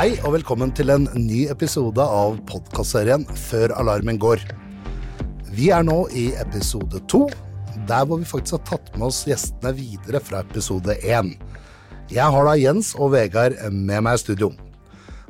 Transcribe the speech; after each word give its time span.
Hei 0.00 0.14
og 0.24 0.32
velkommen 0.32 0.70
til 0.72 0.88
en 0.88 1.02
ny 1.12 1.42
episode 1.52 2.00
av 2.00 2.38
podkastserien 2.48 3.26
Før 3.36 3.74
alarmen 3.76 4.16
går. 4.16 4.40
Vi 5.52 5.66
er 5.76 5.84
nå 5.84 6.06
i 6.16 6.30
episode 6.40 7.02
to, 7.12 7.26
der 7.84 8.06
hvor 8.08 8.22
vi 8.22 8.30
faktisk 8.30 8.56
har 8.56 8.62
tatt 8.70 8.88
med 8.94 9.10
oss 9.10 9.18
gjestene 9.28 9.74
videre 9.76 10.22
fra 10.24 10.40
episode 10.40 10.96
én. 11.04 11.34
Jeg 12.08 12.32
har 12.32 12.48
da 12.48 12.56
Jens 12.56 12.94
og 12.96 13.12
Vegard 13.12 13.60
med 13.68 14.06
meg 14.08 14.16
i 14.16 14.24
studio. 14.24 14.54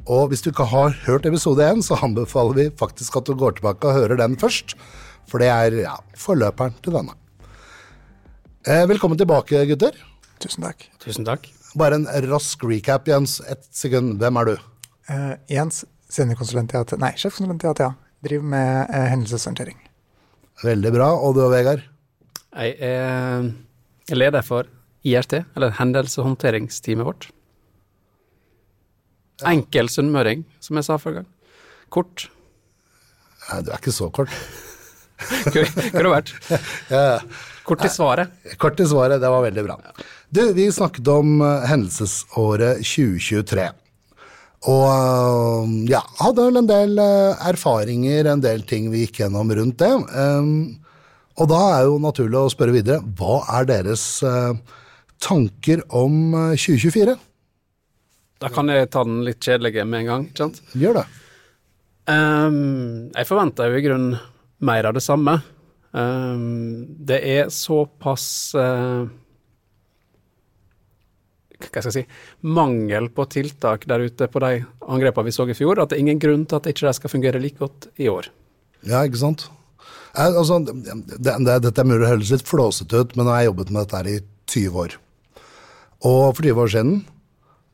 Og 0.06 0.30
hvis 0.30 0.46
du 0.46 0.52
ikke 0.52 0.70
har 0.70 0.94
hørt 1.08 1.26
episode 1.26 1.66
én, 1.66 1.82
så 1.82 1.98
anbefaler 1.98 2.60
vi 2.60 2.70
faktisk 2.70 3.18
at 3.18 3.26
du 3.26 3.34
går 3.34 3.58
tilbake 3.58 3.90
og 3.90 4.04
hører 4.04 4.22
den 4.22 4.38
først. 4.38 4.78
For 5.26 5.42
det 5.42 5.50
er 5.50 5.80
ja, 5.82 5.98
forløperen 6.14 6.78
til 6.78 6.94
denne. 6.94 7.18
Eh, 8.70 8.86
velkommen 8.86 9.18
tilbake, 9.18 9.66
gutter. 9.74 9.98
Tusen 10.38 10.62
takk. 10.62 10.92
Tusen 11.02 11.26
takk. 11.26 11.56
Bare 11.78 12.00
en 12.00 12.06
rask 12.30 12.64
recap, 12.66 13.08
Jens. 13.08 13.38
Ett 13.46 13.68
sekund. 13.74 14.18
Hvem 14.18 14.38
er 14.40 14.50
du? 14.50 14.54
Uh, 15.10 15.34
Jens, 15.50 15.84
seniorkonsulent 16.10 16.74
i 16.74 16.78
ATA, 16.80 16.98
nei, 17.02 17.12
sjefkonsulent 17.18 17.64
i 17.66 17.70
ATA. 17.70 17.92
Driver 18.26 18.48
med 18.52 18.90
uh, 18.90 19.06
hendelseshåndtering. 19.12 19.78
Veldig 20.64 20.92
bra. 20.94 21.10
Og 21.14 21.36
du, 21.38 21.44
Vegard? 21.52 21.84
Jeg 22.50 22.74
er 22.82 24.16
leder 24.18 24.42
for 24.42 24.66
IRT, 25.06 25.44
eller 25.56 25.76
hendelseshåndteringsteamet 25.78 27.06
vårt. 27.06 27.28
Ja. 29.40 29.54
Enkel 29.54 29.88
sunnmøring, 29.88 30.42
som 30.60 30.76
jeg 30.76 30.88
sa 30.88 30.98
forrige 31.00 31.22
gang. 31.22 31.30
Kort. 31.94 32.26
Nei, 33.46 33.62
du 33.64 33.70
er 33.70 33.78
ikke 33.80 33.94
så 33.94 34.10
kort. 34.14 34.34
Det 35.20 36.00
vært? 36.08 36.30
Kort 37.66 37.84
i 37.84 37.90
svaret. 37.92 38.32
Kort 38.60 38.80
i 38.80 38.86
svaret, 38.88 39.20
det 39.20 39.28
var 39.28 39.42
veldig 39.44 39.64
bra. 39.66 39.76
Du, 40.30 40.52
vi 40.54 40.68
snakket 40.72 41.08
om 41.10 41.40
uh, 41.42 41.64
hendelsesåret 41.66 42.84
2023. 42.86 43.64
Og 44.70 44.84
uh, 44.86 45.72
ja, 45.90 46.04
hadde 46.20 46.44
vel 46.46 46.60
en 46.60 46.68
del 46.68 46.92
uh, 47.02 47.40
erfaringer, 47.50 48.28
en 48.30 48.44
del 48.44 48.62
ting 48.62 48.86
vi 48.92 49.02
gikk 49.02 49.24
gjennom 49.24 49.50
rundt 49.58 49.80
det. 49.82 49.90
Og 51.40 51.48
da 51.50 51.60
er 51.72 51.88
jo 51.88 51.96
naturlig 52.02 52.38
å 52.38 52.52
spørre 52.52 52.76
videre, 52.76 53.00
hva 53.18 53.40
er 53.58 53.66
deres 53.66 54.04
tanker 55.24 55.80
om 55.88 56.34
2024? 56.52 57.14
Da 58.40 58.50
kan 58.52 58.70
jeg 58.70 58.90
ta 58.92 59.02
den 59.06 59.22
litt 59.24 59.40
kjedelige 59.42 59.86
med 59.88 60.02
en 60.02 60.10
gang, 60.10 60.26
ikke 60.28 60.44
sant? 60.44 60.60
Gjør 60.78 61.00
det. 61.00 61.06
Um, 62.10 63.08
jeg 63.14 63.28
forventer 63.28 63.72
jo 63.72 63.80
i 63.80 63.86
grunnen 63.86 64.20
mer 64.68 64.90
av 64.90 64.94
det 64.96 65.02
samme. 65.04 65.40
Um, 65.90 66.84
det 67.08 67.18
er 67.26 67.50
såpass 67.54 68.28
uh, 68.58 69.08
hva 71.68 71.82
skal 71.82 71.90
jeg 71.90 71.96
si, 72.00 72.20
mangel 72.46 73.10
på 73.12 73.26
tiltak 73.32 73.86
der 73.90 74.06
ute 74.08 74.28
på 74.30 74.42
de 74.42 74.64
angrepene 74.88 75.28
vi 75.28 75.34
så 75.36 75.46
i 75.48 75.56
fjor, 75.56 75.80
at 75.80 75.92
det 75.92 75.98
er 75.98 76.04
ingen 76.06 76.22
grunn 76.22 76.46
til 76.48 76.60
at 76.60 76.68
ikke 76.70 76.86
de 76.88 76.96
skal 76.96 77.12
fungere 77.12 77.42
like 77.42 77.60
godt 77.60 77.90
i 78.00 78.08
år. 78.12 78.30
Ja, 78.86 79.04
ikke 79.04 79.20
sant. 79.20 79.46
Jeg, 80.16 80.34
altså, 80.34 80.58
det, 80.64 81.36
det, 81.46 81.60
dette 81.66 81.86
mulig 81.86 82.06
å 82.06 82.12
høres 82.14 82.32
litt 82.32 82.48
flåsete 82.48 83.04
ut, 83.04 83.16
men 83.16 83.28
jeg 83.28 83.36
har 83.36 83.48
jobbet 83.50 83.70
med 83.70 83.82
dette 83.84 84.00
her 84.00 84.10
i 84.10 84.18
20 84.50 84.82
år. 84.84 84.98
Og 86.10 86.22
for 86.34 86.46
20 86.46 86.62
år 86.64 86.72
siden, 86.72 86.94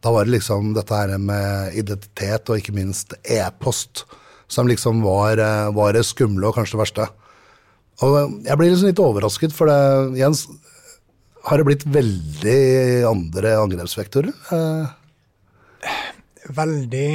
da 0.05 0.13
var 0.13 0.27
det 0.27 0.37
liksom 0.37 0.75
dette 0.77 0.99
her 0.99 1.17
med 1.23 1.79
identitet 1.79 2.51
og 2.51 2.61
ikke 2.61 2.75
minst 2.77 3.15
e-post 3.23 4.05
som 4.53 4.69
liksom 4.69 5.01
var, 5.03 5.39
eh, 5.39 5.71
var 5.75 5.97
det 5.97 6.05
skumle 6.07 6.47
og 6.47 6.59
kanskje 6.59 6.77
det 6.77 6.83
verste. 6.83 7.09
Og 8.05 8.43
jeg 8.45 8.59
blir 8.59 8.71
liksom 8.71 8.91
litt 8.91 9.03
overrasket, 9.03 9.55
for 9.57 9.71
det, 9.71 10.19
Jens, 10.21 10.45
har 11.47 11.61
det 11.61 11.67
blitt 11.69 11.87
veldig 11.87 12.61
andre 13.07 13.57
angrepsvektorer? 13.63 14.35
Eh. 14.53 15.93
Veldig 16.57 17.11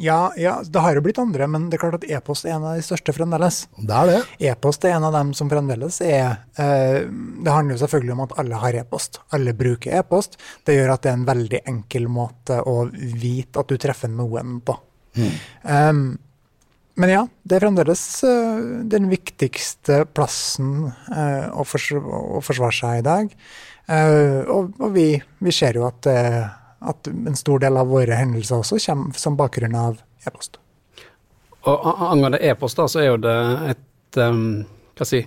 ja, 0.00 0.32
ja, 0.36 0.62
det 0.64 0.80
har 0.80 0.96
jo 0.96 1.02
blitt 1.04 1.18
andre, 1.20 1.44
men 1.50 1.66
det 1.68 1.76
er 1.76 1.82
klart 1.82 1.98
at 1.98 2.06
e-post 2.08 2.46
er 2.46 2.54
en 2.54 2.62
av 2.64 2.78
de 2.78 2.84
største 2.84 3.12
fremdeles. 3.12 3.58
Det 3.76 3.96
er 3.98 4.08
det. 4.08 4.20
E-post 4.48 4.86
er 4.88 4.94
en 4.96 5.04
av 5.04 5.12
dem 5.12 5.34
som 5.36 5.50
fremdeles 5.50 5.98
er 6.00 6.38
eh, 6.56 7.02
Det 7.04 7.52
handler 7.52 7.76
jo 7.76 7.82
selvfølgelig 7.82 8.14
om 8.14 8.22
at 8.24 8.32
alle 8.40 8.62
har 8.62 8.78
e-post. 8.80 9.20
Alle 9.36 9.52
bruker 9.58 9.98
e-post. 9.98 10.38
Det 10.64 10.78
gjør 10.78 10.94
at 10.94 11.04
det 11.04 11.12
er 11.12 11.18
en 11.18 11.28
veldig 11.28 11.60
enkel 11.74 12.08
måte 12.08 12.62
å 12.64 12.86
vite 12.94 13.60
at 13.60 13.68
du 13.68 13.76
treffer 13.82 14.08
noen 14.14 14.62
på. 14.64 14.78
Mm. 15.20 15.36
Um, 15.68 16.02
men 16.98 17.12
ja, 17.12 17.20
det 17.46 17.56
er 17.56 17.64
fremdeles 17.64 18.02
uh, 18.26 18.62
den 18.90 19.08
viktigste 19.10 20.02
plassen 20.14 20.88
uh, 20.90 21.46
å, 21.54 21.64
forsv 21.66 22.00
å, 22.00 22.40
forsvare 22.44 22.76
seg 22.76 23.00
i 23.00 23.04
dag. 23.06 23.30
Uh, 23.90 24.42
og, 24.50 24.82
vi, 24.94 25.12
vi, 25.40 25.54
ser 25.54 25.78
jo 25.78 25.86
at, 25.88 26.06
at, 26.06 27.10
en 27.10 27.38
stor 27.38 27.62
del 27.62 27.78
av 27.80 27.90
våre 27.90 28.18
hendelser 28.18 28.60
også 28.60 28.80
kommer 28.84 29.22
som 29.22 29.38
bakgrunn 29.38 29.78
av 29.78 30.02
e-post. 30.26 30.60
Og 31.68 31.88
Angående 32.08 32.40
e-post, 32.40 32.80
så 32.80 33.02
er 33.02 33.10
jo 33.10 33.16
det 33.20 33.38
et, 33.74 34.20
hva 34.20 35.06
si, 35.06 35.20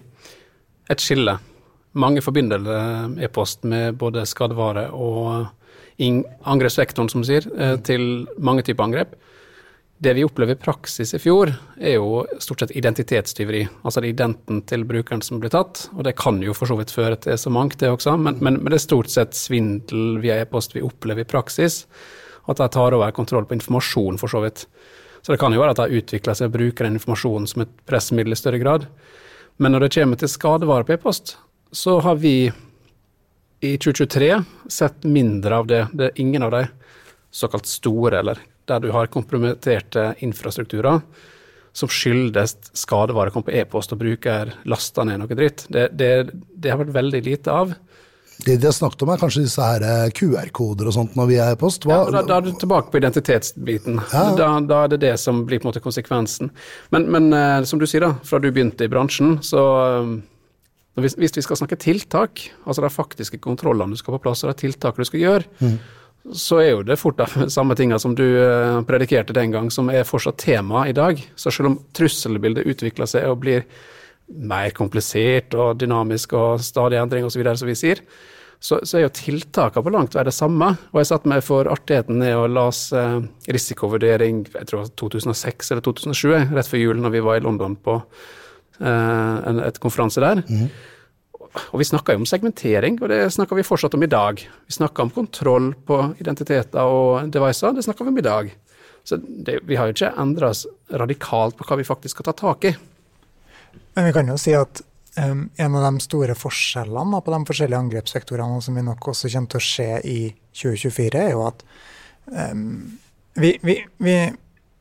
et 0.89 1.03
skille. 1.03 1.35
Mange 2.01 2.23
forbinder 2.25 2.63
e-post 3.21 3.67
med 3.69 3.99
både 4.01 4.25
skadevare 4.25 4.87
og 4.97 5.45
angrepsvektoren, 6.01 7.11
som 7.11 7.21
du 7.21 7.29
sier, 7.29 7.45
til 7.85 8.25
mange 8.41 8.65
typer 8.65 8.87
angrep. 8.87 9.13
Det 10.03 10.13
vi 10.13 10.23
opplever 10.25 10.57
i 10.57 10.59
praksis 10.59 11.13
i 11.15 11.19
fjor, 11.21 11.53
er 11.79 11.93
jo 11.95 12.25
stort 12.41 12.59
sett 12.59 12.73
identitetstyveri. 12.75 13.61
Altså 13.85 14.01
det 14.01 14.09
er 14.09 14.15
identen 14.17 14.59
til 14.67 14.83
brukeren 14.89 15.21
som 15.23 15.39
blir 15.39 15.53
tatt, 15.53 15.85
og 15.93 16.03
det 16.03 16.17
kan 16.19 16.41
jo 16.43 16.55
for 16.57 16.67
så 16.67 16.75
vidt 16.75 16.91
føre 16.91 17.15
til 17.23 17.37
så 17.39 17.53
mangt, 17.53 17.77
det 17.79 17.91
også, 17.93 18.17
men, 18.19 18.41
men, 18.43 18.57
men 18.59 18.73
det 18.73 18.81
er 18.81 18.83
stort 18.83 19.13
sett 19.13 19.37
svindel 19.37 20.17
via 20.19 20.41
e-post 20.43 20.75
vi 20.75 20.83
opplever 20.83 21.23
i 21.23 21.29
praksis. 21.29 21.85
At 22.51 22.59
de 22.59 22.67
tar 22.73 22.97
over 22.97 23.15
kontroll 23.15 23.47
på 23.47 23.55
informasjon, 23.55 24.19
for 24.19 24.33
så 24.33 24.43
vidt. 24.43 24.65
Så 25.21 25.31
det 25.31 25.39
kan 25.39 25.55
jo 25.55 25.63
være 25.63 25.77
at 25.77 25.85
de 25.85 26.01
utvikler 26.01 26.35
seg 26.35 26.51
og 26.51 26.57
bruker 26.57 26.89
den 26.89 26.99
informasjonen 26.99 27.47
som 27.47 27.63
et 27.63 27.75
pressmiddel 27.87 28.35
i 28.35 28.41
større 28.41 28.59
grad. 28.59 28.89
Men 29.55 29.71
når 29.71 29.85
det 29.85 29.93
kommer 30.01 30.19
til 30.19 30.35
skadevare 30.35 30.83
på 30.83 30.97
e-post, 30.97 31.37
så 31.71 32.01
har 32.03 32.19
vi 32.19 32.49
i 33.63 33.77
2023 33.77 34.33
sett 34.67 35.07
mindre 35.07 35.63
av 35.63 35.71
det. 35.71 35.85
Det 35.95 36.09
er 36.09 36.25
ingen 36.25 36.43
av 36.43 36.51
de 36.57 36.65
såkalt 37.31 37.71
store, 37.71 38.19
eller 38.19 38.49
der 38.69 38.83
du 38.83 38.91
har 38.95 39.11
kompromitterte 39.11 40.13
infrastrukturer 40.23 41.01
som 41.73 41.89
skyldes 41.89 42.55
skadevare 42.77 43.33
kom 43.33 43.45
på 43.45 43.53
e-post 43.57 43.95
og 43.95 44.01
bruker 44.03 44.53
lasta 44.69 45.05
ned 45.07 45.23
noe 45.23 45.37
dritt. 45.37 45.65
Det, 45.73 45.89
det, 45.97 46.11
det, 46.53 46.69
har 46.69 46.79
vært 46.83 46.93
veldig 46.93 47.21
lite 47.25 47.53
av. 47.53 47.73
Det 48.43 48.57
de 48.61 48.67
har 48.67 48.75
snakket 48.75 49.05
om, 49.05 49.11
er 49.13 49.21
kanskje 49.21 49.45
disse 49.45 49.65
her 49.65 49.85
eh, 49.85 50.11
QR-koder 50.13 50.89
og 50.89 50.95
sånt 50.95 51.17
når 51.17 51.29
vi 51.29 51.39
er 51.41 51.55
e-post? 51.55 51.87
Ja, 51.89 52.03
da, 52.13 52.21
da, 52.25 52.37
er 52.37 52.45
du 52.45 52.53
tilbake 52.61 52.93
på 52.93 53.01
identitetsbiten. 53.01 53.97
Ja. 54.13 54.23
Da, 54.37 54.51
da, 54.69 54.83
er 54.83 54.93
det 54.93 55.01
det 55.05 55.15
som 55.21 55.43
blir 55.47 55.61
på 55.61 55.67
en 55.67 55.71
måte 55.71 55.81
konsekvensen. 55.83 56.53
Men, 56.93 57.09
men 57.13 57.33
uh, 57.33 57.65
som 57.69 57.81
du 57.81 57.87
sier, 57.89 58.05
da, 58.05 58.13
fra 58.25 58.41
du 58.41 58.51
begynte 58.51 58.85
i 58.85 58.93
bransjen, 58.93 59.39
så 59.45 59.65
um, 60.05 60.15
hvis, 61.01 61.17
hvis, 61.17 61.33
vi 61.39 61.45
skal 61.45 61.57
snakke 61.57 61.79
tiltak, 61.81 62.45
altså 62.67 62.85
de 62.85 62.93
faktiske 62.93 63.41
kontrollene 63.41 63.97
du 63.97 64.01
skal 64.01 64.17
på 64.17 64.23
plass, 64.27 64.45
og 64.45 64.53
de 64.53 64.67
tiltakene 64.67 65.05
du 65.05 65.09
skal 65.09 65.25
gjøre, 65.25 65.53
mm 65.61 65.77
så 66.31 66.59
er 66.61 66.69
jo 66.69 66.83
det 66.87 66.99
fort 67.01 67.19
de 67.19 67.47
samme 67.55 67.75
tinga 67.75 67.99
som 67.99 68.15
du 68.15 68.23
eh, 68.23 68.81
predikerte 68.87 69.35
den 69.35 69.51
gang, 69.51 69.71
som 69.71 69.91
er 69.91 70.07
fortsatt 70.07 70.39
tema 70.43 70.85
i 70.87 70.95
dag. 70.95 71.19
Så 71.35 71.51
selv 71.51 71.73
om 71.73 71.79
trusselbildet 71.95 72.67
utvikler 72.69 73.09
seg 73.09 73.27
og 73.29 73.41
blir 73.43 73.65
mer 74.33 74.71
komplisert 74.75 75.53
og 75.59 75.81
dynamisk 75.81 76.33
og 76.39 76.63
stadig 76.63 77.01
endring 77.01 77.27
osv., 77.27 77.43
som 77.59 77.69
vi 77.69 77.75
sier, 77.77 77.99
så, 78.63 78.77
så, 78.87 78.95
er 78.95 79.03
jo 79.03 79.15
tiltakene 79.17 79.83
på 79.83 79.91
langt 79.91 80.13
vei 80.15 80.23
det 80.23 80.35
samme. 80.35 80.69
Og 80.93 81.01
jeg 81.01 81.09
satte 81.09 81.27
meg 81.27 81.43
for 81.43 81.67
artigheten 81.67 82.21
ned 82.23 82.37
og 82.39 82.53
leste 82.55 83.01
eh, 83.01 83.27
risikovurdering 83.51 84.45
jeg 84.53 84.69
tror 84.71 84.87
2006 85.01 85.73
eller 85.73 85.83
2007, 85.83 86.55
rett 86.55 86.71
før 86.71 86.83
jul, 86.85 87.03
når 87.03 87.17
vi 87.17 87.25
var 87.27 87.41
i 87.41 87.43
London 87.43 87.75
på 87.75 87.97
eh, 87.99 88.87
en, 88.87 89.59
et 89.67 89.83
konferanse 89.83 90.23
der. 90.23 90.45
Mm. 90.47 90.71
Og 91.53 91.81
vi 91.81 91.87
snakka 91.87 92.15
jo 92.15 92.23
om 92.23 92.29
segmentering, 92.29 92.97
og 93.01 93.11
det 93.11 93.19
snakker 93.35 93.57
vi 93.57 93.65
fortsatt 93.65 93.93
om 93.97 94.05
i 94.05 94.09
dag. 94.09 94.39
Vi 94.41 94.73
snakka 94.73 95.05
om 95.05 95.11
kontroll 95.13 95.73
på 95.87 95.99
identiteter 96.21 96.81
og 96.81 97.29
devicer, 97.33 97.75
det 97.75 97.85
snakker 97.85 98.07
vi 98.07 98.13
om 98.13 98.21
i 98.21 98.25
dag. 98.25 98.49
Så 99.03 99.19
det, 99.19 99.59
vi 99.67 99.75
har 99.75 99.89
jo 99.89 99.95
ikke 99.97 100.13
endra 100.21 100.49
oss 100.53 100.63
radikalt 100.89 101.57
på 101.59 101.67
hva 101.67 101.77
vi 101.79 101.87
faktisk 101.87 102.17
skal 102.17 102.29
ta 102.29 102.35
tak 102.39 102.69
i. 102.71 102.73
Men 103.93 104.07
vi 104.07 104.13
kan 104.15 104.29
jo 104.31 104.37
si 104.39 104.55
at 104.57 104.81
um, 105.19 105.49
en 105.59 105.75
av 105.77 105.85
de 105.85 106.03
store 106.05 106.37
forskjellene 106.39 107.21
på 107.21 107.33
de 107.35 107.41
forskjellige 107.49 107.81
angrepssektorene 107.85 108.61
som 108.63 108.79
vi 108.79 108.85
nok 108.85 109.11
også 109.13 109.31
kommer 109.33 109.53
til 109.53 109.61
å 109.61 109.67
se 109.67 109.89
i 110.09 110.19
2024, 110.55 111.19
er 111.19 111.35
jo 111.35 111.43
at 111.49 111.65
um, 112.31 112.95
vi, 113.35 113.57
vi, 113.65 113.77
vi 113.97 114.17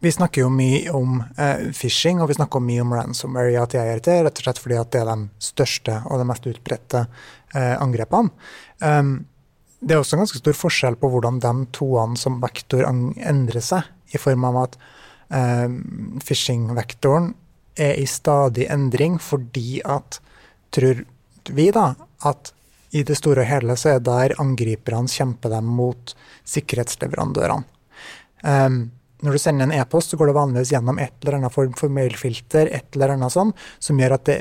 vi 0.02 0.10
snakker 0.12 0.42
jo 0.42 0.48
mye 0.50 0.90
om 0.90 1.20
eh, 1.38 1.68
phishing, 1.70 2.18
og 2.18 2.32
vi 2.32 2.34
snakker 2.34 2.62
mye 2.62 2.82
om 2.82 2.94
ransomware 2.96 3.52
i 3.52 3.58
ATIRT, 3.60 4.08
rett 4.26 4.40
og 4.40 4.46
slett 4.46 4.58
fordi 4.58 4.78
at 4.80 4.88
det 4.90 5.02
er 5.02 5.10
de 5.12 5.28
største 5.46 5.98
og 6.08 6.18
de 6.18 6.24
mest 6.26 6.46
utbredte 6.50 7.04
eh, 7.54 7.76
angrepene. 7.76 8.32
Um, 8.82 9.12
det 9.78 9.94
er 9.94 10.00
også 10.02 10.16
en 10.16 10.24
ganske 10.24 10.40
stor 10.40 10.56
forskjell 10.58 10.96
på 10.98 11.10
hvordan 11.12 11.38
de 11.42 11.52
toene 11.78 12.18
som 12.18 12.40
vektor 12.42 12.82
endrer 12.86 13.62
seg, 13.62 13.86
i 14.10 14.18
form 14.18 14.46
av 14.48 14.58
at 14.64 14.74
eh, 15.38 15.68
phishing-vektoren 16.26 17.30
er 17.78 18.00
i 18.02 18.08
stadig 18.10 18.66
endring 18.74 19.20
fordi 19.22 19.84
at, 19.86 20.18
tror 20.74 21.04
vi 21.46 21.68
da, 21.74 21.92
at 22.26 22.50
i 22.90 23.04
det 23.06 23.16
store 23.20 23.46
og 23.46 23.48
hele 23.48 23.78
så 23.78 23.94
er 23.94 24.02
der 24.02 24.34
angriperne 24.42 25.08
kjemper 25.08 25.54
dem 25.54 25.70
mot 25.78 26.12
sikkerhetsleverandørene. 26.56 27.64
Um, 28.42 28.82
når 29.22 29.36
du 29.36 29.38
sender 29.38 29.68
en 29.68 29.74
e-post, 29.76 30.10
så 30.10 30.18
går 30.18 30.30
det 30.30 30.34
vanligvis 30.34 30.72
gjennom 30.74 30.98
et 30.98 31.12
eller 31.22 31.38
annet 31.38 31.54
form 31.54 31.74
for 31.78 31.92
mailfilter, 31.94 32.66
et 32.74 32.96
eller 32.96 33.14
annet 33.14 33.34
sånn, 33.34 33.52
som 33.78 34.00
gjør 34.02 34.16
at 34.16 34.24
det, 34.26 34.38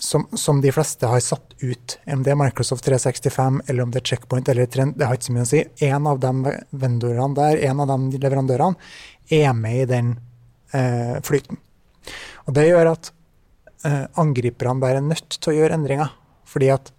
som, 0.00 0.24
som, 0.40 0.62
de 0.64 0.72
fleste 0.72 1.10
har 1.10 1.20
satt 1.20 1.52
ut. 1.60 1.96
Om 2.08 2.22
det 2.24 2.32
er 2.32 2.38
Microsoft 2.40 2.86
365, 2.88 3.60
eller 3.66 3.84
om 3.84 3.92
det 3.92 4.00
er 4.00 4.08
Checkpoint 4.12 4.48
eller 4.48 4.70
Trend, 4.72 4.96
det 4.96 5.08
har 5.08 5.18
ikke 5.18 5.28
så 5.28 5.36
mye 5.36 5.44
å 5.44 5.50
si. 5.52 5.60
En 5.84 6.08
av 6.08 6.22
de 6.22 6.54
vendorene 6.84 7.36
der, 7.36 7.60
en 7.68 7.84
av 7.84 7.92
de 7.92 8.22
leverandørene, 8.22 8.92
er 9.32 9.52
med 9.56 9.82
i 9.82 9.90
den 9.90 10.14
eh, 10.72 11.18
flyten. 11.28 11.60
Og 12.48 12.56
det 12.56 12.66
gjør 12.70 12.94
at 12.94 13.12
eh, 13.84 14.04
angriperne 14.20 14.82
der 14.82 14.98
er 15.02 15.06
nødt 15.12 15.38
til 15.38 15.52
å 15.52 15.58
gjøre 15.60 15.76
endringer, 15.76 16.16
fordi 16.48 16.72
at 16.72 16.92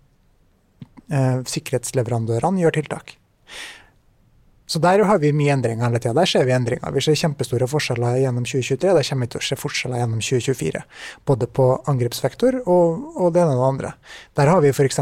eh, 1.10 1.42
sikkerhetsleverandørene 1.50 2.62
gjør 2.62 2.78
tiltak. 2.78 3.18
Så 4.66 4.80
der 4.80 5.04
har 5.04 5.20
vi 5.20 5.34
mye 5.36 5.52
endringer 5.54 5.90
hele 5.90 6.00
tida. 6.00 6.14
Der 6.16 6.30
ser 6.30 6.46
vi 6.48 6.54
endringer. 6.56 6.92
Vi 6.96 7.04
ser 7.04 7.18
kjempestore 7.20 7.68
forskjeller 7.68 8.22
gjennom 8.22 8.46
2023. 8.48 8.94
Det 8.96 9.06
kommer 9.10 9.28
vi 9.28 9.34
til 9.34 9.42
å 9.42 9.48
se 9.50 9.58
forskjeller 9.60 10.00
gjennom 10.00 10.24
2024. 10.24 10.84
Både 11.28 11.50
på 11.60 11.68
angrepsvektor 11.92 12.62
og, 12.64 13.10
og 13.18 13.34
det 13.36 13.44
ene 13.44 13.58
og 13.58 13.60
det 13.60 13.70
andre. 13.70 13.94
Der 14.40 14.52
har 14.54 14.64
vi 14.64 14.72
f.eks. 14.72 15.02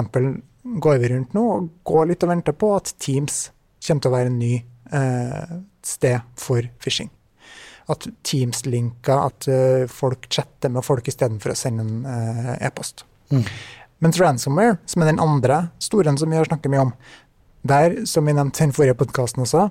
går 0.86 1.02
vi 1.04 1.12
rundt 1.14 1.38
nå 1.38 1.48
og 1.56 1.72
går 1.88 2.12
litt 2.12 2.26
og 2.26 2.34
venter 2.34 2.58
på 2.58 2.74
at 2.76 2.94
Teams 3.02 3.50
kommer 3.86 4.02
til 4.02 4.12
å 4.12 4.16
være 4.18 4.32
en 4.32 4.40
ny 4.42 4.54
eh, 4.58 5.58
sted 5.86 6.22
for 6.42 6.66
phishing. 6.82 7.12
At 7.92 8.06
Teams-linker, 8.24 9.26
at 9.26 9.48
uh, 9.52 9.88
folk 9.90 10.28
chatter 10.32 10.72
med 10.72 10.86
folk 10.86 11.08
istedenfor 11.10 11.52
å 11.52 11.58
sende 11.58 11.84
en 11.84 12.06
uh, 12.06 12.52
e-post. 12.64 13.04
Mm. 13.34 13.42
Mens 14.06 14.20
ransomware, 14.22 14.78
som 14.90 15.04
er 15.04 15.10
den 15.10 15.20
andre 15.22 15.58
store 15.82 16.14
som 16.18 16.32
vi 16.32 16.40
har 16.40 16.48
snakket 16.48 16.72
mye 16.72 16.86
om, 16.86 16.94
der, 17.68 18.04
som 18.10 18.26
vi 18.26 18.34
nevnte 18.34 18.62
i 18.62 18.68
den 18.68 18.76
forrige 18.76 18.98
podkasten 18.98 19.46
også, 19.46 19.70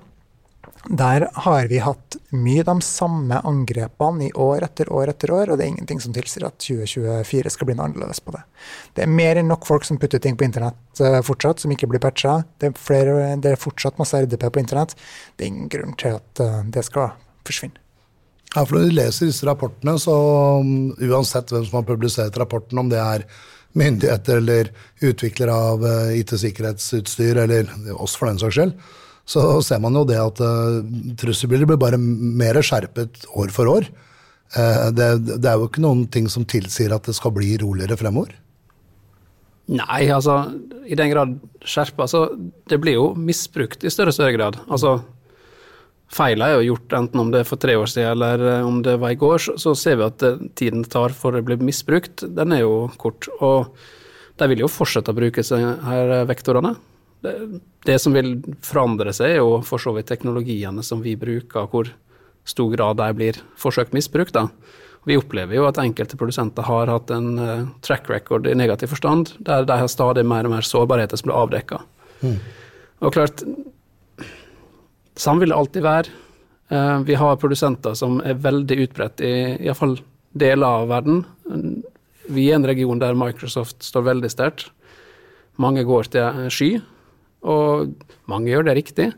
der 0.89 1.27
har 1.45 1.67
vi 1.69 1.77
hatt 1.81 2.15
mye 2.33 2.63
de 2.65 2.73
samme 2.85 3.37
angrepene 3.45 4.27
i 4.27 4.31
år 4.33 4.65
etter 4.65 4.89
år 4.93 5.11
etter 5.13 5.33
år, 5.33 5.51
og 5.51 5.59
det 5.59 5.65
er 5.65 5.71
ingenting 5.73 6.01
som 6.01 6.13
tilsier 6.15 6.47
at 6.47 6.57
2024 6.61 7.53
skal 7.53 7.69
bli 7.69 7.75
noe 7.77 7.89
annerledes 7.89 8.21
på 8.25 8.33
det. 8.33 8.41
Det 8.97 9.05
er 9.05 9.13
mer 9.13 9.37
enn 9.37 9.49
nok 9.51 9.67
folk 9.69 9.85
som 9.85 9.99
putter 10.01 10.21
ting 10.21 10.37
på 10.37 10.47
internett 10.47 11.03
uh, 11.03 11.19
fortsatt, 11.25 11.61
som 11.61 11.73
ikke 11.73 11.89
blir 11.91 12.01
patcha. 12.01 12.39
Det 12.61 12.71
er, 12.71 12.81
flere, 12.81 13.35
det 13.41 13.53
er 13.53 13.61
fortsatt 13.61 14.01
masse 14.01 14.23
RDP 14.25 14.47
på 14.49 14.63
internett. 14.63 14.97
Det 15.37 15.45
er 15.45 15.53
ingen 15.53 15.69
grunn 15.71 15.95
til 16.01 16.17
at 16.17 16.43
uh, 16.43 16.61
det 16.65 16.85
skal 16.89 17.13
forsvinne. 17.47 17.77
Ja, 18.51 18.65
for 18.65 18.75
Når 18.75 18.89
du 18.89 18.97
leser 18.97 19.29
disse 19.29 19.47
rapportene, 19.47 19.95
så 20.01 20.17
um, 20.59 20.91
uansett 20.97 21.53
hvem 21.53 21.63
som 21.67 21.77
har 21.79 21.87
publisert 21.87 22.41
rapporten, 22.41 22.81
om 22.81 22.89
det 22.91 22.99
er 22.99 23.29
myndigheter 23.77 24.41
eller 24.41 24.71
utviklere 25.01 25.53
av 25.55 25.85
uh, 25.85 26.11
IT-sikkerhetsutstyr, 26.17 27.39
eller 27.45 27.69
oss 27.95 28.17
for 28.19 28.29
den 28.29 28.41
saks 28.41 28.57
skyld, 28.57 28.75
så 29.31 29.45
ser 29.63 29.81
man 29.83 29.95
jo 29.95 30.03
det 30.07 30.19
at 30.19 30.41
uh, 30.43 30.81
trusselbildet 31.21 31.69
blir 31.69 31.81
bare 31.81 31.99
mer 32.01 32.59
skjerpet 32.65 33.25
år 33.39 33.53
for 33.55 33.71
år. 33.71 33.87
Uh, 34.55 34.89
det, 34.95 35.09
det, 35.37 35.47
er 35.47 35.59
jo 35.59 35.69
ikke 35.69 35.83
noen 35.85 36.05
ting 36.11 36.27
som 36.31 36.47
tilsier 36.47 36.93
at 36.95 37.07
det 37.07 37.15
skal 37.17 37.35
bli 37.35 37.53
roligere 37.61 37.99
fremover. 37.99 38.35
Nei, 39.71 40.03
altså 40.11 40.41
i 40.83 40.97
den 40.99 41.11
grad 41.13 41.37
skjerpa, 41.63 42.07
så 42.09 42.25
det 42.67 42.81
blir 42.81 42.97
jo 42.97 43.11
misbrukt 43.15 43.85
i 43.85 43.91
større 43.93 44.11
og 44.11 44.17
større 44.17 44.35
grad. 44.35 44.57
Altså 44.67 44.97
feil 46.11 46.43
er 46.43 46.55
jo 46.57 46.71
gjort, 46.71 46.93
enten 46.97 47.23
om 47.23 47.31
det 47.31 47.41
er 47.41 47.47
for 47.47 47.61
tre 47.61 47.77
år 47.79 47.89
siden 47.89 48.11
eller 48.13 48.43
eh, 48.49 48.67
om 48.67 48.81
det 48.85 48.97
var 49.01 49.13
i 49.13 49.19
går, 49.19 49.39
så, 49.45 49.55
så 49.61 49.73
ser 49.77 49.99
vi 50.01 50.07
at 50.09 50.25
eh, 50.27 50.43
tiden 50.59 50.83
det 50.83 50.91
tar 50.93 51.15
for 51.15 51.37
å 51.37 51.43
bli 51.45 51.57
misbrukt, 51.63 52.25
den 52.27 52.55
er 52.55 52.65
jo 52.65 52.75
kort. 53.01 53.29
Og 53.39 53.71
de 54.41 54.49
vil 54.51 54.63
jo 54.65 54.71
fortsette 54.71 55.13
å 55.13 55.17
bruke 55.17 55.45
her 55.45 56.15
eh, 56.17 56.27
vektorene. 56.29 56.75
Det, 57.21 57.35
det, 57.87 57.97
som 58.01 58.15
vil 58.17 58.35
forandre 58.65 59.13
seg, 59.13 59.35
er 59.35 59.43
jo 59.43 59.59
for 59.65 59.81
så 59.81 59.93
vidt 59.95 60.09
teknologiene 60.11 60.83
som 60.83 61.03
vi 61.05 61.15
bruker, 61.19 61.69
hvor 61.71 61.91
stor 62.49 62.71
grad 62.73 62.97
de 62.97 63.09
blir 63.15 63.41
forsøkt 63.61 63.93
misbrukt. 63.95 64.33
da. 64.35 64.47
Vi 65.05 65.17
opplever 65.17 65.55
jo 65.57 65.67
at 65.69 65.79
enkelte 65.81 66.17
produsenter 66.17 66.65
har 66.65 66.89
hatt 66.89 67.13
en 67.13 67.69
track 67.85 68.09
record 68.09 68.49
i 68.49 68.57
negativ 68.57 68.91
forstand, 68.93 69.31
der 69.45 69.65
de 69.69 69.77
har 69.77 69.89
stadig 69.89 70.25
mer 70.29 70.49
og 70.49 70.55
mer 70.55 70.65
sårbarheter 70.65 71.17
som 71.17 71.29
blir 71.29 71.37
avdekka. 71.37 71.79
Mm. 72.21 72.35
Og 73.05 73.13
klart, 73.13 73.41
Sånn 75.21 75.41
vil 75.41 75.51
det 75.53 75.57
alltid 75.57 75.85
være. 75.85 76.13
Eh, 76.71 76.99
vi 77.05 77.17
har 77.19 77.37
produsenter 77.37 77.93
som 77.97 78.19
er 78.25 78.39
veldig 78.41 78.77
utbredt 78.87 79.21
i 79.25 79.33
iallfall 79.67 79.99
deler 80.31 80.79
av 80.81 80.87
verden. 80.89 81.25
Vi 82.31 82.47
er 82.49 82.57
en 82.57 82.65
region 82.65 83.01
der 83.01 83.17
Microsoft 83.19 83.83
står 83.85 84.07
veldig 84.07 84.31
sterkt. 84.31 84.71
Mange 85.61 85.83
går 85.85 86.09
til 86.13 86.47
sky, 86.53 86.71
og 87.43 87.91
mange 88.31 88.49
gjør 88.49 88.69
det 88.69 88.77
riktig. 88.79 89.11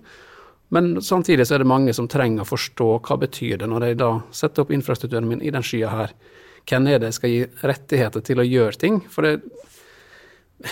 Men 0.74 0.96
samtidig 1.06 1.46
så 1.46 1.56
er 1.56 1.62
det 1.62 1.70
mange 1.70 1.94
som 1.94 2.08
trenger 2.10 2.42
å 2.42 2.50
forstå 2.50 2.88
hva 3.06 3.18
betyr 3.22 3.60
det 3.62 3.68
når 3.70 3.86
de 3.86 3.92
da 4.02 4.10
setter 4.34 4.66
opp 4.66 4.72
infrastrukturen 4.74 5.28
min 5.30 5.44
i 5.46 5.54
den 5.54 5.64
skya 5.64 5.92
her. 5.92 6.16
Hvem 6.66 6.88
er 6.90 7.00
det 7.00 7.12
jeg 7.12 7.20
skal 7.20 7.34
gi 7.34 7.44
rettigheter 7.70 8.24
til 8.26 8.42
å 8.42 8.48
gjøre 8.48 8.80
ting? 8.82 8.98
For 9.14 9.28
det, 9.28 9.36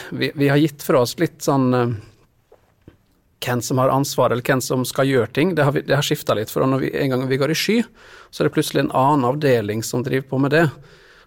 vi, 0.09 0.31
vi, 0.33 0.49
har 0.49 0.57
gitt 0.57 0.81
fra 0.83 1.03
oss 1.05 1.13
litt 1.21 1.43
sånn 1.45 1.67
eh, 1.77 1.93
hvem 3.45 3.61
som 3.61 3.81
har 3.81 3.89
ansvar, 3.89 4.31
eller 4.31 4.45
hvem 4.45 4.61
som 4.61 4.85
skal 4.85 5.09
gjøre 5.09 5.33
ting. 5.35 5.55
Det 5.55 5.65
har, 5.65 5.75
vi, 5.75 5.83
har 5.89 6.05
skifta 6.05 6.35
litt. 6.37 6.51
For 6.53 6.65
når 6.67 6.83
vi, 6.85 6.91
en 7.01 7.13
gang 7.13 7.27
vi 7.29 7.39
går 7.41 7.53
i 7.53 7.57
sky, 7.57 7.77
så 8.29 8.41
er 8.41 8.49
det 8.49 8.55
plutselig 8.55 8.85
en 8.85 8.95
annen 8.95 9.27
avdeling 9.27 9.83
som 9.83 10.05
driver 10.05 10.27
på 10.29 10.41
med 10.45 10.53
det. 10.55 10.65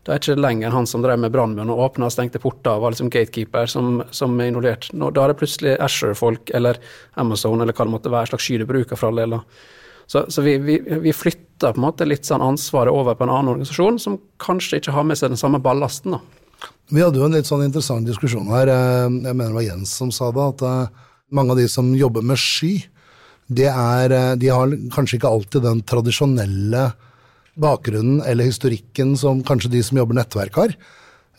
Da 0.05 0.13
er 0.13 0.21
det 0.21 0.29
ikke 0.29 0.43
lenger 0.45 0.75
han 0.75 0.87
som 0.87 1.01
drev 1.01 1.17
med 1.23 1.33
brannmenn 1.33 1.71
og 1.73 1.81
åpna 1.87 2.11
og 2.11 2.13
stengte 2.13 2.41
porter 2.41 2.77
og 2.77 2.83
var 2.85 2.93
liksom 2.93 3.09
gatekeeper 3.13 3.71
som, 3.71 4.03
som 4.13 4.35
er 4.37 4.51
involvert. 4.53 4.91
Nå, 4.93 5.09
da 5.17 5.25
er 5.25 5.33
det 5.33 5.39
plutselig 5.41 5.79
Asher-folk 5.81 6.53
eller 6.57 6.81
Amazon 7.21 7.65
eller 7.65 7.73
hva 7.73 7.87
det 7.89 7.95
måtte 7.95 8.13
være, 8.13 8.35
slags 8.35 8.45
sky 8.45 8.59
du 8.61 8.67
bruker 8.69 9.01
for 9.01 9.09
alle 9.09 9.25
deler. 9.25 9.65
Så, 10.07 10.27
så 10.29 10.45
vi, 10.45 10.59
vi, 10.61 10.77
vi, 11.01 11.13
flytter 11.17 11.73
på 11.73 11.81
en 11.81 11.87
måte 11.87 12.05
litt 12.05 12.29
sånn 12.29 12.45
ansvaret 12.45 12.93
over 12.93 13.17
på 13.17 13.25
en 13.25 13.33
annen 13.33 13.55
organisasjon 13.55 13.97
som 14.03 14.19
kanskje 14.43 14.83
ikke 14.83 14.93
har 14.93 15.07
med 15.09 15.17
seg 15.17 15.33
den 15.33 15.41
samme 15.41 15.63
ballasten. 15.65 16.19
da. 16.19 16.69
Vi 16.93 17.01
hadde 17.01 17.23
jo 17.23 17.25
en 17.25 17.39
litt 17.39 17.49
sånn 17.49 17.65
interessant 17.65 18.05
diskusjon 18.05 18.53
her, 18.53 18.69
eh, 18.69 19.09
jeg 19.09 19.33
mener 19.33 19.55
det 19.55 19.57
var 19.57 19.69
Jens 19.71 19.97
som 19.97 20.13
sa 20.13 20.29
det, 20.37 20.51
at 20.53 20.67
eh, 20.69 21.04
mange 21.33 21.55
av 21.55 21.61
de 21.61 21.69
som 21.69 21.95
jobber 21.97 22.23
med 22.23 22.41
sky, 22.41 22.75
er, 23.55 24.13
eh, 24.13 24.35
de 24.37 24.49
har 24.49 24.73
kanskje 24.95 25.19
ikke 25.19 25.31
alltid 25.31 25.63
den 25.63 25.83
tradisjonelle 25.83 26.93
bakgrunnen 27.55 28.23
eller 28.27 28.45
historikken 28.45 29.17
som 29.17 29.43
kanskje 29.45 29.71
de 29.71 29.83
som 29.83 29.99
jobber 29.99 30.15
nettverk 30.15 30.55
har. 30.55 30.75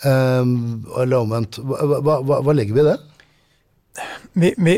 Um, 0.04 0.86
eller 1.00 1.24
omvendt. 1.24 1.58
Hva, 1.64 2.00
hva, 2.04 2.40
hva, 2.44 2.54
legger 2.54 2.76
vi 2.76 2.82
i 2.84 2.88
det? 2.90 2.96
Vi, 4.34 4.54
vi, 4.58 4.74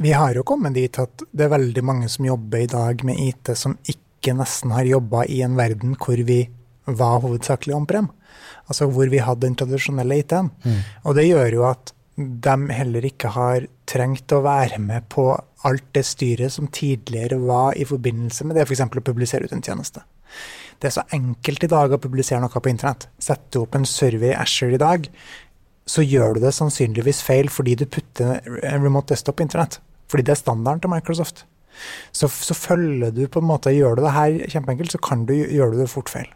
vi, 0.00 0.12
har 0.16 0.34
jo 0.34 0.44
kommet 0.48 0.74
dit 0.74 0.98
at 0.98 1.26
det 1.30 1.44
er 1.44 1.52
veldig 1.52 1.84
mange 1.84 2.08
som 2.08 2.24
jobber 2.24 2.64
i 2.64 2.70
dag 2.70 3.04
med 3.04 3.20
IT, 3.20 3.52
som 3.56 3.76
ikke 3.84 4.32
nesten 4.36 4.72
har 4.72 4.88
jobba 4.88 5.26
i 5.28 5.42
en 5.44 5.58
verden 5.60 5.92
hvor 6.00 6.22
vi 6.24 6.46
var 6.86 7.20
hovedsakelig 7.24 7.74
omprem 7.74 8.08
Altså 8.66 8.88
hvor 8.90 9.06
vi 9.10 9.20
hadde 9.22 9.44
den 9.44 9.54
tradisjonelle 9.58 10.16
IT-en. 10.22 10.48
Mm. 10.64 10.78
Og 11.06 11.14
det 11.14 11.28
gjør 11.28 11.52
jo 11.54 11.66
at 11.68 11.92
de 12.16 12.70
heller 12.72 13.04
ikke 13.04 13.30
har 13.34 13.66
trengt 13.88 14.32
å 14.32 14.42
være 14.44 14.78
med 14.80 15.04
på 15.12 15.28
alt 15.68 15.88
det 15.96 16.04
styret 16.08 16.54
som 16.54 16.70
tidligere 16.72 17.38
var 17.42 17.76
i 17.76 17.84
forbindelse 17.88 18.46
med 18.46 18.56
det 18.56 18.64
f.eks. 18.64 18.86
å 18.86 19.04
publisere 19.04 19.44
ut 19.44 19.52
en 19.52 19.64
tjeneste. 19.64 20.04
Det 20.80 20.88
er 20.88 20.96
så 20.96 21.04
enkelt 21.16 21.64
i 21.64 21.70
dag 21.72 21.92
å 21.92 22.00
publisere 22.00 22.40
noe 22.40 22.62
på 22.62 22.72
internett. 22.72 23.08
Setter 23.22 23.52
du 23.52 23.60
opp 23.62 23.76
en 23.76 23.88
server 23.88 24.32
i 24.32 24.38
Asher 24.38 24.72
i 24.72 24.80
dag, 24.80 25.08
så 25.86 26.02
gjør 26.02 26.36
du 26.36 26.40
det 26.42 26.54
sannsynligvis 26.56 27.22
feil 27.24 27.50
fordi 27.52 27.76
du 27.78 27.86
putter 27.86 28.40
en 28.64 28.84
remote 28.84 29.12
desktop 29.12 29.38
på 29.38 29.46
internett. 29.46 29.78
Fordi 30.10 30.24
det 30.26 30.34
er 30.34 30.40
standarden 30.40 30.82
til 30.82 30.92
Microsoft. 30.92 31.44
Så, 32.16 32.28
så 32.32 32.56
følger 32.56 33.12
du 33.12 33.26
på 33.28 33.42
en 33.42 33.48
måte 33.50 33.74
Gjør 33.74 33.98
du 33.98 34.06
det 34.06 34.14
her 34.16 34.36
kjempeenkelt, 34.48 34.94
så 34.94 35.00
kan 35.02 35.26
du, 35.28 35.34
gjør 35.36 35.74
du 35.74 35.82
det 35.82 35.90
fort 35.92 36.08
feil. 36.12 36.30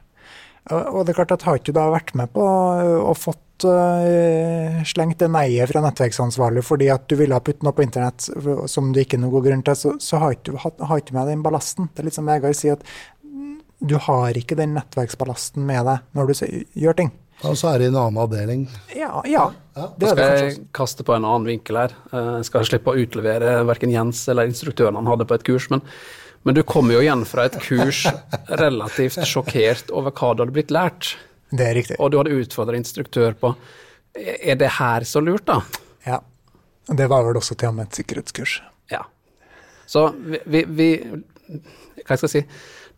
Og 0.70 1.04
det 1.04 1.12
er 1.12 1.20
klart 1.20 1.32
at 1.34 1.46
Har 1.46 1.58
ikke 1.58 1.72
du 1.72 1.78
da 1.78 1.86
vært 1.92 2.12
med 2.18 2.30
på 2.34 2.42
og 2.44 3.14
fått 3.18 3.66
uh, 3.66 4.80
slengt 4.88 5.20
det 5.20 5.28
nei 5.32 5.48
fra 5.68 5.82
nettverksansvarlig 5.84 6.62
fordi 6.64 6.90
at 6.94 7.08
du 7.10 7.16
ville 7.18 7.36
ha 7.36 7.42
puttet 7.44 7.66
noe 7.66 7.76
på 7.76 7.84
internett 7.84 8.28
som 8.70 8.92
du 8.94 9.00
ikke 9.02 9.18
har 9.18 9.24
noen 9.24 9.34
god 9.34 9.48
grunn 9.48 9.64
til, 9.66 9.76
så, 9.76 9.94
så 10.00 10.20
har 10.22 10.36
du 10.38 10.54
ikke 10.54 11.16
med 11.16 11.32
den 11.32 11.42
ballasten. 11.44 11.90
Det 11.92 12.04
er 12.04 12.08
litt 12.08 12.18
som 12.18 12.30
Vegard 12.30 12.56
sier, 12.56 12.78
at 12.78 12.86
du 13.80 13.96
har 13.96 14.36
ikke 14.36 14.58
den 14.58 14.76
nettverksballasten 14.76 15.64
med 15.66 15.86
deg 15.88 16.16
når 16.16 16.30
du 16.30 16.46
gjør 16.84 16.98
ting. 17.02 17.12
Og 17.48 17.56
så 17.56 17.70
er 17.72 17.80
det 17.80 17.88
en 17.88 17.96
annen 17.96 18.20
avdeling. 18.20 18.64
Ja. 18.92 19.22
ja. 19.24 19.46
ja. 19.76 19.86
Det 19.96 20.10
skal 20.12 20.34
jeg 20.36 20.56
kaste 20.76 21.06
på 21.06 21.14
en 21.16 21.24
annen 21.24 21.48
vinkel 21.48 21.78
her. 21.80 21.94
Eh, 22.12 22.32
jeg 22.40 22.48
skal 22.50 22.66
slippe 22.68 22.92
å 22.92 23.00
utlevere 23.00 23.60
verken 23.68 23.92
Jens 23.94 24.26
eller 24.28 24.50
instruktøren 24.50 24.98
han 25.00 25.08
hadde 25.08 25.26
på 25.28 25.38
et 25.38 25.46
kurs. 25.48 25.70
Men, 25.72 25.80
men 26.42 26.56
du 26.56 26.62
kommer 26.64 26.96
jo 26.96 27.02
igjen 27.04 27.26
fra 27.28 27.44
et 27.48 27.58
kurs 27.60 28.06
relativt 28.62 29.20
sjokkert 29.28 29.92
over 29.92 30.14
hva 30.14 30.32
du 30.32 30.44
hadde 30.44 30.56
blitt 30.56 30.72
lært. 30.72 31.14
Det 31.50 31.66
er 31.66 31.76
riktig. 31.76 31.98
Og 32.00 32.12
du 32.12 32.18
hadde 32.20 32.36
utfordra 32.38 32.78
instruktør 32.78 33.36
på 33.36 33.54
er 34.14 34.56
det 34.58 34.72
her 34.78 35.04
så 35.06 35.20
lurt, 35.22 35.46
da? 35.46 35.60
Ja. 36.06 36.18
Det 36.88 37.06
var 37.10 37.26
vel 37.26 37.38
også 37.38 37.54
til 37.58 37.70
og 37.70 37.76
med 37.76 37.90
et 37.90 38.00
sikkerhetskurs. 38.00 38.56
Ja. 38.90 39.04
Så 39.86 40.08
vi, 40.20 40.64
vi, 40.66 40.88
Hva 42.06 42.16
skal 42.16 42.26
jeg 42.26 42.32
si? 42.32 42.42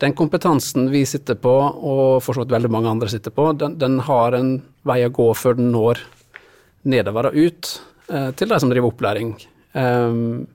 Den 0.03 0.17
kompetansen 0.19 0.89
vi 0.91 1.05
sitter 1.07 1.37
på, 1.39 1.53
og 1.53 2.23
for 2.25 2.35
så 2.35 2.43
vidt 2.43 2.55
veldig 2.55 2.71
mange 2.73 2.91
andre 2.91 3.11
sitter 3.13 3.35
på, 3.35 3.53
den, 3.59 3.77
den, 3.79 4.01
har 4.03 4.35
en 4.35 4.57
vei 4.89 5.03
å 5.07 5.13
gå 5.15 5.29
før 5.39 5.59
den 5.61 5.71
når 5.75 6.01
nedover 6.91 7.29
og 7.29 7.37
ut 7.39 7.69
eh, 8.09 8.33
til 8.35 8.51
de 8.51 8.59
som 8.59 8.73
driver 8.73 8.91
opplæring. 8.91 9.37
Um, 9.79 10.49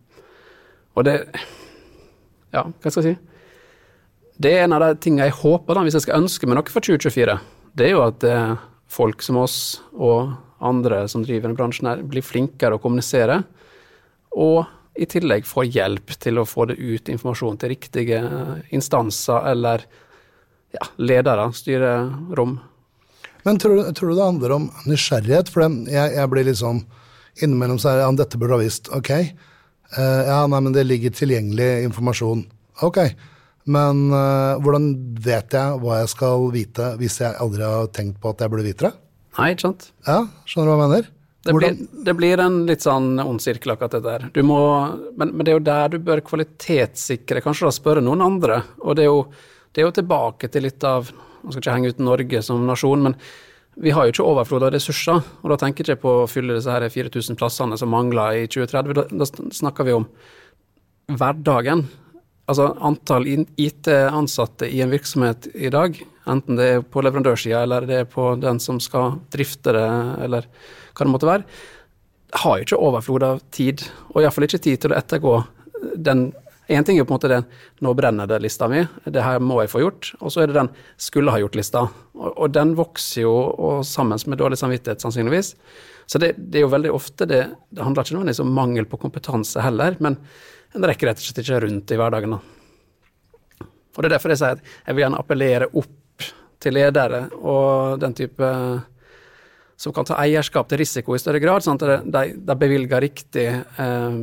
og 0.97 1.05
det 1.07 1.15
Ja, 2.55 2.63
hva 2.67 2.91
skal 2.91 3.03
jeg 3.03 3.17
si? 3.17 3.35
Det 4.37 4.53
er 4.53 4.65
en 4.65 4.75
av 4.77 4.83
de 4.83 5.01
tingene 5.01 5.27
jeg 5.27 5.39
håper, 5.39 5.73
da, 5.73 5.83
hvis 5.85 5.97
jeg 5.97 6.05
skal 6.05 6.21
ønske 6.21 6.47
meg 6.47 6.59
noe 6.59 6.71
for 6.73 6.85
2024. 6.85 7.37
Det 7.77 7.87
er 7.87 7.95
jo 7.95 8.03
at 8.05 8.25
eh, 8.27 8.57
folk 8.91 9.23
som 9.25 9.39
oss 9.41 9.57
og 9.93 10.35
andre 10.63 11.03
som 11.09 11.23
driver 11.25 11.47
denne 11.47 11.57
bransjen 11.57 11.89
her, 11.89 12.03
blir 12.05 12.25
flinkere 12.25 12.77
å 12.77 12.81
kommunisere. 12.81 13.41
Og 14.37 14.65
i 14.97 15.05
tillegg 15.09 15.45
får 15.45 15.69
hjelp 15.73 16.13
til 16.21 16.41
å 16.41 16.45
få 16.47 16.67
det 16.69 16.77
ut 16.79 17.09
informasjon 17.13 17.59
til 17.61 17.73
riktige 17.73 18.21
instanser 18.73 19.51
eller 19.51 19.83
ja, 20.73 20.87
ledere, 20.97 21.51
styrerom. 21.53 22.57
Men 23.45 23.61
tror, 23.61 23.83
tror 23.95 24.09
du 24.09 24.15
det 24.17 24.25
handler 24.25 24.55
om 24.57 24.71
nysgjerrighet? 24.89 25.51
For 25.53 25.65
jeg, 25.65 26.15
jeg 26.17 26.31
blir 26.33 26.49
liksom 26.49 26.85
Innimellom 27.37 27.77
så 27.77 27.91
er 27.91 27.99
det 27.99 28.23
dette 28.23 28.37
burde 28.41 28.55
du 28.55 28.57
ha 28.57 28.63
visst. 28.63 28.87
Ok. 28.97 29.11
Eh, 29.95 30.21
ja, 30.27 30.43
nei, 30.51 30.61
men 30.61 30.75
det 30.75 30.85
ligger 30.87 31.15
tilgjengelig 31.15 31.87
informasjon. 31.87 32.45
Ok. 32.85 33.01
Men 33.67 34.07
uh, 34.13 34.55
hvordan 34.63 34.93
vet 35.23 35.55
jeg 35.57 35.79
hva 35.81 35.99
jeg 35.99 36.11
skal 36.13 36.45
vite 36.53 36.93
hvis 37.01 37.19
jeg 37.19 37.35
aldri 37.43 37.65
har 37.67 37.89
tenkt 37.91 38.21
på 38.23 38.31
at 38.31 38.43
jeg 38.43 38.53
burde 38.53 38.67
vite 38.67 38.87
det? 38.87 38.93
Nei, 39.37 39.51
ikke 39.53 39.67
sant? 39.67 39.89
Ja, 40.07 40.21
skjønner 40.47 40.69
du 40.69 40.71
hva 40.71 40.77
jeg 40.77 40.83
mener? 40.85 41.09
Det 41.47 41.53
blir, 41.55 41.75
det 42.07 42.13
blir 42.17 42.41
en 42.43 42.57
litt 42.67 42.83
sånn 42.83 43.21
ond 43.23 43.39
sirkel, 43.39 43.71
akkurat 43.75 43.93
det 43.95 44.01
der. 44.03 44.25
Du 44.35 44.41
må, 44.43 44.59
men, 45.15 45.31
men 45.31 45.45
det 45.45 45.53
er 45.53 45.59
jo 45.59 45.67
der 45.67 45.93
du 45.93 45.99
bør 46.03 46.23
kvalitetssikre, 46.27 47.43
kanskje 47.43 47.69
da 47.69 47.75
spørre 47.75 48.03
noen 48.03 48.23
andre. 48.25 48.61
Og 48.83 48.97
det 48.99 49.05
er 49.05 49.11
jo, 49.11 49.21
det 49.71 49.83
er 49.83 49.87
jo 49.87 49.95
tilbake 49.99 50.51
til 50.51 50.67
litt 50.67 50.87
av 50.87 51.13
Nå 51.37 51.53
skal 51.53 51.61
ikke 51.61 51.73
henge 51.77 51.89
ut 51.93 51.99
Norge 52.01 52.39
som 52.43 52.63
nasjon, 52.67 53.03
men 53.05 53.13
vi 53.81 53.93
har 53.93 54.07
jo 54.07 54.13
ikke 54.13 54.25
overflod 54.25 54.65
av 54.67 54.73
ressurser. 54.73 55.21
Og 55.43 55.53
da 55.53 55.59
tenker 55.61 55.85
jeg 55.85 55.97
ikke 55.97 56.05
på 56.07 56.15
å 56.23 56.27
fylle 56.31 56.57
disse 56.57 56.73
her 56.73 56.87
4000 56.89 57.37
plassene 57.37 57.77
som 57.79 57.91
mangler 57.93 58.41
i 58.41 58.49
2030. 58.49 58.97
Da, 58.97 59.05
da 59.11 59.53
snakker 59.59 59.87
vi 59.87 59.95
om 59.97 60.07
hverdagen. 61.13 61.85
Altså 62.47 62.69
antall 62.87 63.27
IT-ansatte 63.27 64.69
i 64.71 64.79
en 64.83 64.91
virksomhet 64.93 65.49
i 65.51 65.71
dag, 65.73 65.97
enten 66.31 66.55
det 66.55 66.67
er 66.77 66.85
på 66.85 67.03
leverandørsida 67.03 67.65
eller 67.65 67.87
det 67.89 67.97
er 68.01 68.07
på 68.07 68.29
den 68.39 68.61
som 68.63 68.79
skal 68.79 69.17
drifte 69.33 69.73
det, 69.75 69.87
eller 70.23 70.47
hva 70.95 71.03
det 71.03 71.11
måtte 71.11 71.27
være, 71.27 71.43
har 72.39 72.55
jo 72.55 72.67
ikke 72.67 72.79
overflod 72.87 73.25
av 73.27 73.41
tid, 73.51 73.83
og 74.13 74.21
iallfall 74.21 74.47
ikke 74.47 74.63
tid 74.63 74.79
til 74.83 74.95
å 74.95 74.99
ettergå 74.99 75.35
den 76.07 76.29
Én 76.67 76.83
ting 76.83 76.97
er 76.99 77.05
på 77.07 77.13
en 77.13 77.19
måte 77.19 77.29
den 77.31 77.45
'nå 77.81 77.93
brenner 77.95 78.27
det'-lista 78.27 78.67
mi, 78.67 78.87
det 79.05 79.23
her 79.23 79.39
må 79.39 79.61
jeg 79.61 79.71
få 79.71 79.79
gjort, 79.79 80.13
og 80.19 80.31
så 80.31 80.41
er 80.41 80.47
det 80.47 80.55
den 80.55 80.69
'skulle 80.97 81.31
ha 81.31 81.39
gjort'-lista. 81.39 81.87
Og, 82.15 82.37
og 82.37 82.51
den 82.51 82.75
vokser 82.75 83.21
jo 83.21 83.31
og 83.31 83.85
sammen 83.85 84.19
med 84.27 84.37
dårlig 84.37 84.57
samvittighet, 84.57 84.99
sannsynligvis. 84.99 85.55
Så 86.07 86.19
det, 86.19 86.35
det 86.37 86.59
er 86.59 86.67
jo 86.67 86.75
veldig 86.75 86.91
ofte 86.91 87.25
det 87.27 87.55
Det 87.73 87.83
handler 87.83 88.03
ikke 88.03 88.15
nødvendigvis 88.15 88.39
om 88.39 88.53
mangel 88.53 88.85
på 88.85 88.99
kompetanse 88.99 89.61
heller, 89.61 89.95
men 89.99 90.17
en 90.75 90.83
rekker 90.83 91.07
rett 91.07 91.17
og 91.17 91.23
slett 91.23 91.45
ikke 91.45 91.61
rundt 91.63 91.91
i 91.91 91.95
hverdagen. 91.95 92.31
da. 92.31 92.39
Og 93.95 94.03
Det 94.03 94.05
er 94.05 94.15
derfor 94.17 94.29
jeg 94.29 94.37
sier 94.37 94.51
at 94.51 94.61
jeg 94.85 94.95
vil 94.95 95.03
gjerne 95.03 95.19
appellere 95.19 95.67
opp 95.73 96.25
til 96.59 96.73
ledere 96.73 97.29
og 97.37 97.99
den 97.99 98.13
type 98.13 98.83
som 99.77 99.93
kan 99.93 100.05
ta 100.05 100.17
eierskap 100.17 100.67
til 100.67 100.79
risiko 100.81 101.15
i 101.15 101.21
større 101.21 101.39
grad, 101.39 101.61
sånn 101.61 101.77
at 101.77 102.05
de, 102.05 102.33
de 102.33 102.55
bevilger 102.55 103.01
riktig 103.01 103.45
eh, 103.45 104.21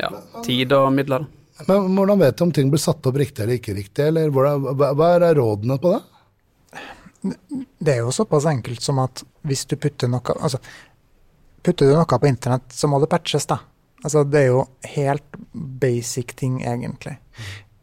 ja, 0.00 0.10
tid 0.44 0.72
og 0.76 0.90
midler. 0.94 1.26
Men 1.64 1.94
hvordan 1.96 2.20
vet 2.20 2.36
du 2.36 2.44
om 2.44 2.52
ting 2.52 2.70
blir 2.72 2.80
satt 2.82 3.06
opp 3.08 3.16
riktig 3.16 3.44
eller 3.44 3.58
ikke 3.60 3.76
riktig? 3.76 4.08
Eller 4.10 4.32
hvordan, 4.32 4.66
hva, 4.76 5.12
er 5.16 5.38
rådene 5.38 5.78
på 5.80 5.94
det? 5.94 6.02
Det 7.78 7.94
er 7.94 8.02
jo 8.04 8.12
såpass 8.14 8.46
enkelt 8.46 8.84
som 8.84 9.00
at 9.02 9.24
hvis 9.46 9.64
du 9.66 9.78
putter 9.80 10.10
noe 10.10 10.36
altså, 10.36 10.60
Putter 11.66 11.88
du 11.88 11.96
noe 11.96 12.06
på 12.06 12.28
internett, 12.28 12.68
så 12.70 12.86
må 12.86 13.00
det 13.02 13.08
patches, 13.10 13.48
da. 13.50 13.56
Altså, 14.04 14.20
det 14.22 14.38
er 14.38 14.52
jo 14.52 14.60
helt 14.86 15.38
basic 15.82 16.36
ting, 16.38 16.60
egentlig. 16.62 17.16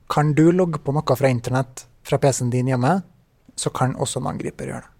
Kan 0.07 0.31
du 0.37 0.45
logge 0.55 0.79
på 0.79 0.93
noe 0.95 1.17
fra 1.19 1.27
internett 1.27 1.83
fra 2.07 2.15
PC-en 2.21 2.53
din 2.53 2.69
hjemme, 2.71 2.93
så 3.59 3.73
kan 3.75 3.97
også 3.99 4.21
en 4.21 4.29
angriper 4.31 4.71
gjøre 4.71 4.85
det. 4.85 4.93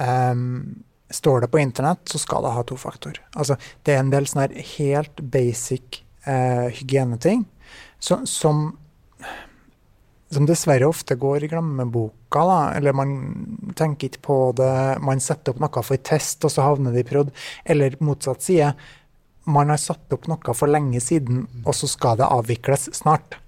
Um, 0.00 0.80
står 1.12 1.44
det 1.44 1.50
på 1.52 1.60
internett, 1.60 2.08
så 2.08 2.22
skal 2.22 2.46
det 2.46 2.54
ha 2.56 2.64
tofaktor. 2.64 3.20
Altså, 3.34 3.58
det 3.84 3.94
er 3.98 4.00
en 4.00 4.14
del 4.14 4.30
sånne 4.30 4.46
her 4.48 4.70
helt 4.78 5.20
basic 5.20 6.00
eh, 6.26 6.68
hygieneting 6.80 7.44
så, 8.00 8.20
som 8.26 8.70
som 10.30 10.46
dessverre 10.46 10.86
ofte 10.86 11.16
går 11.18 11.44
i 11.44 11.48
glemmeboka. 11.50 12.44
da, 12.46 12.58
Eller 12.76 12.94
man 12.94 13.14
tenker 13.74 14.08
ikke 14.08 14.22
på 14.22 14.38
det. 14.56 14.98
Man 15.02 15.20
setter 15.20 15.52
opp 15.52 15.62
noe 15.62 15.82
for 15.82 15.98
test, 16.06 16.44
og 16.46 16.54
så 16.54 16.68
havner 16.68 16.94
det 16.94 17.02
i 17.02 17.08
prod. 17.08 17.32
Eller 17.64 17.96
motsatt 17.98 18.42
side. 18.46 18.72
Man 19.50 19.72
har 19.72 19.80
satt 19.82 20.12
opp 20.14 20.28
noe 20.30 20.54
for 20.54 20.70
lenge 20.70 21.00
siden, 21.02 21.46
og 21.64 21.74
så 21.74 21.90
skal 21.90 22.20
det 22.20 22.30
avvikles 22.30 22.90
snart. 22.94 23.40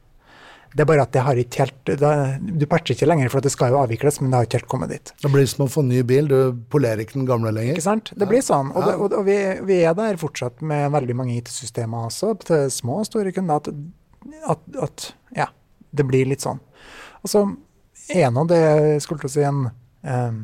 Det 0.72 0.84
er 0.84 0.88
bare 0.88 1.04
at 1.04 1.12
det 1.12 1.22
har 1.26 1.38
ikke 1.40 1.64
helt 1.64 1.90
det, 2.00 2.12
Du 2.60 2.64
patcher 2.70 2.96
ikke 2.96 3.08
lenger, 3.08 3.32
for 3.32 3.44
det 3.44 3.52
skal 3.52 3.74
jo 3.74 3.80
avvikles, 3.82 4.20
men 4.20 4.32
det 4.32 4.38
har 4.38 4.48
ikke 4.48 4.60
helt 4.60 4.70
kommet 4.72 4.92
dit. 4.92 5.12
Det 5.22 5.30
blir 5.32 5.48
som 5.50 5.66
å 5.66 5.70
få 5.72 5.84
ny 5.86 6.00
bil, 6.08 6.30
du 6.30 6.54
polerer 6.72 7.04
ikke 7.04 7.18
den 7.18 7.28
gamle 7.28 7.52
lenger. 7.54 7.76
Ikke 7.76 7.88
sant? 7.88 8.12
Det 8.16 8.28
blir 8.30 8.44
sånn. 8.44 8.72
Og, 8.72 8.86
det, 8.88 8.94
og, 8.96 9.16
og 9.20 9.26
vi, 9.28 9.38
vi 9.68 9.82
er 9.84 9.96
der 9.98 10.20
fortsatt 10.20 10.64
med 10.64 10.88
veldig 10.94 11.18
mange 11.18 11.36
IT-systemer 11.40 12.08
også, 12.08 12.34
til 12.46 12.64
små 12.72 13.02
og 13.02 13.10
store 13.10 13.34
kunder, 13.36 13.60
at, 13.60 13.68
at, 14.54 14.64
at 14.88 15.08
ja, 15.36 15.50
det 15.92 16.08
blir 16.08 16.30
litt 16.30 16.44
sånn. 16.44 16.62
Og 17.22 17.30
så 17.30 17.44
er 18.12 18.32
nå 18.34 18.46
det 18.50 18.64
skulle 19.04 19.28
å 19.28 19.32
si 19.32 19.44
en 19.46 19.66
um, 20.02 20.40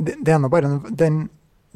det, 0.00 0.16
det 0.24 0.34
er 0.34 0.40
nå 0.40 0.50
bare 0.52 0.68
en, 0.68 0.80
den, 0.96 1.22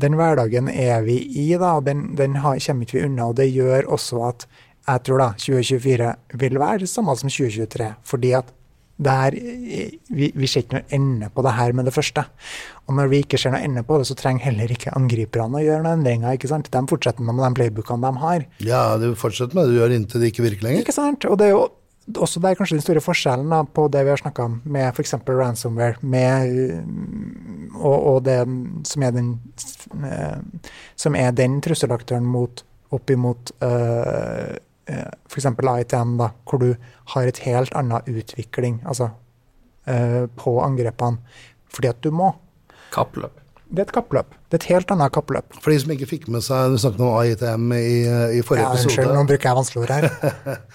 den 0.00 0.16
hverdagen 0.18 0.68
er 0.70 1.02
vi 1.06 1.18
i, 1.22 1.48
da, 1.60 1.76
og 1.78 1.86
den, 1.88 2.10
den 2.18 2.38
har, 2.42 2.58
kommer 2.62 2.86
ikke 2.86 2.98
vi 2.98 3.04
unna. 3.08 3.30
Og 3.30 3.38
det 3.40 3.50
gjør 3.50 3.90
også 3.96 4.22
at 4.28 4.46
jeg 4.84 5.04
tror 5.06 5.22
da 5.22 5.30
2024 5.40 6.12
vil 6.40 6.60
være 6.60 6.84
det 6.84 6.90
samme 6.90 7.16
som 7.16 7.32
2023. 7.32 7.88
Fordi 8.04 8.34
at 8.36 8.52
det 8.94 9.10
her, 9.10 9.34
vi, 10.14 10.28
vi 10.38 10.46
ser 10.46 10.62
ikke 10.62 10.78
noe 10.78 10.94
ende 10.94 11.28
på 11.34 11.42
det 11.42 11.54
her 11.56 11.72
med 11.74 11.88
det 11.88 11.94
første. 11.96 12.22
Og 12.86 12.94
når 12.94 13.08
vi 13.10 13.22
ikke 13.24 13.40
ser 13.40 13.54
noe 13.54 13.64
ende 13.66 13.82
på 13.86 13.96
det, 13.98 14.06
så 14.06 14.14
trenger 14.18 14.46
heller 14.46 14.70
ikke 14.70 14.92
angriperne 14.94 15.58
å 15.58 15.64
gjøre 15.64 15.82
noen 15.82 16.02
endringer. 16.02 16.36
ikke 16.36 16.50
sant? 16.50 16.70
De 16.70 16.82
fortsetter 16.90 17.26
med 17.26 17.40
de 17.42 17.54
playbookene 17.58 18.04
de 18.04 18.22
har. 18.22 18.44
Ja, 18.62 18.82
du 19.00 19.08
fortsetter 19.18 19.58
med 19.58 19.66
det 19.66 19.74
du 19.74 19.80
gjør 19.80 19.96
inntil 19.96 20.22
det 20.22 20.30
ikke 20.30 20.46
virker 20.46 20.68
lenger. 20.68 20.84
Ikke 20.84 20.94
sant? 20.94 21.26
Og 21.26 21.40
det 21.40 21.48
er 21.48 21.56
jo 21.56 21.64
også 22.20 22.42
der 22.44 22.54
kanskje 22.58 22.76
den 22.76 22.84
store 22.84 23.02
forskjellen 23.02 23.50
da, 23.50 23.62
på 23.64 23.86
det 23.90 24.04
vi 24.04 24.12
har 24.12 24.20
snakka 24.20 24.46
om 24.46 24.58
med 24.68 24.90
f.eks. 24.92 25.16
ransomware, 25.26 25.96
med, 26.02 26.54
og, 27.80 27.96
og 27.96 28.20
det 28.28 28.38
som 28.86 29.02
er 29.02 29.16
den, 29.16 29.32
øh, 29.96 30.68
som 31.00 31.16
er 31.18 31.32
den 31.34 31.58
trusselaktøren 31.64 32.28
mot, 32.28 32.62
opp 32.94 33.10
imot 33.10 33.54
øh, 33.64 34.54
f.eks. 34.86 35.46
AITM, 35.46 36.16
da, 36.20 36.30
hvor 36.48 36.60
du 36.60 36.74
har 37.14 37.28
et 37.28 37.38
helt 37.46 37.72
annet 37.74 38.08
utvikling 38.10 38.82
altså, 38.86 39.10
øh, 39.88 40.28
på 40.36 40.58
angrepene 40.64 41.18
fordi 41.74 41.88
at 41.90 42.02
du 42.04 42.10
må. 42.14 42.32
Kappløp. 42.94 43.40
Det 43.74 43.80
er 43.80 43.88
et 43.88 43.94
kappløp. 43.96 44.34
Det 44.46 44.60
er 44.60 44.62
et 44.62 44.68
helt 44.70 44.90
annet 44.94 45.10
kappløp. 45.12 45.56
For 45.58 45.72
de 45.72 45.78
som 45.82 45.90
ikke 45.90 46.06
fikk 46.06 46.28
med 46.30 46.44
seg 46.46 46.70
Du 46.70 46.78
snakket 46.78 47.00
om 47.02 47.16
AITM 47.18 47.72
i, 47.74 48.04
i 48.38 48.42
forrige 48.46 48.62
Ja, 48.62 48.76
unnskyld, 48.76 49.00
episode. 49.00 49.16
nå 49.16 49.24
bruker 49.30 49.48
jeg 49.48 49.58
vanskelige 49.58 49.82
ord 49.82 49.94
her. 49.96 50.04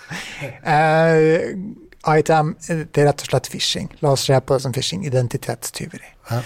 uh, 0.74 2.18
item, 2.18 2.52
det 2.68 3.04
er 3.04 3.08
rett 3.12 3.24
og 3.24 3.32
slett 3.32 3.48
phishing. 3.54 3.88
La 4.04 4.12
oss 4.18 4.26
se 4.28 4.36
på 4.42 4.58
det 4.58 4.66
som 4.66 4.76
phishing. 4.76 5.06
Identitetstyveri. 5.08 6.12
Ja. 6.32 6.42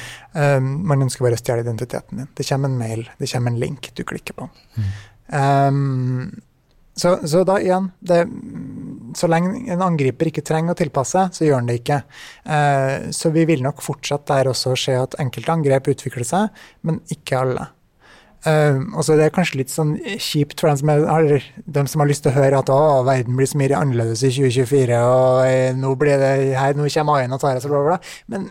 Um, 0.58 0.70
man 0.92 1.08
ønsker 1.08 1.26
bare 1.26 1.40
å 1.40 1.42
stjele 1.42 1.66
identiteten 1.66 2.22
din. 2.22 2.30
Det 2.38 2.46
kommer 2.52 2.70
en 2.70 2.78
mail, 2.78 3.08
det 3.18 3.32
kommer 3.34 3.54
en 3.56 3.62
link, 3.64 3.90
du 3.98 4.04
klikker 4.04 4.38
på 4.38 4.50
Mm. 4.74 4.94
Um, 5.34 6.42
så, 6.96 7.16
så 7.28 7.42
da 7.48 7.58
igjen, 7.62 7.90
det, 8.06 8.20
så 9.18 9.30
lenge 9.32 9.64
en 9.74 9.82
angriper 9.86 10.30
ikke 10.30 10.44
trenger 10.46 10.76
å 10.76 10.78
tilpasse, 10.78 11.28
så 11.34 11.46
gjør 11.46 11.62
han 11.62 11.70
det 11.70 11.80
ikke. 11.82 12.02
Eh, 12.46 13.08
så 13.16 13.32
vi 13.34 13.46
vil 13.50 13.64
nok 13.66 13.82
fortsatt 13.86 14.28
der 14.30 14.52
også 14.52 14.76
se 14.80 14.98
at 15.00 15.18
enkelte 15.22 15.56
angrep 15.56 15.90
utvikler 15.96 16.28
seg, 16.28 16.66
men 16.86 17.02
ikke 17.14 17.40
alle. 17.40 17.66
Eh, 18.46 18.78
og 18.94 19.06
så 19.06 19.16
er 19.16 19.24
det 19.24 19.32
kanskje 19.34 19.62
litt 19.62 19.74
sånn 19.74 19.96
kjipt 20.22 20.62
for 20.62 20.70
dem 20.70 20.82
som, 20.82 20.94
er, 20.94 21.50
dem 21.80 21.90
som 21.90 22.04
har 22.04 22.12
lyst 22.12 22.26
til 22.26 22.34
å 22.34 22.38
høre 22.38 22.62
at 22.62 22.72
å, 22.74 22.80
verden 23.08 23.38
blir 23.40 23.50
så 23.50 23.62
mye 23.62 23.80
annerledes 23.80 24.26
i 24.28 24.34
2024, 24.36 25.02
og 25.08 25.44
eh, 25.48 25.70
nå, 25.78 25.96
blir 26.00 26.22
det 26.22 26.34
her, 26.60 26.78
nå 26.78 26.90
kommer 26.94 27.24
AI-en 27.24 27.38
og 27.38 27.42
tar 27.42 27.58
oss, 27.58 27.70
bla, 27.72 27.84
bla. 27.90 28.00
Men 28.30 28.50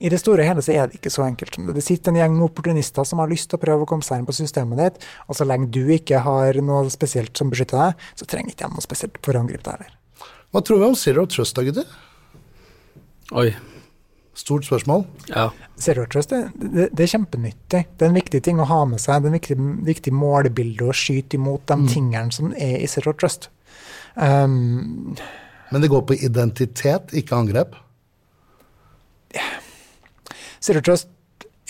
i 0.00 0.08
det 0.08 0.18
store 0.20 0.42
og 0.42 0.48
hele 0.48 0.64
så 0.64 0.72
er 0.72 0.88
det 0.88 0.96
ikke 0.96 1.12
så 1.12 1.26
enkelt 1.26 1.56
som 1.56 1.66
det. 1.68 1.76
Det 1.76 1.84
sitter 1.84 2.12
en 2.12 2.18
gjeng 2.22 2.36
med 2.38 2.46
opportunister 2.46 3.04
som 3.04 3.20
har 3.20 3.28
lyst 3.30 3.50
til 3.50 3.58
å 3.58 3.62
prøve 3.62 3.84
å 3.84 3.88
komme 3.88 4.06
seg 4.06 4.20
inn 4.20 4.28
på 4.28 4.36
systemet 4.36 4.80
ditt, 4.80 5.08
og 5.28 5.36
så 5.36 5.44
lenge 5.48 5.68
du 5.74 5.82
ikke 5.92 6.22
har 6.24 6.60
noe 6.64 6.88
spesielt 6.92 7.36
som 7.36 7.52
beskytter 7.52 7.82
deg, 7.82 8.06
så 8.16 8.28
trenger 8.28 8.54
ikke 8.54 8.68
de 8.70 8.78
noe 8.78 8.86
spesielt 8.86 9.20
for 9.26 9.36
å 9.36 9.42
angripe 9.44 9.66
deg 9.66 9.76
heller. 9.76 9.98
Hva 10.50 10.62
tror 10.66 10.80
vi 10.80 10.88
om 10.88 10.96
Zero 10.98 11.26
Trust, 11.30 11.58
da, 11.58 11.66
gutter? 11.66 11.90
Oi. 13.38 13.50
Stort 14.40 14.64
spørsmål. 14.64 15.04
Ja. 15.28 15.50
Zero 15.78 16.06
Trust 16.10 16.32
det, 16.32 16.40
det, 16.56 16.88
det 16.96 17.04
er 17.04 17.12
kjempenyttig. 17.12 17.82
Det 17.92 18.06
er 18.06 18.08
en 18.08 18.16
viktig 18.16 18.40
ting 18.46 18.62
å 18.62 18.66
ha 18.70 18.80
med 18.88 19.02
seg. 19.02 19.20
Det 19.20 19.28
er 19.28 19.34
en 19.34 19.36
viktig, 19.36 19.58
viktig 19.90 20.14
målbilde 20.16 20.88
å 20.88 20.96
skyte 20.96 21.36
imot 21.36 21.66
de 21.68 21.76
tingene 21.92 22.32
som 22.34 22.54
er 22.56 22.78
i 22.80 22.88
Zero 22.90 23.12
Trust. 23.20 23.50
Um, 24.16 25.12
Men 25.70 25.84
det 25.84 25.92
går 25.92 26.02
på 26.08 26.16
identitet, 26.18 27.12
ikke 27.20 27.36
angrep. 27.36 27.76
Zero 30.64 30.82
Trust 30.84 31.08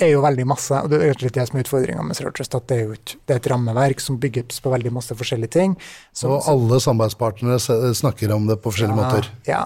er 0.00 0.14
jo 0.14 0.22
veldig 0.24 0.46
masse, 0.48 0.76
og 0.80 0.90
det 0.92 1.00
er 1.04 1.20
litt 1.20 1.36
det 1.36 1.44
som 1.48 1.58
er 1.58 1.66
utfordringa 1.66 2.04
med 2.06 2.16
Zero 2.18 2.32
Trust, 2.34 2.56
at 2.56 2.66
det 2.70 2.78
er 2.78 2.88
jo 2.88 2.96
et, 2.96 3.14
det 3.28 3.36
er 3.36 3.42
et 3.42 3.48
rammeverk 3.52 4.02
som 4.02 4.18
bygges 4.20 4.62
på 4.64 4.72
veldig 4.72 4.92
masse 4.96 5.16
forskjellige 5.16 5.54
ting. 5.58 5.76
Så, 6.16 6.30
og 6.32 6.48
alle 6.50 6.80
samarbeidspartnere 6.82 7.94
snakker 7.96 8.32
om 8.34 8.48
det 8.50 8.60
på 8.64 8.72
forskjellige 8.72 8.96
ja, 8.96 9.06
måter. 9.06 9.30
Ja. 9.48 9.64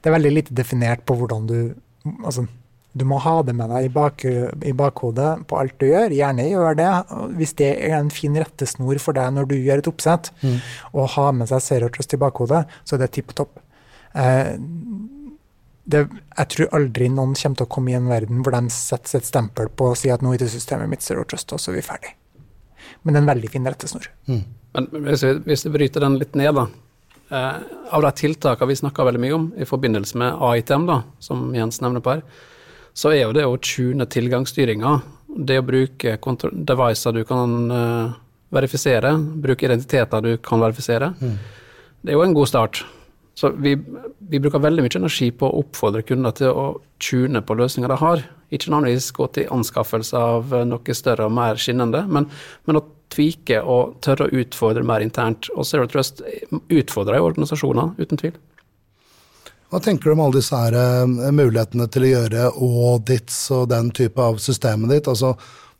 Det 0.00 0.10
er 0.10 0.16
veldig 0.18 0.34
lite 0.34 0.56
definert 0.56 1.06
på 1.08 1.18
hvordan 1.20 1.46
du 1.50 1.60
Altså, 2.24 2.46
du 2.96 3.02
må 3.04 3.18
ha 3.20 3.34
det 3.44 3.52
med 3.52 3.68
deg 3.68 3.86
i, 3.86 3.88
bak, 3.92 4.22
i 4.24 4.72
bakhodet 4.72 5.44
på 5.50 5.58
alt 5.60 5.74
du 5.82 5.84
gjør. 5.90 6.14
Gjerne 6.16 6.46
gjør 6.48 6.78
det 6.78 6.92
hvis 7.36 7.52
det 7.58 7.68
er 7.76 7.98
en 7.98 8.08
fin 8.10 8.38
rettesnor 8.40 8.96
for 9.04 9.18
deg 9.18 9.34
når 9.36 9.50
du 9.50 9.58
gjør 9.58 9.82
et 9.82 9.90
oppsett. 9.90 10.30
Mm. 10.40 10.56
Og 10.96 11.10
ha 11.18 11.26
med 11.36 11.50
seg 11.52 11.60
Zero 11.66 11.90
Trust 11.92 12.16
i 12.16 12.20
bakhodet, 12.22 12.62
så 12.88 12.96
er 12.96 13.04
det 13.04 13.10
tipp 13.18 13.34
topp. 13.36 13.60
Eh, 14.16 14.56
det, 15.84 16.04
jeg 16.36 16.50
tror 16.52 16.74
aldri 16.76 17.08
noen 17.10 17.32
kommer 17.38 17.58
til 17.58 17.66
å 17.66 17.72
komme 17.72 17.92
i 17.92 17.96
en 17.98 18.10
verden 18.10 18.42
hvor 18.44 18.54
de 18.54 18.74
setter 18.74 19.20
et 19.20 19.28
stempel 19.28 19.70
på 19.72 19.90
å 19.90 19.96
si 19.98 20.10
at 20.12 20.22
nå 20.22 20.34
er 20.34 20.42
det 20.42 20.50
systemet 20.52 20.90
mitt 20.90 21.04
zero 21.04 21.24
trust, 21.28 21.52
og 21.56 21.62
så 21.62 21.72
er 21.72 21.80
vi 21.80 21.86
ferdig. 21.86 22.12
Men 23.02 23.14
det 23.14 23.20
er 23.20 23.24
en 23.24 23.32
veldig 23.32 23.50
fin 23.52 23.66
rettesnor. 23.66 24.06
Mm. 24.28 24.44
Men 24.76 24.88
hvis 25.08 25.24
vi, 25.24 25.32
hvis 25.48 25.66
vi, 25.66 25.74
bryter 25.74 26.04
den 26.04 26.18
litt 26.20 26.36
ned, 26.38 26.54
da. 26.58 26.66
Eh, 27.30 27.62
av 27.96 28.04
de 28.04 28.12
tiltakene 28.18 28.70
vi 28.70 28.78
snakker 28.82 29.06
veldig 29.08 29.22
mye 29.22 29.36
om 29.36 29.48
i 29.56 29.66
forbindelse 29.66 30.20
med 30.20 30.42
AITM, 30.50 30.86
da, 30.90 31.00
som 31.22 31.48
Jens 31.56 31.80
nevner 31.82 32.04
på 32.04 32.16
her, 32.16 32.24
så 32.94 33.14
er 33.14 33.24
jo 33.24 33.34
det 33.34 33.46
å 33.46 33.58
tune 33.62 34.06
tilgangsstyringa, 34.10 34.96
det 35.46 35.60
å 35.60 35.66
bruke 35.66 36.16
devicer 36.66 37.14
du 37.14 37.22
kan 37.24 37.52
uh, 37.70 38.16
verifisere, 38.50 39.14
bruke 39.42 39.66
identiteter 39.68 40.24
du 40.26 40.32
kan 40.42 40.62
verifisere, 40.62 41.12
mm. 41.20 41.36
det 42.02 42.12
er 42.12 42.18
jo 42.18 42.24
en 42.26 42.34
god 42.36 42.50
start. 42.50 42.82
Så 43.40 43.48
vi, 43.56 43.72
vi, 44.18 44.36
bruker 44.36 44.60
veldig 44.60 44.82
mye 44.84 44.98
energi 44.98 45.30
på 45.32 45.48
å 45.48 45.62
oppfordre 45.62 46.02
kunder 46.04 46.34
til 46.36 46.50
å 46.52 46.64
tune 47.00 47.40
på 47.40 47.54
løsninger 47.56 47.88
de 47.88 47.96
har. 48.02 48.24
Ikke 48.52 48.68
nødvendigvis 48.68 49.06
gå 49.16 49.28
til 49.32 49.46
anskaffelse 49.54 50.20
av 50.20 50.52
noe 50.68 50.96
større 50.96 51.24
og 51.24 51.32
mer 51.38 51.56
skinnende, 51.56 52.02
men, 52.12 52.26
men 52.68 52.80
å 52.82 52.84
tvike 53.10 53.62
og 53.64 53.96
tørre 54.04 54.26
å 54.26 54.42
utfordre 54.42 54.84
mer 54.84 55.00
internt. 55.06 55.48
Og 55.56 55.64
Zero 55.64 55.88
Trust 55.88 56.20
utfordrer 56.68 57.16
jo 57.16 57.30
organisasjoner, 57.30 57.94
uten 57.96 58.20
tvil. 58.20 58.36
Hva 59.70 59.80
tenker 59.80 60.10
du 60.10 60.16
om 60.18 60.22
alle 60.26 60.36
disse 60.36 60.60
her, 60.60 60.76
uh, 60.76 61.32
mulighetene 61.32 61.88
til 61.94 62.04
å 62.04 62.12
gjøre 62.12 62.46
audits 62.52 63.40
og 63.56 63.70
den 63.72 63.88
type 63.96 64.20
av 64.20 64.36
systemet 64.42 64.92
ditt? 64.98 65.08
Altså, 65.08 65.32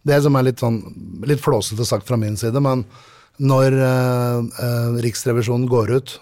det 0.09 0.23
som 0.25 0.41
er 0.41 0.49
litt, 0.49 0.65
sånn, 0.65 0.81
litt 1.29 1.45
flåsete 1.45 1.85
sagt 1.85 2.09
fra 2.09 2.17
min 2.17 2.41
side, 2.41 2.65
men 2.65 2.87
når 3.43 3.77
uh, 3.77 4.41
uh, 4.41 4.99
Riksrevisjonen 5.05 5.69
går 5.69 5.97
ut 5.99 6.17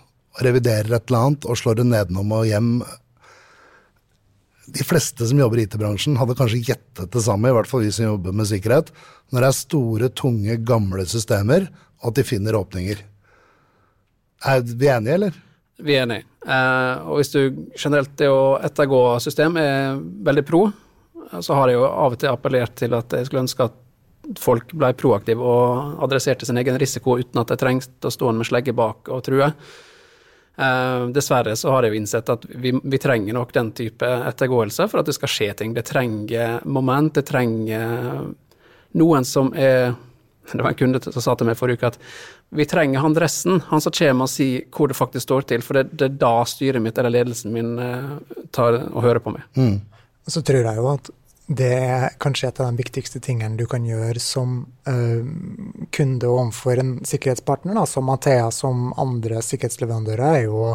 reviderer 0.45 0.93
et 0.95 1.09
eller 1.09 1.27
annet 1.27 1.47
og 1.49 1.59
slår 1.59 1.81
det 1.81 1.89
nedenom 1.89 2.33
og 2.37 2.47
hjem. 2.49 2.73
De 4.69 4.85
fleste 4.85 5.27
som 5.29 5.41
jobber 5.41 5.61
i 5.61 5.67
IT-bransjen, 5.67 6.19
hadde 6.21 6.37
kanskje 6.39 6.63
gjettet 6.67 7.13
det 7.15 7.25
samme, 7.25 7.51
i 7.51 7.57
hvert 7.57 7.71
fall 7.71 7.85
vi 7.87 7.93
som 7.95 8.11
jobber 8.11 8.37
med 8.37 8.51
sikkerhet, 8.51 8.93
når 9.33 9.45
det 9.45 9.49
er 9.49 9.59
store, 9.59 10.11
tunge, 10.13 10.59
gamle 10.69 11.07
systemer, 11.09 11.71
og 12.03 12.11
at 12.13 12.19
de 12.21 12.27
finner 12.29 12.59
åpninger. 12.59 13.01
Er 14.47 14.61
vi 14.69 14.91
enige, 14.93 15.15
eller? 15.17 15.39
Vi 15.79 15.97
er 15.97 16.05
enige. 16.05 16.27
Eh, 16.47 17.09
og 17.09 17.19
hvis 17.19 17.33
du 17.33 17.41
generelt 17.79 18.15
det 18.21 18.29
å 18.31 18.59
ettergå 18.65 19.01
system 19.23 19.57
er 19.61 19.99
veldig 20.27 20.45
pro, 20.47 20.69
så 21.41 21.59
har 21.59 21.71
jeg 21.71 21.79
jo 21.79 21.85
av 21.89 22.15
og 22.15 22.21
til 22.21 22.33
appellert 22.33 22.77
til 22.79 22.95
at 22.97 23.13
jeg 23.13 23.29
skulle 23.29 23.45
ønske 23.45 23.67
at 23.69 23.85
folk 24.41 24.73
ble 24.77 24.91
proaktive 24.99 25.45
og 25.45 26.01
adresserte 26.05 26.47
sin 26.49 26.59
egen 26.61 26.79
risiko 26.81 27.17
uten 27.21 27.41
at 27.41 27.53
de 27.53 27.59
trengte 27.61 28.09
å 28.09 28.13
stå 28.13 28.33
med 28.37 28.49
slegge 28.49 28.75
bak 28.77 29.09
og 29.13 29.23
true. 29.27 29.51
Uh, 30.59 31.07
dessverre 31.15 31.55
så 31.57 31.71
har 31.71 31.87
jeg 31.87 31.95
jo 31.95 31.99
innsett 32.01 32.31
at 32.33 32.43
vi, 32.51 32.73
vi, 32.83 32.99
trenger 32.99 33.37
nok 33.37 33.53
den 33.55 33.69
type 33.79 34.03
ettergåelse 34.03 34.89
for 34.91 34.99
at 34.99 35.07
det 35.07 35.15
skal 35.15 35.31
skje 35.31 35.53
ting. 35.61 35.75
Det 35.77 35.87
trenger 35.87 36.65
moment, 36.67 37.13
det 37.15 37.29
trenger 37.29 38.25
noen 38.99 39.29
som 39.29 39.53
er 39.55 39.95
Det 40.49 40.63
var 40.65 40.73
en 40.73 40.79
kunde 40.81 41.01
som 41.05 41.21
sa 41.21 41.35
til 41.37 41.45
meg 41.45 41.59
forrige 41.61 41.77
uke 41.77 41.91
at 41.91 41.99
vi 42.57 42.65
trenger 42.65 43.03
han 43.05 43.13
dressen, 43.13 43.59
han 43.69 43.83
som 43.85 43.93
kommer 43.93 44.25
og 44.25 44.33
sier 44.33 44.63
hvor 44.73 44.89
det 44.89 44.97
faktisk 44.97 45.27
står 45.27 45.45
til, 45.51 45.61
for 45.61 45.77
det, 45.77 45.91
det 45.93 46.07
er 46.07 46.15
da 46.23 46.33
styret 46.49 46.81
mitt 46.81 46.97
eller 46.97 47.13
ledelsen 47.13 47.53
min 47.53 47.75
uh, 47.77 48.17
tar 48.57 48.79
og 48.89 49.03
hører 49.05 49.21
på 49.21 49.35
meg. 49.35 49.45
Mm. 49.61 49.77
Så 50.29 50.41
tror 50.41 50.65
jeg 50.65 50.81
jo 50.81 50.89
at 50.95 51.11
det 51.49 51.69
er 51.73 52.17
kanskje 52.21 52.51
et 52.51 52.59
av 52.61 52.69
de 52.69 52.83
viktigste 52.83 53.21
tingene 53.25 53.57
du 53.57 53.65
kan 53.71 53.87
gjøre 53.89 54.21
som 54.21 54.59
uh, 54.89 55.29
kunde 55.97 56.29
overfor 56.29 56.81
en 56.83 56.91
sikkerhetspartner, 57.09 57.73
da, 57.79 57.87
som 57.89 58.05
Mathea, 58.09 58.51
som 58.53 58.91
andre 59.01 59.41
sikkerhetsleverandører, 59.45 60.27
er 60.29 60.45
jo 60.45 60.59
å 60.67 60.75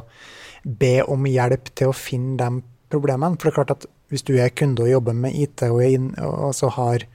be 0.63 0.95
om 1.05 1.27
hjelp 1.29 1.69
til 1.77 1.91
å 1.91 1.97
finne 1.97 2.39
de 2.41 2.63
problemene. 2.93 3.37
For 3.37 3.49
det 3.49 3.53
er 3.53 3.59
klart 3.59 3.75
at 3.75 3.87
hvis 4.09 4.25
du 4.25 4.33
er 4.37 4.53
kunde 4.53 4.85
og 4.85 4.89
jobber 4.89 5.17
med 5.17 5.37
IT, 5.37 5.61
og, 5.69 5.83
inn, 5.85 6.09
og 6.25 6.55
så 6.57 6.71
har, 6.73 7.05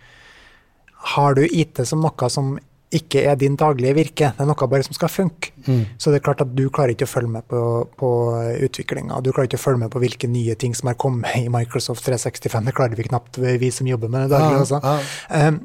har 1.17 1.35
du 1.35 1.43
IT 1.47 1.83
som 1.89 2.03
noe 2.05 2.31
som 2.31 2.55
ikke 2.95 3.23
er 3.29 3.37
din 3.37 3.57
daglige 3.59 3.97
virke, 3.97 4.31
det 4.33 4.41
er 4.41 4.49
noe 4.49 4.69
bare 4.71 4.87
som 4.87 4.97
skal 4.97 5.11
funke. 5.13 5.53
Mm. 5.67 5.83
Så 6.01 6.13
det 6.13 6.21
er 6.21 6.25
klart 6.25 6.41
at 6.45 6.53
du 6.57 6.65
klarer 6.73 6.95
ikke 6.95 7.09
å 7.09 7.11
følge 7.11 7.33
med 7.35 7.45
på, 7.51 7.63
på 8.01 8.11
utviklinga. 8.65 9.21
Du 9.21 9.33
klarer 9.33 9.51
ikke 9.51 9.61
å 9.61 9.65
følge 9.67 9.83
med 9.85 9.93
på 9.93 10.01
hvilke 10.03 10.31
nye 10.31 10.57
ting 10.61 10.77
som 10.77 10.89
er 10.89 10.97
kommet 11.01 11.37
i 11.37 11.51
Microsoft 11.53 12.07
365. 12.09 12.71
Det 12.71 12.77
klarer 12.79 12.97
vi 12.97 13.09
knapt, 13.11 13.41
vi 13.41 13.73
som 13.75 13.91
jobber 13.91 14.13
med 14.13 14.27
det 14.29 14.39
daglig. 14.39 14.65
Ja, 14.73 14.95
ja. 15.29 15.49
Um, 15.49 15.61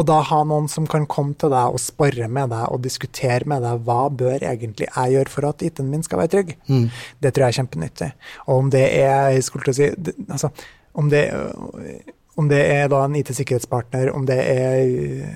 og 0.00 0.06
da 0.08 0.22
ha 0.24 0.38
noen 0.48 0.70
som 0.72 0.86
kan 0.88 1.04
komme 1.10 1.36
til 1.36 1.52
deg 1.52 1.74
og 1.74 1.80
spare 1.80 2.28
med 2.32 2.52
deg 2.52 2.64
og 2.72 2.80
diskutere 2.84 3.48
med 3.48 3.64
deg 3.64 3.82
hva 3.84 4.06
bør 4.08 4.44
egentlig 4.48 4.88
jeg 4.88 5.16
gjøre 5.16 5.32
for 5.32 5.48
at 5.50 5.64
IT-en 5.64 5.90
min 5.92 6.04
skal 6.04 6.22
være 6.22 6.32
trygg, 6.32 6.54
mm. 6.64 6.86
det 7.20 7.32
tror 7.32 7.44
jeg 7.44 7.52
er 7.52 7.58
kjempenyttig. 7.60 8.08
Og 8.46 8.54
om 8.56 8.70
det 8.72 8.86
er 9.02 9.36
skulle 9.44 9.68
til 9.68 9.74
å 9.74 9.76
si, 9.76 9.90
det, 10.08 10.16
altså, 10.32 10.48
om 10.96 11.12
det 11.12 11.26
om 12.40 12.48
det 12.48 12.60
er 12.72 12.86
da 12.92 13.02
en 13.04 13.16
IT-sikkerhetspartner, 13.18 14.10
om 14.14 14.24
det 14.28 14.38
er 14.40 15.26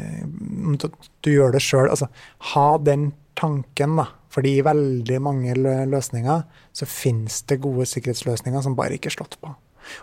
om 0.67 0.77
du 0.81 1.31
gjør 1.31 1.53
det 1.55 1.63
sjøl. 1.65 1.91
Altså, 1.93 2.09
ha 2.53 2.69
den 2.83 3.11
tanken, 3.39 3.99
da. 4.01 4.09
Fordi 4.33 4.59
i 4.59 4.65
veldig 4.65 5.21
mange 5.25 5.55
løsninger 5.89 6.43
så 6.77 6.89
finnes 6.89 7.41
det 7.49 7.63
gode 7.65 7.87
sikkerhetsløsninger 7.89 8.65
som 8.65 8.77
bare 8.77 8.99
ikke 8.99 9.09
er 9.09 9.17
slått 9.17 9.39
på. 9.41 9.53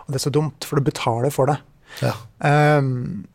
Og 0.06 0.08
det 0.10 0.18
er 0.18 0.24
så 0.24 0.32
dumt, 0.34 0.66
for 0.66 0.80
du 0.80 0.86
betaler 0.86 1.34
for 1.34 1.50
det. 1.50 1.60
Ja. 2.02 2.14
Um, 2.78 3.26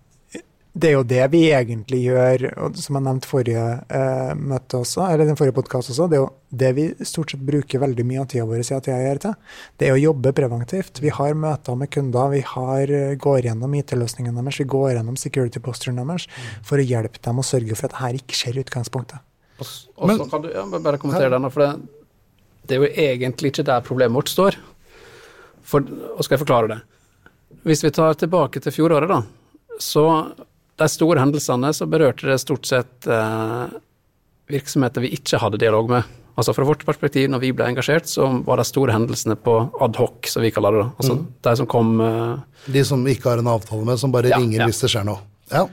det 0.73 0.91
er 0.91 0.93
jo 0.93 1.05
det 1.07 1.23
vi 1.33 1.39
egentlig 1.49 1.97
gjør, 2.03 2.43
som 2.77 2.97
jeg 2.99 3.05
nevnte 3.07 3.27
forrige 3.27 3.63
eh, 3.89 4.33
møte 4.37 4.77
også, 4.77 5.01
eller 5.07 5.25
den 5.25 5.37
forrige 5.39 5.55
podkast 5.57 5.89
også. 5.89 6.05
Det 6.11 6.17
er 6.19 6.21
jo 6.21 6.27
det 6.61 6.69
vi 6.77 6.83
stort 7.09 7.33
sett 7.33 7.45
bruker 7.45 7.81
veldig 7.81 8.03
mye 8.05 8.19
av 8.21 8.27
tida 8.29 8.45
vår 8.45 8.61
i 8.61 8.75
ATR 8.77 9.21
til. 9.23 9.33
Det 9.81 9.87
er 9.87 9.95
å 9.95 10.01
jobbe 10.01 10.33
preventivt. 10.37 11.01
Vi 11.01 11.09
har 11.15 11.33
møter 11.33 11.79
med 11.79 11.89
kunder, 11.93 12.29
vi 12.35 12.43
har, 12.45 12.93
uh, 12.93 13.15
går 13.25 13.47
gjennom 13.49 13.73
IT-løsningene 13.79 14.43
deres, 14.45 14.59
vi 14.61 14.67
går 14.69 14.91
gjennom 14.93 15.17
security-posturen 15.17 15.97
deres 16.03 16.27
mm. 16.29 16.51
for 16.69 16.77
å 16.77 16.85
hjelpe 16.85 17.21
dem 17.25 17.41
å 17.41 17.45
sørge 17.49 17.77
for 17.79 17.89
at 17.89 17.97
dette 17.97 18.21
ikke 18.21 18.37
skjer 18.37 18.59
i 18.59 18.63
utgangspunktet. 18.67 19.25
Og 19.59 20.13
så 20.13 20.27
kan 20.29 20.43
du 20.43 20.51
ja, 20.53 20.67
bare 20.77 20.99
kommentere 21.01 21.31
denne, 21.33 21.49
for 21.51 21.65
det, 21.65 21.71
det, 22.69 22.77
er 22.77 22.85
jo 22.85 22.91
egentlig 23.09 23.51
ikke 23.51 23.65
der 23.67 23.81
problemet 23.83 24.21
vårt 24.21 24.29
står. 24.31 24.59
For, 25.65 25.81
og 26.13 26.21
skal 26.23 26.37
jeg 26.37 26.43
forklare 26.45 26.69
det. 26.75 26.79
Hvis 27.65 27.81
vi 27.83 27.91
tar 27.93 28.13
tilbake 28.21 28.61
til 28.63 28.73
fjoråret, 28.73 29.09
da, 29.09 29.19
så 29.81 30.05
de 30.79 30.87
store 30.89 31.21
hendelsene 31.21 31.71
så 31.75 31.87
berørte 31.89 32.29
det 32.29 32.39
stort 32.41 32.67
sett 32.69 33.07
eh, 33.09 33.65
virksomheter 34.49 35.03
vi 35.05 35.13
ikke 35.17 35.41
hadde 35.41 35.59
dialog 35.61 35.91
med. 35.91 36.15
Altså 36.39 36.53
Fra 36.55 36.63
vårt 36.63 36.85
perspektiv, 36.87 37.27
når 37.31 37.41
vi 37.43 37.51
ble 37.51 37.67
engasjert, 37.67 38.07
så 38.07 38.29
var 38.47 38.61
de 38.61 38.67
store 38.67 38.95
hendelsene 38.95 39.35
på 39.35 39.57
adhoc, 39.83 40.29
som 40.31 40.45
vi 40.45 40.53
kaller 40.55 40.77
det. 40.77 40.85
Altså 41.01 41.17
mm. 41.17 41.25
De 41.43 41.55
som 41.59 41.67
kom 41.69 41.91
eh, 42.05 42.63
De 42.71 42.83
som 42.87 43.03
ikke 43.11 43.33
har 43.33 43.43
en 43.43 43.51
avtale 43.51 43.83
med, 43.83 43.99
som 43.99 44.13
bare 44.13 44.31
ja, 44.31 44.39
ringer 44.39 44.63
ja. 44.63 44.69
hvis 44.69 44.79
det 44.85 44.91
skjer 44.93 45.07
noe. 45.09 45.19
Ja. 45.51 45.65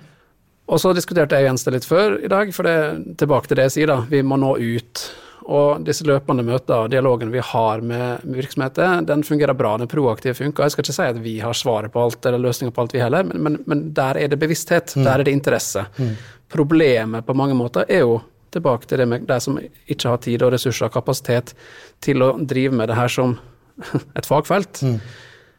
Og 0.66 0.82
så 0.82 0.90
diskuterte 0.96 1.38
jeg 1.38 1.46
Jens 1.46 1.62
det 1.62 1.76
litt 1.76 1.86
før 1.86 2.18
i 2.18 2.30
dag, 2.30 2.50
for 2.54 2.66
det, 2.66 2.78
tilbake 3.20 3.46
til 3.46 3.60
det 3.60 3.68
jeg 3.68 3.76
sier, 3.76 3.92
da. 3.92 4.00
Vi 4.10 4.24
må 4.26 4.38
nå 4.42 4.56
ut. 4.58 5.04
Og 5.46 5.82
disse 5.86 6.02
løpende 6.06 6.42
møtene 6.42 6.76
og 6.82 6.90
dialogen 6.90 7.30
vi 7.30 7.42
har 7.52 7.82
med, 7.86 8.24
virksomheter, 8.34 9.02
den 9.06 9.22
fungerer 9.26 9.54
bra. 9.54 9.76
Den 9.78 9.90
proaktive 9.90 10.34
funker. 10.34 10.66
Jeg 10.66 10.74
skal 10.74 10.86
ikke 10.86 10.96
si 10.96 11.06
at 11.06 11.20
vi 11.22 11.36
har 11.38 11.54
svaret 11.54 11.94
på 11.94 12.02
alt 12.02 12.26
eller 12.26 12.42
løsninger 12.42 12.74
på 12.74 12.82
alt, 12.82 12.96
vi 12.96 13.02
heller, 13.04 13.26
men, 13.28 13.42
men, 13.44 13.60
men 13.70 13.84
der 13.94 14.18
er 14.18 14.32
det 14.32 14.40
bevissthet. 14.42 14.96
Mm. 14.96 15.04
Der 15.06 15.12
er 15.12 15.26
det 15.26 15.36
interesse. 15.36 15.86
Mm. 16.00 16.16
Problemet 16.50 17.26
på 17.26 17.36
mange 17.38 17.54
måter 17.58 17.86
er 17.86 18.02
jo 18.02 18.18
tilbake 18.56 18.88
til 18.88 19.02
det 19.02 19.06
med 19.10 19.28
de 19.28 19.38
som 19.42 19.58
ikke 19.60 20.10
har 20.10 20.18
tid 20.24 20.42
og 20.42 20.52
ressurser 20.54 20.88
og 20.88 20.96
kapasitet 20.96 21.54
til 22.02 22.24
å 22.24 22.32
drive 22.40 22.74
med 22.74 22.90
det 22.90 22.98
her 22.98 23.12
som 23.12 23.38
et 24.18 24.26
fagfelt. 24.26 24.82
Mm. 24.82 24.98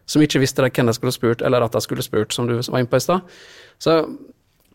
Som 0.07 0.23
ikke 0.23 0.43
visste 0.43 0.63
hvem 0.63 0.87
de 0.87 0.95
skulle 0.95 1.15
spurt, 1.15 1.43
eller 1.43 1.63
at 1.63 1.75
de 1.75 1.83
skulle 1.83 2.03
spurt, 2.03 2.35
som 2.35 2.47
du 2.47 2.57
var 2.57 2.79
inne 2.79 2.91
på 2.91 2.99
i 2.99 3.07
stad. 3.07 3.39
Så 3.79 4.01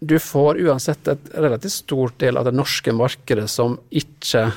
du 0.03 0.18
får 0.18 0.59
uansett 0.64 1.09
et 1.09 1.33
relativt 1.37 1.77
stort 1.85 2.18
del 2.20 2.37
av 2.37 2.48
det 2.48 2.57
norske 2.57 2.92
markedet 2.96 3.48
som 3.51 3.77
ikke 3.94 4.48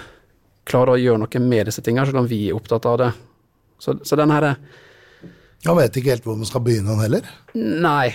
klarer 0.66 0.96
å 0.96 1.02
gjøre 1.02 1.22
noe 1.22 1.42
med 1.44 1.70
disse 1.70 1.84
tingene, 1.86 2.08
selv 2.10 2.24
om 2.24 2.30
vi 2.30 2.48
er 2.50 2.58
opptatt 2.58 2.86
av 2.90 2.98
det. 3.02 3.12
Så, 3.80 3.98
så 4.08 4.16
den 4.16 4.32
herre 4.32 4.56
Han 5.66 5.76
vet 5.80 5.98
ikke 5.98 6.14
helt 6.14 6.26
hvor 6.28 6.38
man 6.40 6.48
skal 6.48 6.64
begynne, 6.64 6.94
han 6.94 7.04
heller? 7.04 7.28
Nei. 7.58 8.14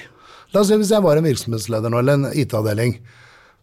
La 0.54 0.62
oss 0.62 0.70
si 0.70 0.78
hvis 0.78 0.92
jeg 0.94 1.02
var 1.04 1.18
en 1.18 1.26
virksomhetsleder 1.26 1.92
nå, 1.92 2.00
eller 2.00 2.18
en 2.18 2.28
IT-avdeling, 2.38 2.96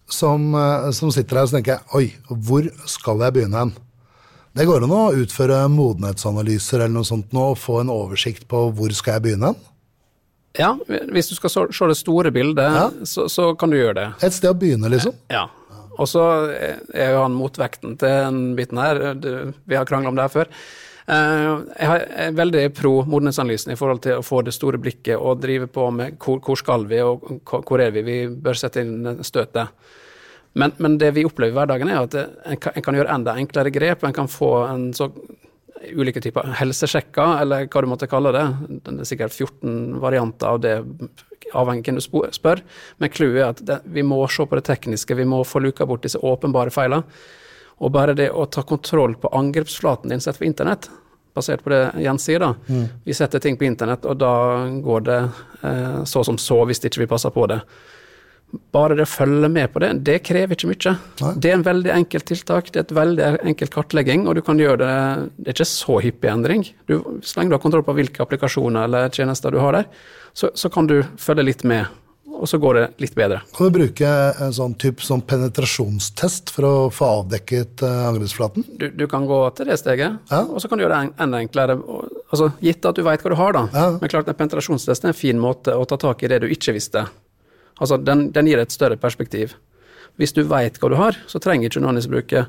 som, 0.07 0.53
eh, 0.55 0.89
som, 0.95 1.11
sitter 1.11 1.39
her 1.41 1.47
og 1.47 1.55
tenker 1.55 1.75
jeg, 1.75 1.87
oi, 1.95 2.35
hvor 2.47 2.67
skal 2.87 3.23
jeg 3.25 3.35
begynne 3.35 3.63
hen? 3.63 3.73
Det 4.57 4.65
går 4.65 4.85
an 4.87 4.93
å 4.95 5.01
utføre 5.21 5.59
modenhetsanalyser 5.69 6.81
eller 6.81 6.95
noe 6.95 7.07
sånt 7.07 7.33
nå, 7.35 7.51
og 7.53 7.59
få 7.61 7.81
en 7.83 7.91
oversikt 7.93 8.47
på 8.49 8.69
hvor 8.75 8.95
skal 8.95 9.17
jeg 9.17 9.27
begynne 9.27 9.51
hen? 9.51 9.65
Ja, 10.57 10.71
hvis 11.13 11.29
du 11.29 11.35
skal 11.37 11.51
se 11.53 11.89
det 11.91 11.99
store 11.99 12.31
bildet, 12.33 12.65
Ja. 12.65 12.87
så, 13.05 13.27
så 13.29 13.51
kan 13.59 13.69
du 13.69 13.77
gjøre 13.77 13.99
det. 13.99 14.07
Et 14.25 14.33
sted 14.33 14.49
å 14.49 14.57
begynne, 14.57 14.89
liksom. 14.89 15.13
Ja. 15.29 15.45
Og 15.97 16.09
så 16.09 16.23
er 16.93 17.13
jo 17.13 17.23
han 17.23 17.37
motvekten 17.37 17.95
til 17.99 18.19
den 18.27 18.41
biten 18.57 18.81
her. 18.81 19.01
Vi 19.65 19.77
har 19.77 19.87
krangla 19.89 20.11
om 20.11 20.17
det 20.17 20.27
her 20.27 20.35
før. 20.35 20.51
Eh, 21.07 21.51
Jeg 21.79 22.07
er 22.25 22.35
veldig 22.35 22.65
pro 22.75 22.93
modenhetsanalysen 23.07 23.71
i 23.73 23.79
forhold 23.79 24.01
til 24.03 24.19
å 24.19 24.25
få 24.25 24.41
det 24.43 24.55
store 24.55 24.79
blikket 24.81 25.15
og 25.17 25.41
drive 25.41 25.69
på 25.71 25.89
med 25.95 26.17
hvor, 26.19 26.59
skal 26.59 26.85
vi 26.89 26.99
og 27.01 27.41
hvor 27.47 27.81
er 27.81 27.95
vi. 27.95 28.03
Vi 28.03 28.17
bør 28.27 28.59
sette 28.59 28.83
inn 28.83 29.23
støtet. 29.23 29.71
Men, 30.57 30.73
men 30.81 30.97
det 30.97 31.13
vi 31.13 31.25
opplever 31.27 31.53
i 31.53 31.57
hverdagen, 31.57 31.89
er 31.89 32.01
at 32.01 32.15
en 32.17 32.59
kan, 32.59 32.73
en 32.75 32.83
kan 32.83 32.97
gjøre 32.97 33.13
enda 33.13 33.35
enklere 33.37 33.71
grep. 33.71 34.03
En 34.03 34.15
kan 34.15 34.27
få 34.31 34.51
en 34.67 34.89
så 34.97 35.11
ulike 35.93 36.21
typer 36.23 36.53
helsesjekker, 36.59 37.41
eller 37.41 37.67
hva 37.67 37.83
du 37.83 37.89
måtte 37.89 38.09
kalle 38.09 38.33
det. 38.35 38.45
Det 38.85 38.93
er 38.93 39.09
sikkert 39.09 39.35
14 39.35 39.97
varianter 40.03 40.53
av 40.53 40.61
det, 40.63 40.75
avhengig 41.53 41.87
av 41.87 41.97
hvem 41.97 41.99
du 41.99 42.29
spør. 42.35 42.63
Men 42.97 43.13
clouet 43.13 43.41
er 43.41 43.49
at 43.49 43.65
det, 43.65 43.81
vi 43.97 44.05
må 44.05 44.19
se 44.31 44.45
på 44.45 44.59
det 44.59 44.67
tekniske, 44.67 45.17
vi 45.17 45.27
må 45.27 45.43
få 45.47 45.61
luka 45.63 45.87
bort 45.89 46.05
disse 46.05 46.21
åpenbare 46.21 46.73
feilene. 46.73 47.03
Og 47.77 47.93
bare 47.93 48.15
det 48.17 48.31
å 48.33 48.47
ta 48.49 48.63
kontroll 48.65 49.13
på 49.21 49.29
angrepsflaten 49.37 50.09
din 50.09 50.23
sett 50.23 50.39
på 50.39 50.47
internett, 50.47 50.89
basert 51.37 51.61
på 51.63 51.69
det 51.69 51.83
Jens 52.01 52.25
sier, 52.25 52.41
da. 52.41 52.55
Vi 53.05 53.13
setter 53.13 53.39
ting 53.39 53.57
på 53.57 53.67
internett, 53.67 54.05
og 54.09 54.17
da 54.17 54.33
går 54.81 55.05
det 55.05 55.19
eh, 55.61 55.99
så 56.09 56.23
som 56.25 56.39
så, 56.41 56.63
hvis 56.65 56.81
ikke 56.81 57.03
vi 57.03 57.11
passer 57.11 57.29
på 57.35 57.45
det. 57.51 57.59
Bare 58.71 58.95
det 58.95 59.03
å 59.03 59.09
følge 59.11 59.49
med 59.51 59.73
på 59.73 59.81
det, 59.83 59.89
det 60.07 60.21
krever 60.23 60.55
ikke 60.55 60.69
mye. 60.69 60.93
Nei. 61.19 61.31
Det 61.43 61.49
er 61.51 61.57
en 61.57 61.65
veldig 61.67 61.91
enkelt 61.91 62.25
tiltak, 62.29 62.69
det 62.71 62.79
er 62.79 62.85
et 62.85 62.93
veldig 62.95 63.25
enkelt 63.51 63.73
kartlegging, 63.73 64.23
og 64.27 64.37
du 64.37 64.41
kan 64.45 64.57
gjøre 64.61 64.77
det 64.79 64.93
Det 65.35 65.51
er 65.51 65.57
ikke 65.57 65.67
så 65.67 65.97
hyppig 66.05 66.31
endring. 66.31 66.63
Du, 66.87 66.95
så 67.27 67.41
lenge 67.41 67.51
du 67.51 67.57
har 67.57 67.63
kontroll 67.65 67.83
på 67.83 67.95
hvilke 67.97 68.23
applikasjoner 68.23 68.87
eller 68.87 69.09
tjenester 69.11 69.51
du 69.51 69.59
har 69.59 69.75
der, 69.81 69.89
så, 70.33 70.49
så 70.55 70.71
kan 70.71 70.87
du 70.87 71.01
følge 71.19 71.43
litt 71.43 71.65
med, 71.67 71.91
og 72.37 72.47
så 72.47 72.59
går 72.61 72.79
det 72.79 72.85
litt 73.03 73.15
bedre. 73.19 73.41
Kan 73.57 73.67
du 73.67 73.75
bruke 73.81 74.07
en 74.39 74.55
sånn 74.55 74.77
type 74.79 75.03
sånn 75.03 75.25
penetrasjonstest 75.27 76.51
for 76.55 76.67
å 76.69 76.73
få 76.93 77.07
avdekket 77.19 77.83
eh, 77.83 77.99
angrepsflaten? 78.13 78.63
Du, 78.79 78.87
du 78.95 79.05
kan 79.11 79.27
gå 79.27 79.41
til 79.59 79.67
det 79.73 79.79
steget, 79.81 80.19
Ja. 80.31 80.43
og 80.45 80.61
så 80.63 80.69
kan 80.71 80.79
du 80.79 80.85
gjøre 80.87 81.03
det 81.03 81.23
enda 81.27 81.43
enklere. 81.43 81.77
Altså, 82.31 82.51
gitt 82.63 82.85
at 82.87 82.95
du 82.95 83.03
vet 83.03 83.23
hva 83.27 83.33
du 83.33 83.39
har, 83.43 83.57
da. 83.59 83.67
Ja. 83.75 83.87
Men 83.99 84.11
klart 84.13 84.31
en 84.31 84.37
penetrasjonstest 84.39 85.03
er 85.03 85.11
en 85.11 85.17
fin 85.25 85.39
måte 85.41 85.75
å 85.75 85.83
ta 85.89 85.97
tak 85.99 86.23
i 86.23 86.31
det 86.31 86.45
du 86.45 86.47
ikke 86.53 86.77
visste. 86.77 87.07
Altså, 87.79 87.97
den, 88.01 88.31
den 88.33 88.47
gir 88.49 88.59
et 88.61 88.71
større 88.73 88.97
perspektiv. 88.97 89.53
Hvis 90.17 90.33
du 90.33 90.41
vet 90.49 90.79
hva 90.81 90.89
du 90.89 90.95
har, 90.97 91.17
så 91.29 91.39
trenger 91.43 91.69
ikke 91.69 91.81
nødvendigvis 91.83 92.09
bruke 92.09 92.45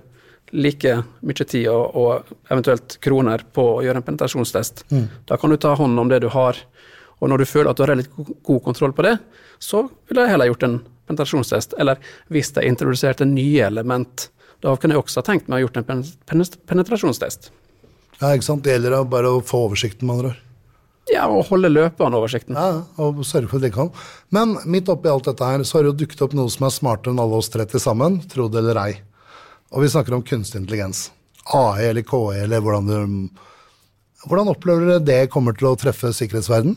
like 0.57 0.95
mye 1.29 1.45
tid 1.45 1.67
og, 1.69 1.97
og 2.01 2.31
eventuelt 2.49 2.95
kroner 3.05 3.43
på 3.53 3.65
å 3.77 3.83
gjøre 3.85 4.01
en 4.01 4.07
penetrasjonstest. 4.07 4.87
Da 5.29 5.37
kan 5.37 5.53
du 5.53 5.59
ta 5.61 5.75
hånd 5.77 6.01
om 6.01 6.09
det 6.09 6.23
du 6.25 6.31
har, 6.33 6.57
og 7.21 7.29
når 7.29 7.43
du 7.43 7.51
føler 7.51 7.69
at 7.71 7.77
du 7.77 7.83
har 7.85 7.93
relativt 7.93 8.33
god 8.47 8.63
kontroll 8.65 8.95
på 8.97 9.05
det, 9.05 9.19
så 9.61 9.83
ville 10.09 10.25
jeg 10.25 10.33
heller 10.33 10.49
gjort 10.53 10.65
en 10.65 10.79
penetrasjonstest. 11.11 11.75
Eller 11.83 12.01
hvis 12.33 12.55
jeg 12.57 12.71
introduserte 12.73 13.27
nye 13.29 13.67
element, 13.67 14.31
da 14.65 14.73
kunne 14.81 14.97
jeg 14.97 15.03
også 15.05 15.21
ha 15.21 15.27
tenkt 15.29 15.51
meg 15.53 15.61
å 15.61 15.67
gjort 15.67 15.77
en 15.83 15.89
pen- 15.91 16.05
pen- 16.31 16.59
penetrasjonstest. 16.73 17.51
Ja, 18.23 18.33
ikke 18.33 18.47
sant? 18.49 18.65
Det 18.65 18.73
gjelder 18.79 19.05
bare 19.11 19.35
å 19.37 19.43
få 19.45 19.67
oversikten, 19.69 20.09
med 20.09 20.17
andre 20.17 20.33
ord. 20.33 20.45
Ja, 21.13 21.27
og 21.33 21.47
holde 21.49 21.71
løpende 21.73 22.19
oversikten. 22.19 22.57
Ja, 22.59 22.83
og 23.01 23.23
sørge 23.25 23.49
for 23.49 23.59
at 23.61 23.65
det 23.65 23.73
kan. 23.75 23.89
Men 24.35 24.57
midt 24.69 24.91
oppi 24.93 25.09
alt 25.09 25.29
dette 25.31 25.47
her, 25.47 25.65
så 25.65 25.79
har 25.79 25.87
det 25.87 25.95
jo 25.95 26.01
dukket 26.05 26.25
opp 26.27 26.35
noe 26.37 26.53
som 26.53 26.67
er 26.69 26.75
smartere 26.75 27.15
enn 27.15 27.23
alle 27.23 27.39
oss 27.41 27.49
tre 27.53 27.65
til 27.69 27.83
sammen, 27.83 28.21
tro 28.29 28.49
det 28.53 28.61
eller 28.61 28.83
ei. 28.83 28.91
Og 29.73 29.85
vi 29.85 29.93
snakker 29.93 30.17
om 30.17 30.25
kunstig 30.25 30.61
intelligens. 30.61 31.09
AI 31.55 31.89
eller 31.89 32.05
KE 32.05 32.43
eller 32.45 32.65
hvordan 32.65 32.89
du 32.89 33.45
Hvordan 34.29 34.49
opplever 34.51 34.83
dere 34.83 35.05
det 35.07 35.31
kommer 35.31 35.55
til 35.55 35.69
å 35.71 35.77
treffe 35.79 36.11
sikkerhetsverden? 36.11 36.73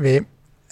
Vi, 0.00 0.14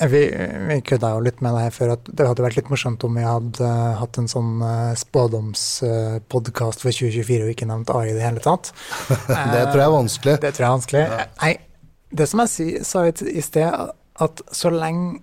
vi, 0.08 0.20
vi 0.68 0.76
kødda 0.86 1.12
jo 1.14 1.22
litt 1.24 1.40
med 1.44 1.52
det 1.56 1.64
her 1.66 1.74
før, 1.74 1.94
at 1.98 2.06
det 2.08 2.26
hadde 2.28 2.44
vært 2.44 2.56
litt 2.56 2.70
morsomt 2.72 3.04
om 3.04 3.18
vi 3.18 3.24
hadde 3.26 3.64
uh, 3.64 3.98
hatt 4.00 4.20
en 4.20 4.30
sånn 4.30 4.62
uh, 4.64 4.92
spådomspodkast 4.96 6.84
for 6.84 6.96
2024 6.96 7.44
og 7.44 7.52
ikke 7.52 7.68
nevnt 7.68 7.92
AI 7.92 8.06
i 8.12 8.16
det 8.16 8.24
hele 8.24 8.44
tatt. 8.44 8.72
Det 9.54 9.64
tror 9.68 9.82
jeg 9.82 9.88
er 9.88 9.96
vanskelig. 9.96 10.36
Det 10.40 10.52
tror 10.56 10.64
jeg 10.64 10.70
er 10.70 10.76
vanskelig. 10.78 11.04
Nei, 11.42 11.52
det 12.10 12.28
som 12.30 12.42
jeg 12.44 12.84
sa 12.86 13.04
i 13.10 13.44
sted, 13.44 13.90
at 14.20 14.42
så 14.56 14.72
lenge 14.72 15.20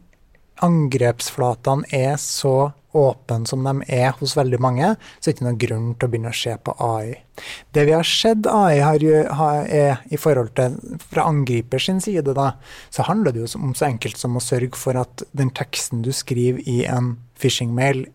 angrepsflatene 0.65 1.87
er 1.93 2.17
så 2.21 2.71
åpne 2.97 3.45
som 3.45 3.65
de 3.67 3.85
er 3.93 4.15
hos 4.17 4.33
veldig 4.37 4.59
mange, 4.63 4.93
så 5.19 5.29
er 5.29 5.33
det 5.33 5.35
ikke 5.35 5.45
noen 5.47 5.59
grunn 5.61 5.87
til 5.93 6.07
å 6.07 6.11
begynne 6.13 6.33
å 6.33 6.37
se 6.37 6.55
på 6.57 6.73
AI. 6.81 7.17
Det 7.75 7.83
vi 7.85 7.93
har 7.93 8.07
sett 8.07 8.49
AI 8.49 8.79
har, 8.81 9.05
er 9.67 10.01
i 10.09 10.19
forhold 10.19 10.55
til 10.57 10.77
fra 11.11 11.27
angriper 11.29 11.83
sin 11.83 12.01
side, 12.03 12.33
da, 12.37 12.53
så 12.89 13.05
handler 13.09 13.35
det 13.35 13.43
jo 13.43 13.51
om 13.61 13.75
så 13.77 13.89
enkelt 13.91 14.17
som 14.17 14.37
å 14.37 14.43
sørge 14.43 14.79
for 14.79 14.97
at 14.97 15.25
den 15.37 15.53
teksten 15.53 16.01
du 16.05 16.13
skriver 16.15 16.63
i 16.65 16.83
en 16.89 17.15
phishing-mail, 17.37 18.07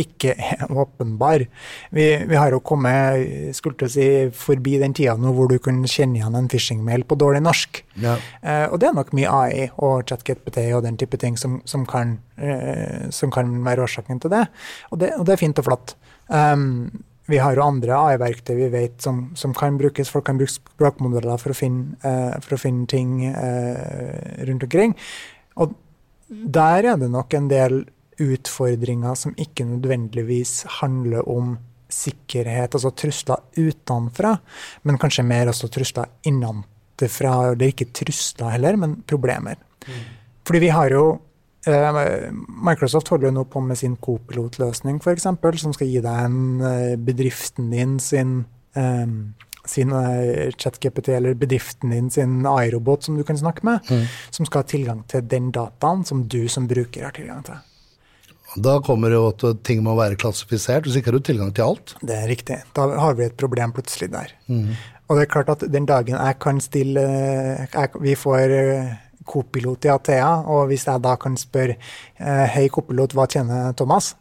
ikke 0.00 0.34
er 0.36 0.70
åpenbar. 0.70 1.44
Vi, 1.90 2.06
vi 2.28 2.38
har 2.38 2.54
jo 2.54 2.62
kommet 2.64 3.56
skulle 3.56 3.88
si, 3.92 4.06
forbi 4.36 4.78
den 4.82 4.94
tida 4.96 5.16
nå 5.20 5.34
hvor 5.36 5.50
du 5.50 5.58
kunne 5.62 5.90
kjenne 5.90 6.20
igjen 6.20 6.38
en 6.38 6.50
phishing-mail 6.52 7.06
på 7.08 7.18
dårlig 7.20 7.42
norsk. 7.44 7.82
Ja. 8.02 8.16
Eh, 8.40 8.66
og 8.68 8.80
det 8.82 8.90
er 8.90 8.98
nok 8.98 9.14
mye 9.16 9.30
AI 9.30 9.68
og 9.76 10.08
ChatGPT 10.08 10.64
og 10.72 10.84
den 10.86 10.98
type 11.00 11.20
ting 11.20 11.38
som, 11.40 11.60
som, 11.68 11.86
kan, 11.88 12.18
eh, 12.38 13.08
som 13.14 13.32
kan 13.34 13.54
være 13.66 13.86
årsaken 13.86 14.22
til 14.22 14.34
det. 14.34 14.44
Og 14.90 15.02
det, 15.02 15.14
og 15.18 15.26
det 15.28 15.36
er 15.36 15.42
fint 15.44 15.62
og 15.62 15.68
flott. 15.68 15.96
Um, 16.32 16.90
vi 17.30 17.38
har 17.38 17.54
jo 17.54 17.64
andre 17.64 17.94
AI-verktøy 17.94 18.56
vi 18.58 18.68
vet 18.72 19.02
som, 19.02 19.28
som 19.38 19.54
kan 19.56 19.78
brukes. 19.78 20.10
Folk 20.10 20.26
kan 20.26 20.40
bruke 20.40 20.52
språkmodeller 20.52 21.38
for 21.40 21.54
å 21.54 21.56
finne, 21.56 21.94
eh, 22.02 22.34
for 22.42 22.56
å 22.56 22.60
finne 22.60 22.88
ting 22.90 23.22
eh, 23.28 24.42
rundt 24.48 24.66
omkring. 24.66 24.96
Og 25.62 25.76
der 26.28 26.88
er 26.92 26.98
det 27.00 27.10
nok 27.12 27.34
en 27.38 27.48
del 27.52 27.82
utfordringer 28.20 29.14
som 29.18 29.34
ikke 29.40 29.66
nødvendigvis 29.68 30.62
handler 30.80 31.28
om 31.28 31.56
sikkerhet, 31.92 32.74
altså 32.74 32.92
trusler 32.96 33.42
utenfra, 33.58 34.36
men 34.88 35.00
kanskje 35.00 35.26
mer 35.26 35.52
også 35.52 35.70
trusler 35.72 36.08
innenfra. 36.28 37.34
er 37.52 37.68
ikke 37.68 37.90
trusler 37.92 38.54
heller, 38.54 38.76
men 38.76 39.02
problemer. 39.06 39.60
Fordi 40.46 40.58
vi 40.62 40.72
har 40.72 40.90
jo 40.94 41.04
eh, 41.66 42.32
Microsoft 42.32 43.08
holder 43.08 43.30
jo 43.30 43.36
nå 43.38 43.44
på 43.50 43.60
med 43.60 43.78
sin 43.78 43.96
Copilot-løsning, 43.96 45.00
f.eks., 45.02 45.28
som 45.62 45.74
skal 45.74 45.90
gi 45.90 46.02
deg 46.02 46.26
en 46.26 46.60
eh, 46.60 46.96
bedriften 46.96 47.70
din 47.74 47.98
sin 48.00 48.44
eh, 48.76 49.06
sin 49.62 49.92
ChatGPT 50.58 51.12
eller 51.14 51.36
bedriften 51.38 51.92
din 51.94 52.08
sin 52.10 52.40
AI-robot 52.50 53.04
som 53.04 53.14
du 53.14 53.22
kan 53.22 53.38
snakke 53.38 53.62
med, 53.62 53.92
som 54.34 54.46
skal 54.46 54.64
ha 54.64 54.66
tilgang 54.66 55.04
til 55.06 55.22
den 55.22 55.52
dataen 55.54 56.02
som 56.04 56.24
du 56.26 56.48
som 56.50 56.66
bruker 56.66 57.04
har 57.06 57.14
tilgang 57.14 57.44
til. 57.46 57.60
Da 58.56 58.78
kommer 58.84 59.12
det 59.12 59.16
jo 59.16 59.28
at 59.30 59.44
ting 59.64 59.82
må 59.84 59.94
være 59.96 60.18
klassifisert, 60.20 60.84
hvis 60.84 60.98
ikke 60.98 61.12
har 61.12 61.18
du 61.18 61.24
tilgang 61.24 61.52
til 61.56 61.70
alt. 61.70 61.94
Det 62.02 62.16
er 62.16 62.26
riktig. 62.28 62.58
Da 62.76 62.88
har 63.00 63.14
vi 63.16 63.28
et 63.28 63.36
problem 63.40 63.72
plutselig 63.72 64.10
der. 64.12 64.34
Og 65.08 65.18
det 65.18 65.26
er 65.26 65.32
klart 65.32 65.52
at 65.52 65.64
den 65.72 65.86
dagen 65.88 66.16
jeg 66.16 66.38
kan 66.40 66.60
stille 66.60 67.02
jeg, 67.02 67.88
Vi 68.00 68.14
får 68.16 68.54
eh, 68.56 68.92
kopilot 69.28 69.84
i 69.84 69.92
Athea, 69.92 70.30
og 70.48 70.66
hvis 70.70 70.86
jeg 70.86 71.02
da 71.04 71.16
kan 71.20 71.36
spørre 71.36 71.76
eh, 71.76 72.46
Hei, 72.54 72.68
kopilot, 72.72 73.12
hva 73.12 73.26
tjener 73.28 73.72
Thomas? 73.76 74.14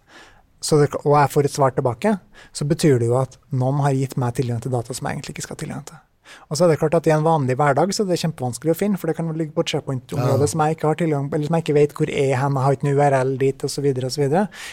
Så 0.61 0.77
det, 0.77 0.91
og 1.05 1.15
jeg 1.15 1.31
får 1.33 1.47
et 1.47 1.55
svar 1.55 1.73
tilbake, 1.73 2.17
så 2.53 2.65
betyr 2.69 2.99
det 3.01 3.07
jo 3.09 3.17
at 3.17 3.39
noen 3.49 3.81
har 3.81 3.95
gitt 3.97 4.17
meg 4.21 4.35
tilgang 4.37 4.59
til 4.61 4.73
data 4.73 4.93
som 4.93 5.07
jeg 5.07 5.17
egentlig 5.17 5.33
ikke 5.35 5.45
skal 5.47 5.57
ha 5.57 5.63
tilgang 5.63 5.85
til. 5.87 6.01
Og 6.49 6.57
så 6.57 6.65
er 6.65 6.73
det 6.73 6.79
klart 6.81 6.95
at 6.97 7.07
I 7.09 7.13
en 7.15 7.25
vanlig 7.25 7.57
hverdag 7.59 7.93
så 7.95 8.03
er 8.03 8.11
det 8.11 8.19
kjempevanskelig 8.21 8.73
å 8.73 8.77
finne, 8.77 8.99
for 9.01 9.11
det 9.11 9.17
kan 9.17 9.29
ligge 9.35 9.55
på 9.55 9.65
et 9.65 9.75
SharePoint-område 9.75 10.49
som 10.51 10.63
jeg 10.65 10.77
ikke 10.77 10.89
har 10.89 10.99
tilgang 11.01 11.29
på, 11.29 11.37
eller 11.37 11.49
som 11.49 11.57
jeg 11.57 11.65
ikke 11.65 11.77
vet 11.77 11.95
hvor 11.97 12.11
er 12.11 12.33
hen, 12.41 12.57
jeg 12.57 12.65
har 12.65 12.77
ikke 12.77 12.89
noe 12.89 12.97
URL 12.99 13.35
dit 13.41 13.67
osv. 13.67 13.87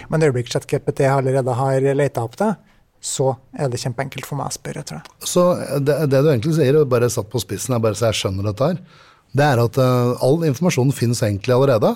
Men 0.09 0.21
det 0.23 0.31
øyeblikk 0.31 0.53
ChatGPT 0.55 1.05
allerede 1.11 1.59
har 1.61 1.89
leta 2.03 2.25
opp 2.27 2.39
det, 2.41 2.53
så 3.05 3.31
er 3.55 3.71
det 3.71 3.81
kjempeenkelt 3.83 4.27
for 4.27 4.39
meg 4.41 4.51
å 4.51 4.57
spørre, 4.57 4.83
tror 4.87 5.01
jeg. 5.01 5.29
Så 5.31 5.45
det, 5.79 6.01
det 6.11 6.23
du 6.25 6.33
egentlig 6.33 6.57
sier, 6.59 6.81
og 6.81 6.91
bare 6.91 7.11
satt 7.13 7.31
på 7.31 7.43
spissen, 7.43 7.77
her, 7.77 7.83
bare 7.83 7.99
så 7.99 8.11
jeg 8.11 8.23
skjønner 8.23 8.51
dette 8.51 8.73
her, 8.73 8.81
det 9.39 9.45
er 9.45 9.61
at 9.63 9.79
uh, 9.79 10.17
all 10.25 10.41
informasjonen 10.49 10.95
finnes 10.97 11.21
egentlig 11.23 11.55
allerede. 11.55 11.93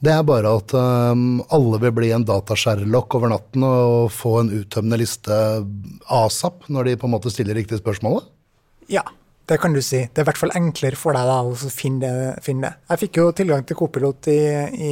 Det 0.00 0.12
er 0.14 0.24
bare 0.24 0.54
at 0.56 0.72
um, 0.72 1.42
alle 1.52 1.80
vil 1.82 1.92
bli 1.98 2.08
en 2.16 2.24
datasherlock 2.24 3.18
over 3.18 3.34
natten 3.34 3.64
og 3.66 4.08
få 4.14 4.38
en 4.40 4.52
uttømmende 4.62 5.00
liste 5.02 5.40
asap 6.08 6.70
når 6.72 6.88
de 6.88 7.00
på 7.00 7.08
en 7.08 7.14
måte 7.18 7.32
stiller 7.32 7.58
riktig 7.58 7.82
spørsmålet. 7.82 8.24
Ja, 8.90 9.04
det 9.46 9.58
kan 9.58 9.72
du 9.74 9.80
si. 9.82 10.00
Det 10.02 10.20
er 10.20 10.24
i 10.24 10.28
hvert 10.28 10.38
fall 10.38 10.52
enklere 10.58 10.98
for 10.98 11.14
deg 11.14 11.26
da, 11.26 11.38
å 11.42 11.70
finne 11.74 12.02
det, 12.02 12.42
finne 12.46 12.68
det. 12.68 12.88
Jeg 12.92 13.02
fikk 13.04 13.20
jo 13.20 13.28
tilgang 13.34 13.64
til 13.66 13.78
Copilot 13.78 14.28
i, 14.30 14.40
i, 14.74 14.90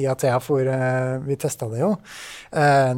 i 0.00 0.06
Athea, 0.08 0.38
for 0.44 0.68
uh, 0.68 1.16
vi 1.24 1.36
testa 1.40 1.68
det 1.72 1.82
jo. 1.82 1.90
Uh, 2.52 2.92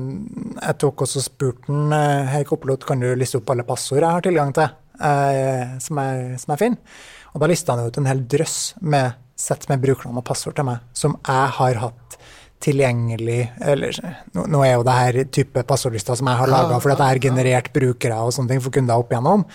jeg 0.56 0.76
tok 0.82 1.06
også 1.06 1.22
spurten 1.24 1.94
uh, 1.94 2.30
Hei, 2.30 2.44
Copilot, 2.46 2.86
kan 2.86 3.02
du 3.02 3.08
liste 3.18 3.38
opp 3.40 3.50
alle 3.54 3.66
passord 3.66 4.02
jeg 4.02 4.10
har 4.10 4.26
tilgang 4.26 4.54
til, 4.56 4.76
som, 5.00 5.98
er, 6.02 6.34
som 6.36 6.52
jeg 6.52 6.60
finner? 6.60 7.02
Og 7.30 7.40
da 7.40 7.48
lista 7.48 7.72
han 7.72 7.88
ut 7.88 7.98
en 8.02 8.08
hel 8.10 8.20
drøss 8.28 8.58
med 8.82 9.14
sett 9.40 9.64
med 9.70 9.80
brukernavn 9.80 10.20
og 10.20 10.26
passord 10.26 10.58
til 10.58 10.66
meg, 10.68 10.82
som 10.92 11.16
jeg 11.24 11.54
har 11.56 11.78
hatt 11.80 12.18
tilgjengelig 12.60 13.40
eller 13.60 13.96
Nå, 14.34 14.44
nå 14.52 14.62
er 14.64 14.74
jo 14.74 14.84
det 14.86 14.96
her 14.96 15.18
type 15.32 15.62
passordlister 15.68 16.18
som 16.18 16.28
jeg 16.28 16.40
har 16.40 16.50
laga 16.50 16.80
fordi 16.82 16.96
at 16.96 17.04
er 17.06 17.22
generert 17.24 17.70
brukere 17.74 18.18
og 18.20 18.34
sånne 18.36 18.54
ting 18.54 18.64
for 18.64 18.74
kunder 18.74 19.00
opp 19.00 19.12
igjennom. 19.12 19.46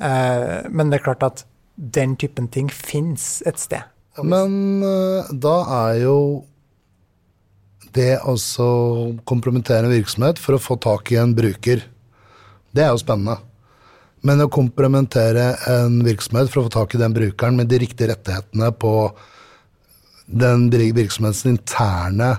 Uh, 0.00 0.64
men 0.72 0.90
det 0.90 0.98
er 0.98 1.06
klart 1.06 1.26
at 1.26 1.44
den 1.74 2.14
typen 2.20 2.48
ting 2.48 2.70
fins 2.72 3.42
et 3.48 3.60
sted. 3.60 3.84
Men 4.22 4.82
uh, 4.84 5.30
da 5.30 5.56
er 5.88 6.02
jo 6.04 6.18
det 7.94 8.16
å 8.26 8.34
kompromittere 9.28 9.86
en 9.86 9.94
virksomhet 9.94 10.40
for 10.42 10.56
å 10.56 10.62
få 10.62 10.78
tak 10.82 11.12
i 11.14 11.18
en 11.20 11.34
bruker, 11.36 11.84
det 12.74 12.82
er 12.82 12.90
jo 12.90 13.02
spennende. 13.02 13.38
Men 14.24 14.40
å 14.40 14.48
kompromittere 14.50 15.52
en 15.70 16.00
virksomhet 16.06 16.48
for 16.50 16.62
å 16.62 16.66
få 16.66 16.74
tak 16.74 16.96
i 16.96 17.02
den 17.02 17.14
brukeren 17.14 17.60
med 17.60 17.68
de 17.70 17.82
riktige 17.84 18.08
rettighetene 18.14 18.72
på 18.80 18.94
den 20.24 20.70
virksomhetens 20.72 21.44
interne 21.50 22.32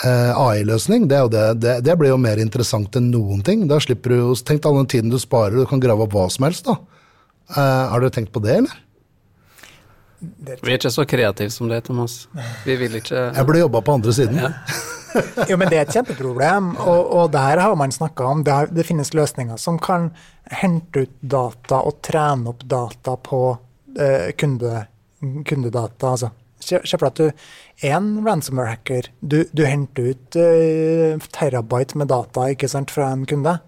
AI-løsning, 0.00 1.04
det, 1.08 1.18
er 1.18 1.28
det, 1.28 1.44
det, 1.60 1.72
det 1.84 1.96
blir 2.00 2.14
jo 2.14 2.20
mer 2.20 2.40
interessant 2.40 2.96
enn 2.96 3.10
noen 3.12 3.42
ting. 3.44 3.66
Da 3.68 3.76
slipper 3.82 4.14
du 4.14 4.32
Tenk 4.40 4.64
all 4.64 4.78
den 4.80 4.88
tiden 4.88 5.12
du 5.12 5.18
sparer, 5.20 5.58
du 5.58 5.68
kan 5.68 5.82
grave 5.82 6.06
opp 6.06 6.16
hva 6.16 6.28
som 6.32 6.46
helst, 6.48 6.64
da. 6.68 6.78
Eh, 7.52 7.90
har 7.92 8.00
dere 8.00 8.14
tenkt 8.14 8.32
på 8.32 8.40
det, 8.44 8.56
eller? 8.62 8.80
Vi 10.22 10.70
er 10.70 10.78
ikke 10.78 10.92
så 10.94 11.04
kreative 11.08 11.50
som 11.50 11.68
det, 11.68 11.82
Thomas. 11.88 12.28
Vi 12.64 12.76
vil 12.78 12.94
ikke 13.00 13.18
Jeg 13.34 13.46
burde 13.46 13.64
jobba 13.64 13.80
på 13.82 13.96
andre 13.98 14.12
siden. 14.14 14.38
Ja. 14.38 14.52
jo, 15.50 15.56
men 15.58 15.68
det 15.68 15.80
er 15.80 15.82
et 15.82 15.96
kjempeproblem, 15.96 16.76
og, 16.78 17.00
og 17.18 17.32
der 17.34 17.60
har 17.60 17.74
man 17.76 17.92
snakka 17.92 18.28
om 18.30 18.44
det, 18.46 18.54
det, 18.72 18.86
finnes 18.86 19.12
løsninger 19.14 19.58
som 19.60 19.80
kan 19.82 20.12
hente 20.62 21.04
ut 21.04 21.16
data 21.20 21.82
og 21.82 21.98
trene 22.06 22.54
opp 22.54 22.62
data 22.64 23.16
på 23.18 23.42
eh, 23.98 24.30
kunde, 24.38 24.86
kundedata. 25.20 26.14
altså. 26.14 26.32
Se 26.62 26.78
for 26.78 27.08
deg 27.08 27.10
at 27.10 27.18
du 27.18 27.46
en 27.82 28.12
ransomware-hacker. 28.24 29.10
Du, 29.20 29.42
du, 29.52 29.64
henter 29.66 30.12
ut 30.12 30.38
uh, 30.38 31.30
terabyte 31.34 31.98
med 31.98 32.10
data 32.12 32.48
ikke 32.52 32.70
sant, 32.70 32.94
fra 32.94 33.10
en 33.12 33.26
kunde 33.28 33.58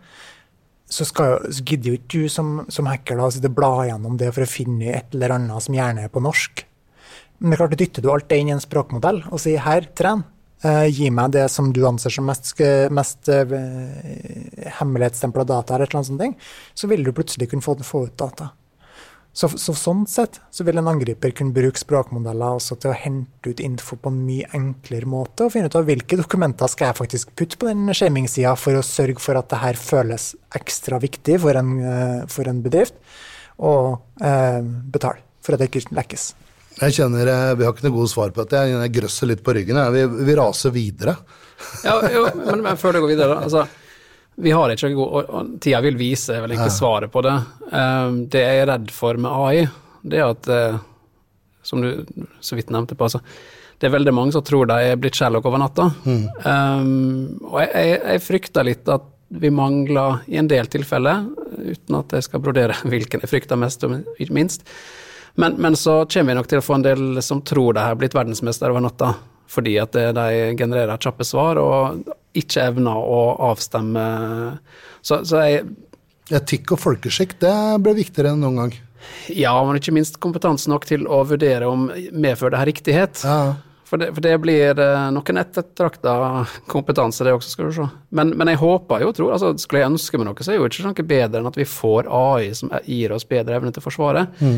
så, 0.95 1.05
skal, 1.09 1.41
så 1.53 1.65
gidder 1.67 1.91
jo 1.91 1.99
ikke 1.99 2.13
du 2.13 2.29
som, 2.33 2.55
som 2.73 2.89
hacker 2.91 3.19
da, 3.19 3.29
og 3.29 3.57
bla 3.57 3.73
gjennom 3.89 4.19
det 4.21 4.31
for 4.37 4.45
å 4.45 4.51
finne 4.51 4.93
et 4.95 5.17
eller 5.17 5.37
annet 5.39 5.67
som 5.67 5.77
gjerne 5.77 6.07
er 6.07 6.13
på 6.13 6.23
norsk. 6.25 6.65
Men 7.41 7.51
det 7.51 7.57
er 7.57 7.63
klart, 7.63 7.79
dytter 7.81 8.05
du 8.05 8.11
alt 8.13 8.29
det 8.31 8.39
inn 8.41 8.53
i 8.53 8.55
en 8.55 8.63
språkmodell 8.63 9.25
og 9.31 9.41
sier 9.43 9.63
'her, 9.65 9.89
tren', 9.97 10.25
uh, 10.65 10.87
gi 10.87 11.11
meg 11.11 11.33
det 11.35 11.49
som 11.51 11.73
du 11.73 11.83
anser 11.89 12.15
som 12.15 12.27
mest, 12.29 12.55
mest 12.91 13.29
uh, 13.29 13.57
hemmelighetsstempla 14.79 15.45
data, 15.45 15.75
eller 15.75 15.87
et 15.89 15.95
eller 15.95 16.05
annet 16.05 16.13
sånt, 16.13 16.47
så 16.75 16.89
vil 16.89 17.05
du 17.05 17.13
plutselig 17.13 17.51
kunne 17.51 17.65
få, 17.65 17.77
få 17.83 18.07
ut 18.07 18.17
data. 18.17 18.53
Så, 19.35 19.49
så, 19.59 19.73
sånn 19.75 20.05
sett 20.07 20.37
så 20.55 20.63
vil 20.63 20.79
en 20.79 20.87
angriper 20.93 21.33
kunne 21.35 21.55
bruke 21.57 21.81
språkmodeller 21.81 22.55
også 22.55 22.77
til 22.79 22.93
å 22.93 22.95
hente 22.95 23.51
ut 23.51 23.63
info 23.65 23.97
på 23.99 24.13
en 24.13 24.21
mye 24.23 24.47
enklere 24.55 25.11
måte, 25.11 25.43
og 25.49 25.51
finne 25.51 25.67
ut 25.67 25.75
av 25.75 25.89
hvilke 25.89 26.19
dokumenter 26.21 26.71
skal 26.71 26.93
jeg 26.93 26.99
faktisk 27.01 27.35
putte 27.35 27.59
på 27.59 27.67
den 27.67 27.91
shaming-sida 27.91 28.55
for 28.55 28.79
å 28.79 28.85
sørge 28.87 29.19
for 29.25 29.41
at 29.41 29.51
det 29.51 29.59
her 29.65 29.81
føles 29.81 30.31
ekstra 30.55 31.03
viktig 31.03 31.41
for 31.43 31.59
en, 31.59 31.75
eh, 31.83 32.23
for 32.31 32.47
en 32.47 32.63
bedrift, 32.63 32.95
og 33.59 34.23
eh, 34.23 34.63
betale 34.95 35.25
for 35.43 35.57
at 35.57 35.65
det 35.65 35.73
ikke 35.73 35.99
lekkes. 35.99 36.31
Jeg 36.79 36.95
kjenner, 36.95 37.27
eh, 37.27 37.55
Vi 37.59 37.67
har 37.67 37.75
ikke 37.75 37.89
noe 37.89 37.99
gode 37.99 38.15
svar 38.15 38.31
på 38.31 38.43
dette. 38.43 38.63
Jeg 38.71 38.95
grøsser 38.95 39.31
litt 39.31 39.43
på 39.47 39.55
ryggen. 39.55 39.79
Vi, 39.95 40.07
vi 40.27 40.35
raser 40.39 40.71
videre. 40.75 41.19
ja, 41.87 41.99
jo, 42.11 42.29
men, 42.39 42.63
men 42.63 42.79
før 42.79 42.95
det 42.95 43.03
går 43.03 43.17
videre, 43.17 43.43
altså 43.43 43.67
vi 44.37 44.51
har 44.51 44.73
ikke 44.73 44.91
god 44.97 45.29
og 45.31 45.51
Tida 45.63 45.81
vil 45.85 45.99
vise 45.99 46.37
vel 46.43 46.57
ikke 46.57 46.71
svaret 46.73 47.13
på 47.13 47.23
det. 47.25 47.35
Um, 47.71 48.25
det 48.31 48.43
jeg 48.43 48.63
er 48.63 48.71
redd 48.73 48.91
for 48.95 49.19
med 49.21 49.31
AI, 49.31 49.67
det 50.03 50.21
er 50.21 50.33
at, 50.33 50.49
uh, 50.51 50.81
som 51.63 51.85
du 51.85 52.25
så 52.43 52.59
vidt 52.59 52.73
nevnte 52.75 52.99
på, 52.99 53.07
altså, 53.07 53.23
det 53.79 53.89
er 53.89 53.95
veldig 53.95 54.15
mange 54.15 54.35
som 54.35 54.45
tror 54.47 54.69
de 54.71 54.79
er 54.91 54.99
blitt 54.99 55.19
Sherlock 55.19 55.47
over 55.47 55.61
natta. 55.63 55.91
Mm. 56.07 56.25
Um, 56.45 57.51
og 57.51 57.61
jeg, 57.63 57.71
jeg, 57.75 58.01
jeg, 58.01 58.25
frykter 58.25 58.67
litt 58.67 58.91
at 58.91 59.11
vi 59.35 59.51
mangler 59.51 60.23
i 60.31 60.39
en 60.39 60.51
del 60.51 60.69
tilfeller, 60.71 61.25
uten 61.59 61.99
at 61.99 62.15
jeg 62.19 62.27
skal 62.27 62.43
brodere 62.43 62.79
hvilken 62.91 63.23
jeg 63.23 63.31
frykter 63.31 63.61
mest 63.61 63.87
og 63.87 64.01
minst. 64.35 64.67
Men, 65.39 65.57
men 65.59 65.79
så 65.79 66.05
kommer 66.11 66.31
vi 66.33 66.39
nok 66.39 66.51
til 66.51 66.61
å 66.61 66.65
få 66.65 66.77
en 66.79 66.87
del 66.87 67.23
som 67.27 67.43
tror 67.43 67.75
de 67.75 67.87
har 67.87 67.97
blitt 67.99 68.15
verdensmester 68.15 68.71
over 68.71 68.85
natta 68.85 69.15
fordi 69.55 69.75
at 69.79 69.93
de 69.93 70.55
genererer 70.57 70.99
kjappe 70.99 71.23
svar 71.27 71.59
og 71.61 72.07
ikke 72.35 72.69
evner 72.71 72.99
å 72.99 73.21
avstemme. 73.51 74.05
Så, 75.05 75.23
så 75.29 75.45
jeg 75.47 75.67
Etikk 76.33 76.71
og 76.73 76.81
folkeskikk, 76.81 77.35
det 77.43 77.53
ble 77.85 77.93
viktigere 77.99 78.31
enn 78.33 78.41
noen 78.41 78.63
gang. 78.63 78.77
Ja, 79.29 79.53
men 79.67 79.77
ikke 79.77 79.93
minst 79.93 80.17
kompetanse 80.23 80.71
nok 80.73 80.87
til 80.89 81.05
å 81.05 81.19
vurdere 81.29 81.69
om 81.69 81.91
medfører 81.93 82.55
det 82.55 82.61
her 82.63 82.71
riktighet. 82.71 83.25
Ja. 83.29 83.41
For 83.85 84.01
det, 84.01 84.09
for 84.17 84.25
det, 84.25 84.33
blir 84.41 84.79
eh, 84.81 85.03
noen 85.13 85.41
ettertrakta 85.43 86.15
kompetanse, 86.73 87.27
det 87.27 87.35
også, 87.37 87.51
skal 87.53 87.69
du 87.69 87.75
se. 87.77 87.89
Men, 88.17 88.33
men 88.41 88.51
jeg 88.51 88.63
håper 88.63 89.05
jo, 89.05 89.11
tror, 89.15 89.35
altså 89.37 89.53
Skulle 89.61 89.83
jeg 89.83 89.93
ønske 89.93 90.19
meg 90.19 90.31
noe, 90.31 90.47
så 90.47 90.55
er 90.55 90.59
jo 90.59 90.71
ikke 90.71 90.87
noe 90.87 91.07
bedre 91.13 91.43
enn 91.43 91.51
at 91.51 91.61
vi 91.61 91.69
får 91.69 92.09
AI 92.09 92.49
som 92.57 92.73
gir 92.89 93.13
oss 93.15 93.29
bedre 93.29 93.61
evne 93.61 93.75
til 93.77 93.85
Forsvaret. 93.85 94.41
Mm. 94.41 94.57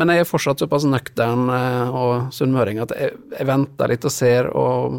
Men 0.00 0.12
jeg 0.12 0.22
er 0.22 0.28
fortsatt 0.28 0.62
såpass 0.62 0.86
nøktern 0.88 1.50
eh, 1.52 2.00
og 2.00 2.34
sunnmøring 2.34 2.80
at 2.82 2.94
jeg, 2.96 3.20
jeg, 3.34 3.46
venter 3.48 3.92
litt 3.92 4.08
og 4.08 4.14
ser 4.14 4.48
og 4.56 4.98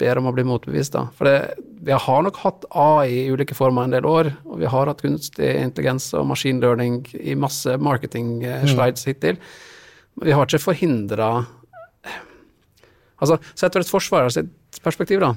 ber 0.00 0.18
om 0.20 0.28
å 0.30 0.34
bli 0.34 0.44
motbevist. 0.46 0.94
da. 0.96 1.06
For 1.16 1.28
det, 1.28 1.36
vi 1.84 1.96
har 2.06 2.24
nok 2.26 2.38
hatt 2.42 2.66
AI 2.70 3.24
i 3.24 3.26
ulike 3.30 3.56
former 3.56 3.86
en 3.86 3.94
del 3.94 4.06
år, 4.08 4.32
og 4.44 4.60
vi 4.62 4.70
har 4.70 4.90
hatt 4.90 5.02
kunstig 5.04 5.50
intelligens 5.60 6.10
og 6.18 6.26
maskinlearning 6.30 7.02
i 7.20 7.36
masse 7.38 7.76
marketing-slides 7.78 9.04
mm. 9.04 9.10
hittil. 9.10 9.40
Men 10.18 10.30
vi 10.30 10.38
har 10.38 10.48
ikke 10.48 10.66
forhindra 10.70 11.34
Altså, 13.24 13.38
sett 13.56 13.72
fra 13.72 13.80
et 13.80 13.88
forsvarer 13.88 14.32
sitt 14.34 14.80
perspektiv, 14.84 15.22
da, 15.22 15.30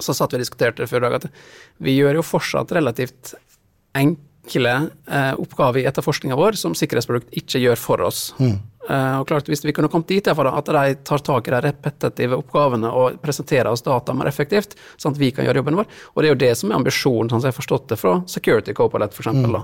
så 0.00 0.14
satt 0.14 0.32
vi 0.32 0.38
og 0.38 0.44
diskuterte 0.44 0.82
det 0.82 0.90
før 0.90 1.02
i 1.02 1.06
dag 1.08 1.16
at 1.18 1.26
vi 1.84 1.96
gjør 1.98 2.20
jo 2.20 2.26
fortsatt 2.26 2.72
relativt 2.74 3.34
enkle 3.98 4.74
eh, 5.06 5.32
oppgaver 5.42 5.82
i 5.82 5.86
etterforskninga 5.90 6.38
vår 6.38 6.58
som 6.58 6.74
sikkerhetsprodukt 6.78 7.34
ikke 7.36 7.60
gjør 7.62 7.80
for 7.80 8.06
oss. 8.06 8.28
Mm. 8.38 8.56
Eh, 8.90 9.20
og 9.20 9.28
klart, 9.28 9.48
Hvis 9.48 9.64
vi 9.64 9.72
kunne 9.72 9.88
kommet 9.88 10.08
dit 10.08 10.28
for 10.36 10.48
at 10.48 10.66
de 10.66 10.94
tar 11.04 11.18
tak 11.18 11.48
i 11.48 11.54
de 11.54 11.60
repetitive 11.64 12.36
oppgavene 12.36 12.90
og 12.90 13.20
presenterer 13.22 13.70
oss 13.70 13.82
data 13.82 14.14
mer 14.14 14.28
effektivt, 14.28 14.76
sånn 14.96 15.14
at 15.14 15.20
vi 15.20 15.30
kan 15.30 15.46
gjøre 15.46 15.62
jobben 15.62 15.80
vår, 15.80 15.88
og 16.14 16.22
det 16.22 16.28
er 16.28 16.34
jo 16.34 16.42
det 16.44 16.54
som 16.58 16.70
er 16.70 16.80
ambisjonen, 16.80 17.30
sånn 17.30 17.40
som 17.40 17.48
jeg 17.48 17.54
har 17.54 17.60
forstått 17.62 17.88
det 17.88 18.00
fra 18.00 18.14
Security 18.26 18.74
Copilot 18.76 19.16
f.eks. 19.16 19.32
Mm. 19.32 19.56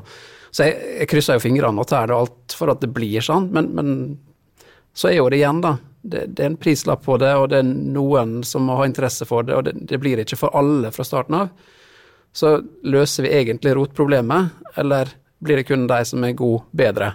Så 0.51 0.67
jeg, 0.67 0.79
jeg 1.03 1.11
krysser 1.11 1.39
jo 1.39 1.45
fingrene 1.45 1.81
og 1.81 1.89
tær 1.91 2.11
og 2.11 2.25
alt 2.25 2.57
for 2.57 2.73
at 2.73 2.81
det 2.83 2.91
blir 2.95 3.23
sånn, 3.23 3.51
men, 3.55 3.71
men 3.77 3.91
så 4.97 5.13
er 5.13 5.21
jo 5.21 5.29
det 5.31 5.43
igjen, 5.43 5.61
da. 5.63 5.77
Det, 6.01 6.25
det, 6.33 6.43
er 6.43 6.49
en 6.49 6.57
prislapp 6.57 7.05
på 7.05 7.19
det, 7.21 7.35
og 7.37 7.51
det 7.53 7.61
er 7.61 7.69
noen 7.69 8.41
som 8.49 8.65
må 8.65 8.79
ha 8.79 8.87
interesse 8.89 9.27
for 9.29 9.45
det, 9.45 9.53
og 9.59 9.67
det, 9.69 9.77
det 9.85 10.01
blir 10.01 10.23
ikke 10.23 10.39
for 10.41 10.57
alle 10.57 10.89
fra 10.97 11.05
starten 11.05 11.37
av 11.43 11.53
så 12.33 12.61
løser 12.83 13.27
vi 13.27 13.33
egentlig 13.35 13.75
rotproblemet, 13.75 14.51
eller 14.79 15.09
blir 15.39 15.61
det 15.61 15.67
kun 15.71 15.87
de 15.91 16.05
som 16.07 16.25
er 16.25 16.37
gode, 16.39 16.63
bedre? 16.71 17.13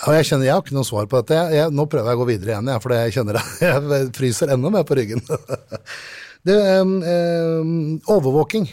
Ja, 0.00 0.14
jeg 0.16 0.30
kjenner 0.30 0.48
jeg 0.48 0.54
har 0.56 0.64
ikke 0.64 0.76
noe 0.78 0.88
svar 0.88 1.08
på 1.10 1.20
dette. 1.20 1.36
Jeg, 1.36 1.56
jeg, 1.58 1.72
nå 1.76 1.84
prøver 1.92 2.08
jeg 2.08 2.18
å 2.18 2.22
gå 2.22 2.28
videre 2.30 2.54
igjen, 2.54 2.72
jeg, 2.72 2.82
for 2.84 2.96
jeg 2.96 3.14
kjenner 3.18 3.38
jeg 3.66 4.02
fryser 4.16 4.52
enda 4.54 4.72
mer 4.72 4.86
på 4.88 4.96
ryggen. 4.96 5.20
det, 6.48 6.56
eh, 6.56 7.72
overvåking, 8.16 8.68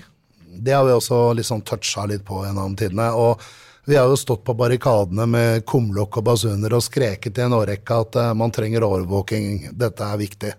det 0.64 0.76
har 0.78 0.88
vi 0.88 0.96
også 0.96 1.22
liksom 1.38 1.66
toucha 1.68 2.08
litt 2.08 2.24
på 2.28 2.46
gjennom 2.46 2.78
tidene. 2.80 3.12
og 3.12 3.44
vi 3.88 3.96
har 3.96 4.10
jo 4.12 4.18
stått 4.20 4.42
på 4.44 4.52
barrikadene 4.60 5.24
med 5.32 5.62
kumlokk 5.64 6.18
og 6.20 6.26
basuner 6.28 6.74
og 6.76 6.82
skreket 6.84 7.38
i 7.40 7.46
en 7.46 7.54
årrekke 7.56 8.00
at 8.04 8.18
eh, 8.20 8.34
man 8.36 8.52
trenger 8.52 8.84
overvåking, 8.84 9.70
dette 9.80 10.04
er 10.04 10.20
viktig. 10.20 10.50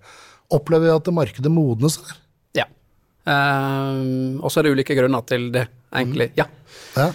Opplever 0.57 0.89
vi 0.89 0.95
at 0.95 1.11
markedet 1.13 1.53
modnes? 1.53 1.99
Ja. 2.57 2.65
Um, 3.29 4.41
og 4.41 4.49
så 4.49 4.63
er 4.63 4.65
det 4.65 4.79
ulike 4.79 4.97
grunner 4.97 5.27
til 5.29 5.51
det, 5.53 5.67
egentlig. 5.95 6.27
Mm. 6.27 6.33
Ja. 6.35 6.47
ja. 6.97 7.13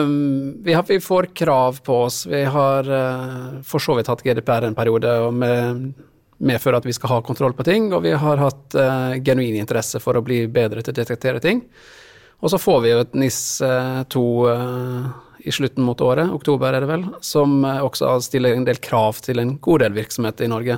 Um, 0.00 0.62
vi, 0.62 0.72
har, 0.72 0.84
vi, 0.88 1.00
får 1.00 1.26
krav 1.34 1.80
på 1.84 2.02
oss. 2.02 2.26
Vi 2.26 2.44
har 2.44 2.90
uh, 2.90 3.62
for 3.62 3.82
så 3.82 3.96
vidt 3.98 4.10
hatt 4.10 4.24
GDPR 4.24 4.68
en 4.68 4.78
periode 4.78 5.12
og 5.26 5.34
med, 5.34 5.92
medfører 6.38 6.80
at 6.80 6.88
vi 6.88 6.96
skal 6.96 7.16
ha 7.16 7.22
kontroll 7.26 7.54
på 7.58 7.66
ting, 7.66 7.92
og 7.94 8.04
vi 8.06 8.14
har 8.18 8.42
hatt 8.42 8.78
uh, 8.78 9.14
genuin 9.22 9.58
interesse 9.60 10.00
for 10.02 10.18
å 10.18 10.24
bli 10.24 10.44
bedre 10.50 10.82
til 10.82 10.94
å 10.94 11.00
detektere 11.00 11.42
ting. 11.44 11.64
Og 12.38 12.52
så 12.52 12.60
får 12.62 12.82
vi 12.84 12.92
jo 12.92 13.00
et 13.02 13.16
NIS 13.18 13.40
2 14.14 14.24
uh, 14.46 15.08
i 15.38 15.54
slutten 15.54 15.86
mot 15.86 15.98
året, 16.02 16.30
oktober 16.34 16.74
er 16.74 16.82
det 16.82 16.90
vel, 16.90 17.04
som 17.24 17.62
også 17.64 18.16
stiller 18.26 18.56
en 18.56 18.66
del 18.66 18.80
krav 18.82 19.20
til 19.22 19.38
en 19.40 19.54
god 19.62 19.84
del 19.84 19.94
virksomhet 19.94 20.42
i 20.42 20.48
Norge. 20.50 20.76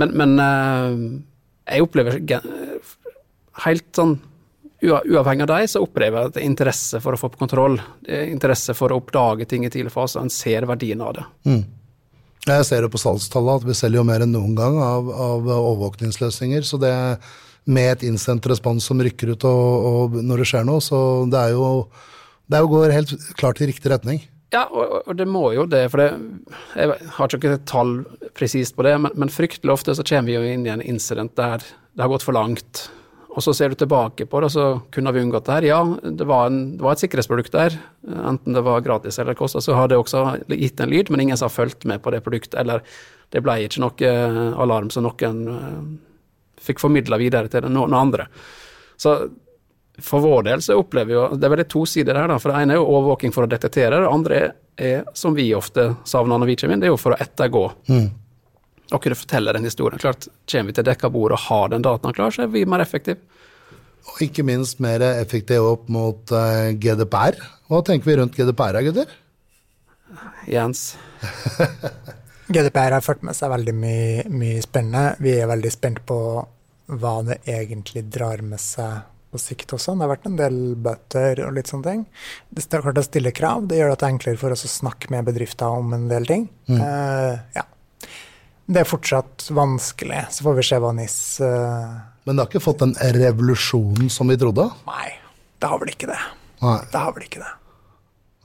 Men, 0.00 0.14
men 0.16 0.32
jeg 0.40 1.84
opplever 1.84 2.16
helt 3.66 3.86
sånn 3.96 4.16
uavhengig 4.82 5.44
av 5.44 5.50
deg, 5.52 5.66
så 5.70 5.82
opplever 5.84 6.16
jeg 6.16 6.30
at 6.30 6.36
det 6.36 6.42
er 6.42 6.48
interesse 6.48 7.00
for 7.04 7.16
å 7.16 7.20
få 7.20 7.30
på 7.32 7.42
kontroll. 7.42 7.76
Det 8.06 8.16
er 8.16 8.32
interesse 8.32 8.74
for 8.76 8.92
å 8.92 9.00
oppdage 9.02 9.48
ting 9.50 9.66
i 9.66 9.72
tidlig 9.72 9.92
fase, 9.94 10.22
en 10.22 10.32
ser 10.32 10.66
verdien 10.68 11.02
av 11.04 11.14
det. 11.18 11.26
Mm. 11.48 11.62
Jeg 12.48 12.64
ser 12.64 12.86
det 12.86 12.92
på 12.92 13.00
salgstallet 13.00 13.60
at 13.60 13.68
vi 13.68 13.76
selger 13.76 14.00
jo 14.00 14.08
mer 14.08 14.24
enn 14.24 14.32
noen 14.32 14.54
gang 14.56 14.78
av, 14.80 15.10
av 15.12 15.48
overvåkningsløsninger. 15.58 16.64
Så 16.64 16.80
det 16.80 16.94
med 17.68 17.90
et 17.92 18.06
innsendt 18.08 18.46
respons 18.48 18.86
som 18.88 19.00
rykker 19.04 19.34
ut 19.34 19.44
og, 19.44 19.88
og 19.90 20.20
når 20.24 20.42
det 20.42 20.48
skjer 20.48 20.64
noe, 20.66 20.80
så 20.84 21.00
det 21.30 21.42
er 21.44 21.56
jo 21.58 21.66
det 22.50 22.58
er 22.58 22.64
jo 22.64 22.70
går 22.72 22.94
helt 22.96 23.12
klart 23.38 23.60
i 23.62 23.68
riktig 23.70 23.92
retning. 23.92 24.24
Ja, 24.50 24.64
og, 24.66 25.04
og, 25.04 25.12
det 25.14 25.28
må 25.30 25.52
jo 25.54 25.62
det, 25.70 25.84
for 25.92 26.02
det, 26.02 26.08
jeg 26.74 27.10
har 27.14 27.36
ikke 27.36 27.52
et 27.54 27.68
tall 27.70 28.00
presist 28.34 28.74
på 28.74 28.82
det, 28.82 28.96
men, 28.98 29.12
men, 29.14 29.30
fryktelig 29.30 29.76
ofte 29.76 29.94
så 29.94 30.06
kommer 30.06 30.32
vi 30.32 30.34
jo 30.34 30.56
inn 30.56 30.64
i 30.66 30.72
en 30.72 30.82
incident 30.82 31.36
der 31.38 31.62
det 31.62 32.02
har 32.02 32.10
gått 32.10 32.26
for 32.26 32.34
langt 32.34 32.88
Og 33.30 33.44
så 33.44 33.52
ser 33.54 33.70
du 33.70 33.78
tilbake 33.78 34.26
på 34.26 34.40
det, 34.42 34.48
og 34.48 34.52
så 34.52 34.64
kunne 34.90 35.12
vi 35.14 35.22
unngått 35.22 35.46
det 35.46 35.56
her. 35.58 35.66
Ja, 35.68 35.80
det 36.02 36.26
var, 36.26 36.48
en, 36.50 36.76
det 36.78 36.82
var 36.82 36.96
et 36.96 37.02
sikkerhetsprodukt 37.04 37.54
der. 37.54 37.76
Enten 38.26 38.56
det 38.56 38.62
var 38.66 38.82
gratis 38.82 39.20
eller 39.22 39.38
kosta, 39.38 39.62
så 39.62 39.76
har 39.78 39.90
det 39.90 40.00
også 40.00 40.24
gitt 40.50 40.80
en 40.82 40.90
lyd, 40.90 41.12
men 41.12 41.22
ingen 41.26 41.38
som 41.38 41.46
har 41.46 41.54
fulgt 41.54 41.86
med 41.86 42.02
på 42.02 42.10
det 42.10 42.24
produktet. 42.26 42.58
Eller 42.60 42.82
det 43.30 43.42
ble 43.46 43.60
ikke 43.66 43.84
noe 43.84 44.14
alarm 44.64 44.90
som 44.90 45.06
noen 45.06 45.44
uh, 45.46 45.84
fikk 46.60 46.82
formidla 46.82 47.20
videre 47.22 47.52
til 47.52 47.70
noen 47.70 47.94
andre. 47.94 48.26
Så 48.98 49.14
for 50.00 50.24
vår 50.24 50.48
del 50.48 50.64
så 50.64 50.78
opplever 50.80 51.10
vi 51.10 51.14
jo 51.14 51.22
Det 51.36 51.44
er 51.44 51.52
veldig 51.52 51.68
to 51.70 51.84
sider 51.86 52.16
her. 52.16 52.28
da, 52.32 52.38
for 52.40 52.50
Det 52.50 52.64
ene 52.64 52.74
er 52.74 52.80
jo 52.80 52.88
overvåking 52.88 53.34
for 53.36 53.46
å 53.46 53.52
detektere, 53.52 54.00
det 54.00 54.10
andre 54.10 54.40
er 54.80 55.04
som 55.14 55.36
vi 55.36 55.52
ofte 55.54 55.92
savner 56.08 56.40
når 56.40 56.50
vi 56.50 56.56
kommer 56.56 56.74
inn, 56.74 56.82
det 56.82 56.88
er 56.88 56.94
jo 56.94 57.00
for 57.00 57.14
å 57.14 57.20
ettergå. 57.20 57.64
Mm 57.92 58.10
og 58.90 59.02
kunne 59.02 59.18
fortelle 59.18 59.54
den 59.54 59.66
historien. 59.68 60.00
Klart, 60.02 60.28
Kommer 60.50 60.70
vi 60.70 60.76
til 60.78 60.86
dekka 60.86 61.10
bord 61.12 61.34
og 61.36 61.44
har 61.46 61.70
den 61.72 61.84
dataen 61.86 62.16
klar, 62.16 62.34
så 62.34 62.44
er 62.44 62.52
vi 62.52 62.66
mer 62.68 62.82
effektive. 62.82 63.20
Og 64.10 64.22
ikke 64.24 64.44
minst 64.46 64.80
mer 64.82 65.02
effektive 65.12 65.74
opp 65.74 65.90
mot 65.92 66.32
uh, 66.34 66.70
GDPR. 66.74 67.38
Hva 67.70 67.82
tenker 67.86 68.10
vi 68.10 68.16
rundt 68.18 68.38
GDPR, 68.38 68.80
gutter? 68.88 69.12
Jens? 70.50 70.94
GDPR 72.50 72.96
har 72.96 73.04
ført 73.04 73.22
med 73.22 73.36
seg 73.38 73.52
veldig 73.52 73.76
mye, 73.76 74.24
mye 74.32 74.64
spennende. 74.64 75.14
Vi 75.22 75.36
er 75.38 75.50
veldig 75.50 75.70
spent 75.70 76.02
på 76.08 76.18
hva 76.90 77.14
det 77.22 77.38
egentlig 77.46 78.08
drar 78.10 78.42
med 78.42 78.58
seg 78.58 79.04
på 79.30 79.38
sikt 79.38 79.76
også. 79.76 79.94
Det 79.94 80.02
har 80.02 80.10
vært 80.10 80.26
en 80.26 80.38
del 80.40 80.56
bøter 80.74 81.44
og 81.46 81.54
litt 81.54 81.70
sånne 81.70 81.86
ting. 81.86 82.00
Det 82.50 82.64
er 82.66 82.82
klart 82.82 82.98
å 82.98 83.06
stille 83.06 83.30
krav. 83.36 83.68
Det 83.70 83.78
gjør 83.78 83.92
det 83.92 84.00
er 84.00 84.14
enklere 84.16 84.40
for 84.40 84.56
oss 84.56 84.66
å 84.66 84.72
snakke 84.72 85.12
med 85.14 85.28
bedrifter 85.28 85.70
om 85.70 85.94
en 85.94 86.08
del 86.10 86.26
ting. 86.26 86.48
Mm. 86.66 86.80
Uh, 86.80 87.36
ja 87.54 87.68
det 88.70 88.84
er 88.84 88.88
fortsatt 88.88 89.48
vanskelig. 89.54 90.24
Så 90.30 90.46
får 90.46 90.58
vi 90.58 90.66
se 90.66 90.80
hva 90.82 90.92
NIS 90.94 91.16
uh... 91.42 91.96
Men 92.24 92.36
det 92.36 92.44
har 92.44 92.50
ikke 92.52 92.62
fått 92.62 92.84
den 92.84 92.94
revolusjonen 93.16 94.10
som 94.12 94.30
vi 94.30 94.38
trodde? 94.38 94.68
Nei, 94.86 95.08
det 95.58 95.70
har 95.72 95.80
vel 95.82 95.90
ikke 95.94 96.10
det. 96.12 96.20
Nei. 96.60 96.76
Det 96.92 97.00
har 97.00 97.16
vel 97.16 97.26
ikke 97.26 97.42
det. 97.42 97.54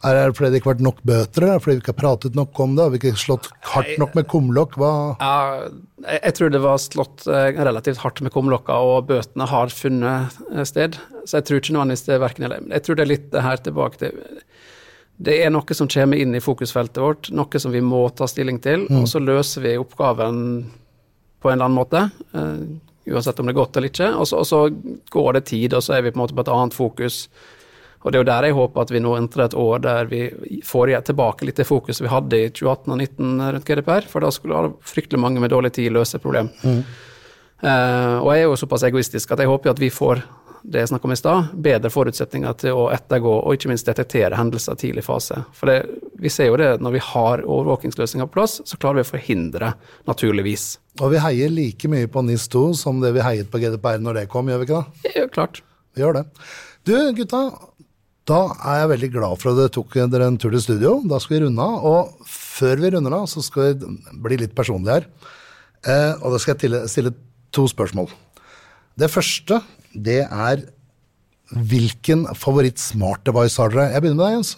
Er 0.06 0.18
det 0.20 0.36
fordi 0.38 0.52
det 0.54 0.60
ikke 0.60 0.70
har 0.70 0.76
vært 0.76 0.86
nok 0.86 0.98
bøter, 1.08 1.46
eller 1.46 1.62
fordi 1.64 1.78
vi 1.78 1.82
ikke 1.82 1.94
har 1.94 2.02
pratet 2.02 2.36
nok 2.38 2.60
om 2.62 2.76
det? 2.76 2.84
Har 2.84 2.94
vi 2.94 3.00
ikke 3.00 3.18
slått 3.18 3.48
hardt 3.72 3.96
nok 4.02 4.18
med 4.18 4.28
kumlokk? 4.30 4.76
Hva 4.78 4.92
ja, 5.18 5.38
Jeg 6.20 6.36
tror 6.38 6.52
det 6.54 6.62
var 6.62 6.82
slått 6.84 7.26
eh, 7.26 7.48
relativt 7.58 8.02
hardt 8.04 8.22
med 8.26 8.34
kumlokka, 8.36 8.76
og 8.86 9.08
bøtene 9.10 9.48
har 9.50 9.74
funnet 9.74 10.38
eh, 10.52 10.66
sted. 10.68 11.00
Så 11.24 11.40
jeg 11.40 11.48
tror 11.48 11.62
ikke 11.62 11.78
nødvendigvis 11.78 12.06
det 12.06 12.18
er 12.18 12.22
verken 12.26 12.48
eller. 12.48 12.68
Jeg 12.76 12.86
tror 12.86 13.00
det 13.00 13.06
er 13.06 13.12
litt 13.14 13.32
det 13.34 13.46
her 13.48 13.64
tilbake 13.66 14.02
til 14.04 14.20
det 15.18 15.38
er 15.44 15.52
noe 15.54 15.78
som 15.78 15.88
kommer 15.88 16.20
inn 16.20 16.36
i 16.36 16.44
fokusfeltet 16.44 17.00
vårt, 17.00 17.30
noe 17.32 17.60
som 17.62 17.72
vi 17.72 17.82
må 17.84 18.02
ta 18.12 18.28
stilling 18.28 18.60
til. 18.64 18.84
Mm. 18.90 19.02
Og 19.02 19.08
så 19.10 19.22
løser 19.24 19.64
vi 19.64 19.78
oppgaven 19.80 20.40
på 21.40 21.52
en 21.52 21.56
eller 21.56 21.70
annen 21.70 21.78
måte, 21.78 22.02
uh, 22.36 23.14
uansett 23.14 23.40
om 23.40 23.48
det 23.48 23.54
er 23.54 23.60
godt 23.62 23.78
eller 23.78 23.94
ikke. 23.94 24.12
Og 24.20 24.28
så, 24.28 24.42
og 24.42 24.50
så, 24.50 24.64
går 25.14 25.38
det 25.38 25.46
tid, 25.52 25.76
og 25.78 25.86
så 25.86 25.96
er 25.96 26.04
vi 26.04 26.12
på 26.12 26.20
en 26.20 26.26
måte 26.26 26.36
på 26.36 26.44
et 26.44 26.52
annet 26.52 26.76
fokus. 26.76 27.24
Og 28.04 28.12
det 28.12 28.20
er 28.20 28.24
jo 28.24 28.30
der 28.30 28.50
jeg 28.50 28.58
håper 28.58 28.84
at 28.84 28.92
vi 28.94 29.02
nå 29.02 29.16
entrer 29.18 29.48
et 29.48 29.58
år 29.58 29.82
der 29.82 30.10
vi 30.12 30.22
får 30.66 30.92
tilbake 31.08 31.48
litt 31.48 31.58
det 31.58 31.66
fokuset 31.66 32.04
vi 32.06 32.12
hadde 32.12 32.38
i 32.38 32.52
2018 32.54 32.92
og 32.94 33.00
2019 33.02 33.46
rundt 33.56 33.70
GDPR, 33.70 34.10
for 34.12 34.22
da 34.22 34.30
skulle 34.34 34.66
fryktelig 34.86 35.22
mange 35.22 35.42
med 35.42 35.54
dårlig 35.54 35.72
tid 35.74 35.96
løse 35.96 36.22
problem. 36.22 36.52
Mm. 36.62 36.82
Uh, 37.64 38.18
og 38.20 38.30
jeg 38.36 38.44
er 38.44 38.50
jo 38.50 38.58
såpass 38.60 38.84
egoistisk 38.86 39.32
at 39.32 39.42
jeg 39.42 39.50
håper 39.50 39.72
at 39.72 39.82
vi 39.82 39.90
får 39.94 40.22
det 40.72 40.82
jeg 40.82 40.90
snakka 40.90 41.08
om 41.08 41.14
i 41.14 41.18
stad, 41.20 41.52
bedre 41.68 41.92
forutsetninger 41.94 42.56
til 42.62 42.80
å 42.80 42.88
ettergå 42.94 43.34
og 43.38 43.58
ikke 43.58 43.70
minst 43.70 43.88
detektere 43.90 44.38
hendelser 44.40 44.78
tidlig 44.82 45.04
fase. 45.06 45.44
For 45.56 45.70
det, 45.70 45.78
vi 46.22 46.32
ser 46.34 46.50
jo 46.50 46.58
det 46.60 46.72
når 46.82 46.96
vi 46.96 47.04
har 47.06 47.44
overvåkingsløsninger 47.44 48.30
på 48.30 48.38
plass, 48.40 48.58
så 48.66 48.80
klarer 48.82 49.02
vi 49.02 49.06
å 49.06 49.12
forhindre, 49.12 49.74
naturligvis. 50.10 50.66
Og 51.04 51.14
vi 51.14 51.22
heier 51.22 51.54
like 51.54 51.92
mye 51.92 52.10
på 52.12 52.24
NIS2 52.26 52.66
som 52.80 53.04
det 53.04 53.14
vi 53.16 53.24
heiet 53.26 53.52
på 53.52 53.62
GDPR 53.62 54.02
når 54.02 54.22
det 54.22 54.28
kom, 54.32 54.50
gjør 54.50 54.64
vi 54.64 54.70
ikke 54.70 54.82
det? 54.82 55.14
Ja, 55.16 55.30
klart. 55.32 55.62
Vi 55.96 56.04
gjør 56.04 56.20
det. 56.20 56.26
Du 56.86 56.94
gutta, 57.18 57.44
da 58.26 58.42
er 58.58 58.82
jeg 58.82 58.92
veldig 58.96 59.12
glad 59.14 59.40
for 59.42 59.52
at 59.52 59.60
dere 59.60 59.74
tok 59.74 59.96
dere 60.10 60.28
en 60.32 60.38
tur 60.42 60.54
til 60.54 60.64
studio. 60.64 60.98
Da 61.06 61.20
skal 61.22 61.38
vi 61.38 61.44
runde 61.46 61.62
av. 61.62 61.86
Og 61.86 62.30
før 62.30 62.82
vi 62.82 62.92
runder 62.96 63.14
av, 63.20 63.28
så 63.30 63.44
skal 63.46 63.76
vi 63.76 63.96
bli 64.26 64.40
litt 64.42 64.56
personlige 64.58 65.00
her. 65.00 65.10
Eh, 65.86 66.14
og 66.24 66.34
da 66.34 66.42
skal 66.42 66.58
jeg 66.58 66.90
stille 66.90 67.14
to 67.54 67.68
spørsmål. 67.70 68.10
Det 68.96 69.12
første 69.12 69.60
det 69.96 70.24
er 70.26 70.66
hvilken 71.56 72.26
favoritt-smart-device 72.36 73.62
har 73.62 73.74
dere? 73.74 73.92
Jeg 73.94 74.04
begynner 74.04 74.22
med 74.22 74.26
deg, 74.26 74.38
Jens. 74.40 74.56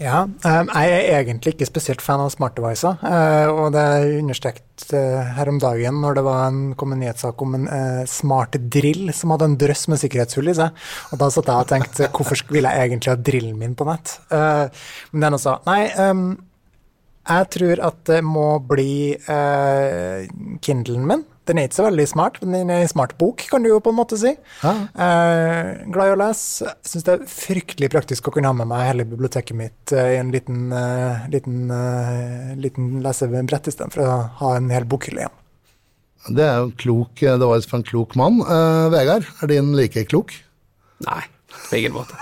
Ja, 0.00 0.22
um, 0.24 0.70
jeg 0.72 0.92
er 0.96 1.18
egentlig 1.18 1.52
ikke 1.52 1.66
spesielt 1.68 2.00
fan 2.00 2.22
av 2.24 2.30
smart-devicer. 2.32 3.02
Uh, 3.04 3.48
og 3.52 3.74
det 3.74 3.82
er 3.84 4.14
understreket 4.22 4.84
uh, 4.96 5.18
her 5.36 5.50
om 5.52 5.58
dagen 5.60 5.98
når 6.00 6.16
det 6.16 6.22
var 6.24 6.46
en, 6.46 6.60
kom 6.80 6.94
en 6.94 7.02
nyhetssak 7.02 7.42
om 7.44 7.58
en 7.58 7.66
uh, 7.68 8.06
smart 8.08 8.56
drill 8.72 9.12
som 9.16 9.34
hadde 9.34 9.50
en 9.50 9.58
drøss 9.60 9.90
med 9.92 10.00
sikkerhetshull 10.00 10.48
i 10.48 10.56
seg. 10.56 10.86
Og 11.12 11.20
da 11.20 11.28
satt 11.28 11.50
jeg 11.52 11.66
og 11.66 11.68
tenkte 11.68 12.08
hvorfor 12.16 12.40
vil 12.48 12.68
jeg 12.70 12.86
egentlig 12.86 13.12
ha 13.12 13.18
drillen 13.28 13.58
min 13.60 13.76
på 13.76 13.88
nett? 13.88 14.16
men 14.30 15.26
den 15.26 15.36
også. 15.36 15.58
Nei, 15.68 15.82
um, 16.00 16.30
jeg 17.28 17.50
tror 17.52 17.84
at 17.90 18.00
det 18.08 18.22
må 18.24 18.46
bli 18.64 18.92
Kindlen 20.64 21.04
min. 21.12 21.28
Den 21.50 21.58
er 21.58 21.66
ikke 21.66 21.80
så 21.80 21.86
veldig 21.88 22.04
smart, 22.06 22.36
men 22.44 22.52
den 22.54 22.68
er 22.70 22.84
en 22.84 22.90
smart 22.92 23.16
bok, 23.18 23.42
kan 23.50 23.64
du 23.64 23.72
jo 23.72 23.80
på 23.82 23.90
en 23.90 23.98
måte 23.98 24.14
si. 24.20 24.30
Ja. 24.62 24.74
Eh, 25.02 25.70
glad 25.90 26.12
i 26.12 26.14
å 26.14 26.20
lese. 26.20 26.76
Syns 26.86 27.06
det 27.08 27.16
er 27.16 27.24
fryktelig 27.26 27.88
praktisk 27.90 28.30
å 28.30 28.34
kunne 28.36 28.52
ha 28.52 28.54
med 28.54 28.70
meg 28.70 28.84
hele 28.86 29.06
biblioteket 29.08 29.58
mitt 29.58 29.94
eh, 29.96 30.12
i 30.14 30.20
en 30.20 30.30
liten, 30.30 30.68
uh, 30.70 31.26
liten, 31.32 31.64
uh, 31.74 32.52
liten 32.60 33.00
lesebrett 33.02 33.66
istedenfor 33.72 34.04
å 34.04 34.14
ha 34.44 34.52
en 34.60 34.70
hel 34.70 34.86
bokhylle 34.86 35.24
igjen. 35.24 35.36
Det 36.36 36.46
er 36.46 36.62
jo 36.62 36.70
klok, 36.84 37.18
det 37.18 37.50
var 37.50 37.66
for 37.66 37.80
en 37.80 37.86
klok 37.90 38.14
mann. 38.20 38.38
Uh, 38.46 38.86
Vegard, 38.94 39.26
er 39.42 39.50
din 39.50 39.74
like 39.74 40.06
klok? 40.12 40.36
Nei. 41.08 41.24
På 41.66 41.74
ingen 41.80 41.96
måte. 41.96 42.14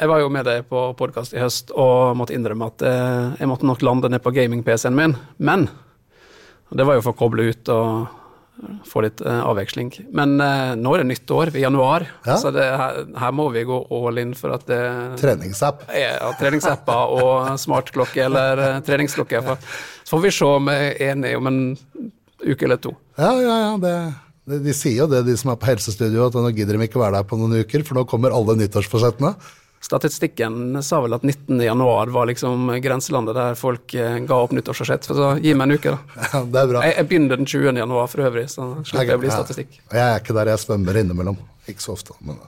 jeg 0.00 0.08
var 0.08 0.22
jo 0.22 0.32
med 0.32 0.46
deg 0.48 0.64
på 0.70 0.86
podkast 0.96 1.36
i 1.36 1.42
høst 1.42 1.74
og 1.76 2.16
måtte 2.16 2.32
innrømme 2.32 2.70
at 2.72 2.84
jeg 3.36 3.48
måtte 3.50 3.68
nok 3.68 3.84
lande 3.84 4.08
ned 4.08 4.24
på 4.24 4.32
gaming-PC-en 4.32 4.96
min. 4.96 5.12
Men 5.36 5.66
det 6.78 6.86
var 6.88 6.98
jo 6.98 7.04
for 7.04 7.14
å 7.14 7.20
koble 7.24 7.50
ut 7.52 7.70
og 7.72 8.18
få 8.86 9.02
litt 9.04 9.20
uh, 9.24 9.42
avveksling. 9.48 9.90
Men 10.14 10.36
uh, 10.40 10.74
nå 10.78 10.94
er 10.94 11.02
det 11.02 11.10
nytt 11.10 11.30
år, 11.34 11.52
i 11.56 11.64
januar, 11.64 12.04
ja. 12.26 12.36
så 12.38 12.52
det, 12.54 12.64
her, 12.78 13.02
her, 13.18 13.34
må 13.34 13.48
vi 13.54 13.64
gå 13.68 13.78
all 13.90 14.20
in 14.22 14.34
for 14.38 14.54
at 14.54 14.66
det 14.68 14.80
Treningsapp. 15.20 15.86
Ja, 15.96 16.30
treningsapper 16.38 17.14
og 17.16 17.52
smartklokke 17.60 18.26
eller 18.26 18.62
uh, 18.62 18.82
treningsklokke. 18.86 19.42
For, 19.46 19.72
så 20.02 20.16
får 20.16 20.26
vi 20.26 20.34
se 20.36 20.50
om 20.58 20.68
vi 20.70 20.76
er 20.90 21.00
enig 21.12 21.32
om 21.38 21.50
en 21.50 21.62
uke 22.42 22.68
eller 22.68 22.82
to. 22.82 22.94
Ja, 23.18 23.32
ja, 23.40 23.56
ja. 23.66 23.72
Det, 23.82 24.60
de 24.68 24.76
sier 24.76 25.04
jo 25.04 25.10
det, 25.10 25.24
de 25.26 25.36
som 25.38 25.52
er 25.52 25.58
på 25.60 25.70
helsestudio, 25.70 26.28
at 26.28 26.38
nå 26.38 26.52
gidder 26.54 26.78
de 26.78 26.88
ikke 26.88 27.02
være 27.02 27.20
der 27.20 27.28
på 27.28 27.38
noen 27.40 27.62
uker, 27.62 27.86
for 27.86 27.98
nå 27.98 28.06
kommer 28.10 28.34
alle 28.34 28.58
nyttårsforsettene. 28.60 29.34
Statistikken 29.82 30.82
sa 30.82 31.00
vel 31.02 31.16
at 31.16 31.24
19.1 31.26 32.12
var 32.14 32.28
liksom 32.30 32.70
grenselandet 32.84 33.34
der 33.34 33.56
folk 33.58 33.94
eh, 33.98 34.20
ga 34.22 34.36
opp 34.44 34.52
nyttårsforsett. 34.54 35.08
Så 35.10 35.32
gi 35.42 35.56
meg 35.58 35.66
en 35.72 35.78
uke, 35.78 35.96
da. 35.96 36.20
Ja, 36.32 36.42
det 36.46 36.60
er 36.60 36.68
bra. 36.70 36.84
Jeg, 36.86 36.94
jeg 37.00 37.08
begynner 37.10 37.40
den 37.40 37.50
20.1 37.50 37.96
for 38.12 38.26
øvrig, 38.28 38.44
så 38.52 38.68
slipper 38.86 39.10
jeg 39.10 39.18
å 39.18 39.24
bli 39.24 39.32
statistikk. 39.32 39.80
Ja, 39.88 39.96
jeg 39.98 40.04
er 40.12 40.22
ikke 40.22 40.36
der, 40.38 40.52
jeg 40.54 40.62
svømmer 40.62 41.00
innimellom. 41.02 41.40
Ikke 41.70 41.82
så 41.82 41.96
ofte. 41.96 42.14
Men, 42.22 42.38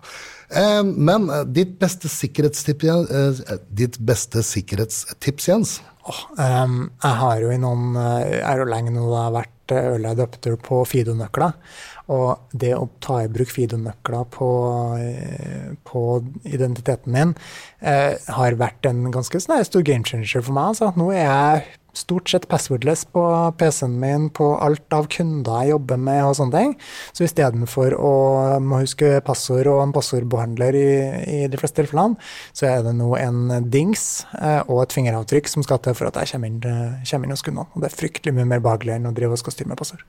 eh, 0.48 0.82
men 0.82 1.26
eh, 1.30 1.42
ditt 1.56 1.74
beste 1.80 2.10
eh, 2.10 3.42
ditt 3.68 3.98
beste 3.98 4.42
sikkerhetstips 4.42 5.48
Jens? 5.48 5.74
Oh, 6.04 6.22
um, 6.36 6.90
jeg 7.02 7.18
har 7.20 7.40
jo 7.40 7.50
i 7.50 7.58
noen 7.58 7.94
er 7.96 8.60
jo 8.60 8.66
lenge 8.68 8.92
nå 8.92 9.06
vært 9.08 9.72
early 9.72 10.10
adapter 10.10 10.58
på 10.60 10.82
Fido-nøkler. 10.84 11.54
Og 12.12 12.50
det 12.52 12.74
å 12.76 12.88
ta 13.04 13.22
i 13.24 13.30
bruk 13.32 13.48
FIDO-nøkla 13.48 14.24
på, 14.34 14.48
eh, 15.00 15.70
på, 15.88 16.02
identiteten 16.44 17.14
min 17.14 17.32
eh, 17.80 18.20
har 18.36 18.58
vært 18.60 18.84
en 18.90 19.06
ganske 19.14 19.40
sånn 19.40 19.64
stor 19.64 19.86
game 19.86 20.04
changer 20.04 20.44
for 20.44 20.52
meg. 20.52 20.74
Altså. 20.74 20.92
Nå 21.00 21.08
er 21.14 21.24
jeg 21.24 21.64
stort 21.94 22.30
sett 22.30 22.48
passwordless 22.50 23.04
på 23.14 23.22
PC-en 23.58 23.94
min 24.00 24.28
på 24.34 24.48
alt 24.62 24.96
av 24.96 25.06
kunder 25.12 25.62
jeg 25.62 25.74
jobber 25.74 26.00
med 26.08 26.22
og 26.26 26.36
sånne 26.38 26.60
ting. 26.60 26.74
Så 27.14 27.26
istedenfor 27.28 27.96
å 27.96 28.14
må 28.64 28.82
huske 28.82 29.20
passord 29.26 29.70
og 29.70 29.82
en 29.84 29.94
passordbehandler 29.94 30.78
i, 30.78 30.88
i, 31.36 31.38
de 31.50 31.60
fleste 31.60 31.80
tilfellene, 31.82 32.18
så 32.56 32.68
er 32.70 32.84
det 32.86 32.96
nå 32.98 33.14
en 33.20 33.70
dings 33.70 34.24
eh, 34.40 34.60
og 34.66 34.84
et 34.84 34.96
fingeravtrykk 34.96 35.50
som 35.50 35.66
skal 35.66 35.80
til 35.84 35.96
for 35.96 36.10
at 36.10 36.20
jeg 36.20 36.34
kommer 36.34 36.52
inn, 36.52 36.60
eh, 36.68 37.00
kommer 37.08 37.30
inn 37.30 37.36
hos 37.36 37.46
kundene. 37.46 37.70
Og 37.72 37.84
det 37.84 37.90
er 37.90 37.98
fryktelig 38.02 38.36
mye 38.36 38.52
mer 38.56 38.64
behagelig 38.64 38.98
enn 38.98 39.10
å 39.10 39.16
drive 39.16 39.38
og 39.38 39.44
skal 39.44 39.56
styre 39.56 39.72
med 39.72 39.80
passord. 39.80 40.04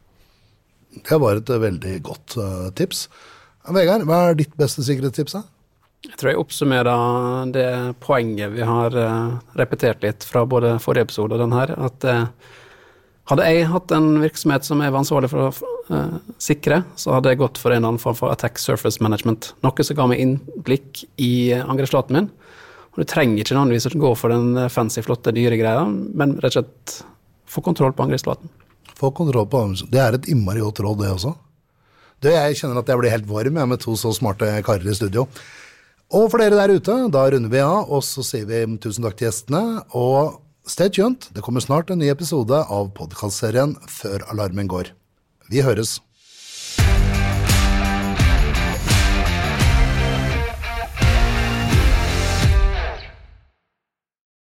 Det 1.04 1.18
var 1.20 1.40
et 1.40 1.50
veldig 1.50 1.98
godt 2.06 2.38
uh, 2.40 2.70
tips. 2.76 3.08
Vegard, 3.76 4.06
hva 4.08 4.30
er 4.30 4.40
ditt 4.40 4.54
beste 4.60 4.86
sikkerhetstips? 4.86 5.38
Jeg 6.06 6.20
tror 6.22 6.32
jeg 6.32 6.40
oppsummerer 6.40 7.50
det 7.56 7.70
poenget 8.04 8.54
vi 8.54 8.66
har 8.68 8.94
uh, 8.94 9.40
repetert 9.58 10.06
litt 10.06 10.26
fra 10.28 10.46
både 10.48 10.78
forrige 10.84 11.10
episode 11.10 11.36
og 11.36 11.42
den 11.42 11.56
her. 11.56 11.74
At 11.88 12.06
uh, 12.08 12.28
hadde 13.32 13.48
jeg 13.50 13.70
hatt 13.72 13.94
en 13.96 14.22
virksomhet 14.22 14.68
som 14.68 14.84
jeg 14.86 14.94
var 14.94 15.02
ansvarlig 15.02 15.32
for 15.32 15.50
å 15.50 15.72
sikre, 16.42 16.80
så 16.98 17.14
hadde 17.14 17.30
jeg 17.30 17.40
gått 17.42 17.60
for 17.62 17.74
en 17.74 17.80
eller 17.80 17.92
annen 17.92 18.02
form 18.02 18.18
for 18.18 18.34
attack 18.34 18.62
surface 18.62 19.02
management. 19.02 19.52
Noe 19.66 19.86
som 19.86 19.98
ga 19.98 20.06
meg 20.10 20.22
innblikk 20.22 21.04
i 21.22 21.54
angrepsflaten 21.58 22.18
min. 22.18 22.30
Og 22.94 23.02
du 23.02 23.10
trenger 23.10 23.42
ikke 23.42 23.58
nødvendigvis 23.58 23.90
å 23.90 24.02
gå 24.02 24.12
for 24.18 24.34
den 24.34 24.70
fancy, 24.74 25.02
flotte, 25.06 25.34
dyre 25.36 25.58
greia, 25.60 25.84
men 25.90 26.38
rett 26.38 26.54
og 26.54 26.62
slett 26.62 26.96
få 27.50 27.66
kontroll 27.66 27.94
på 27.98 28.06
angrepsflaten. 28.06 28.50
Få 28.96 29.12
kontroll 29.12 29.48
på 29.52 29.66
Det 29.92 30.00
er 30.00 30.16
et 30.16 30.30
innmari 30.32 30.64
godt 30.64 30.80
råd, 30.80 31.02
det 31.02 31.12
også. 31.12 31.36
Du, 32.24 32.30
jeg 32.32 32.56
kjenner 32.58 32.80
at 32.80 32.88
jeg 32.90 33.00
blir 33.02 33.12
helt 33.12 33.28
varm 33.28 33.60
jeg, 33.60 33.70
med 33.70 33.82
to 33.84 33.96
så 34.00 34.14
smarte 34.16 34.48
karer 34.66 34.88
i 34.88 34.96
studio. 34.96 35.28
Og 36.16 36.30
for 36.32 36.40
dere 36.40 36.56
der 36.56 36.76
ute, 36.78 36.96
da 37.12 37.26
runder 37.28 37.52
vi 37.52 37.62
av, 37.66 37.90
og 37.92 38.04
så 38.06 38.24
sier 38.24 38.48
vi 38.48 38.64
tusen 38.82 39.04
takk 39.06 39.18
til 39.20 39.28
gjestene. 39.28 39.64
Og 39.98 40.40
stay 40.70 40.90
tuned, 40.90 41.28
det 41.36 41.44
kommer 41.46 41.66
snart 41.66 41.92
en 41.92 42.00
ny 42.00 42.12
episode 42.14 42.62
av 42.64 42.92
podkastserien 42.98 43.76
Før 43.90 44.24
alarmen 44.32 44.70
går. 44.72 44.94
Vi 45.52 45.66
høres. 45.66 46.00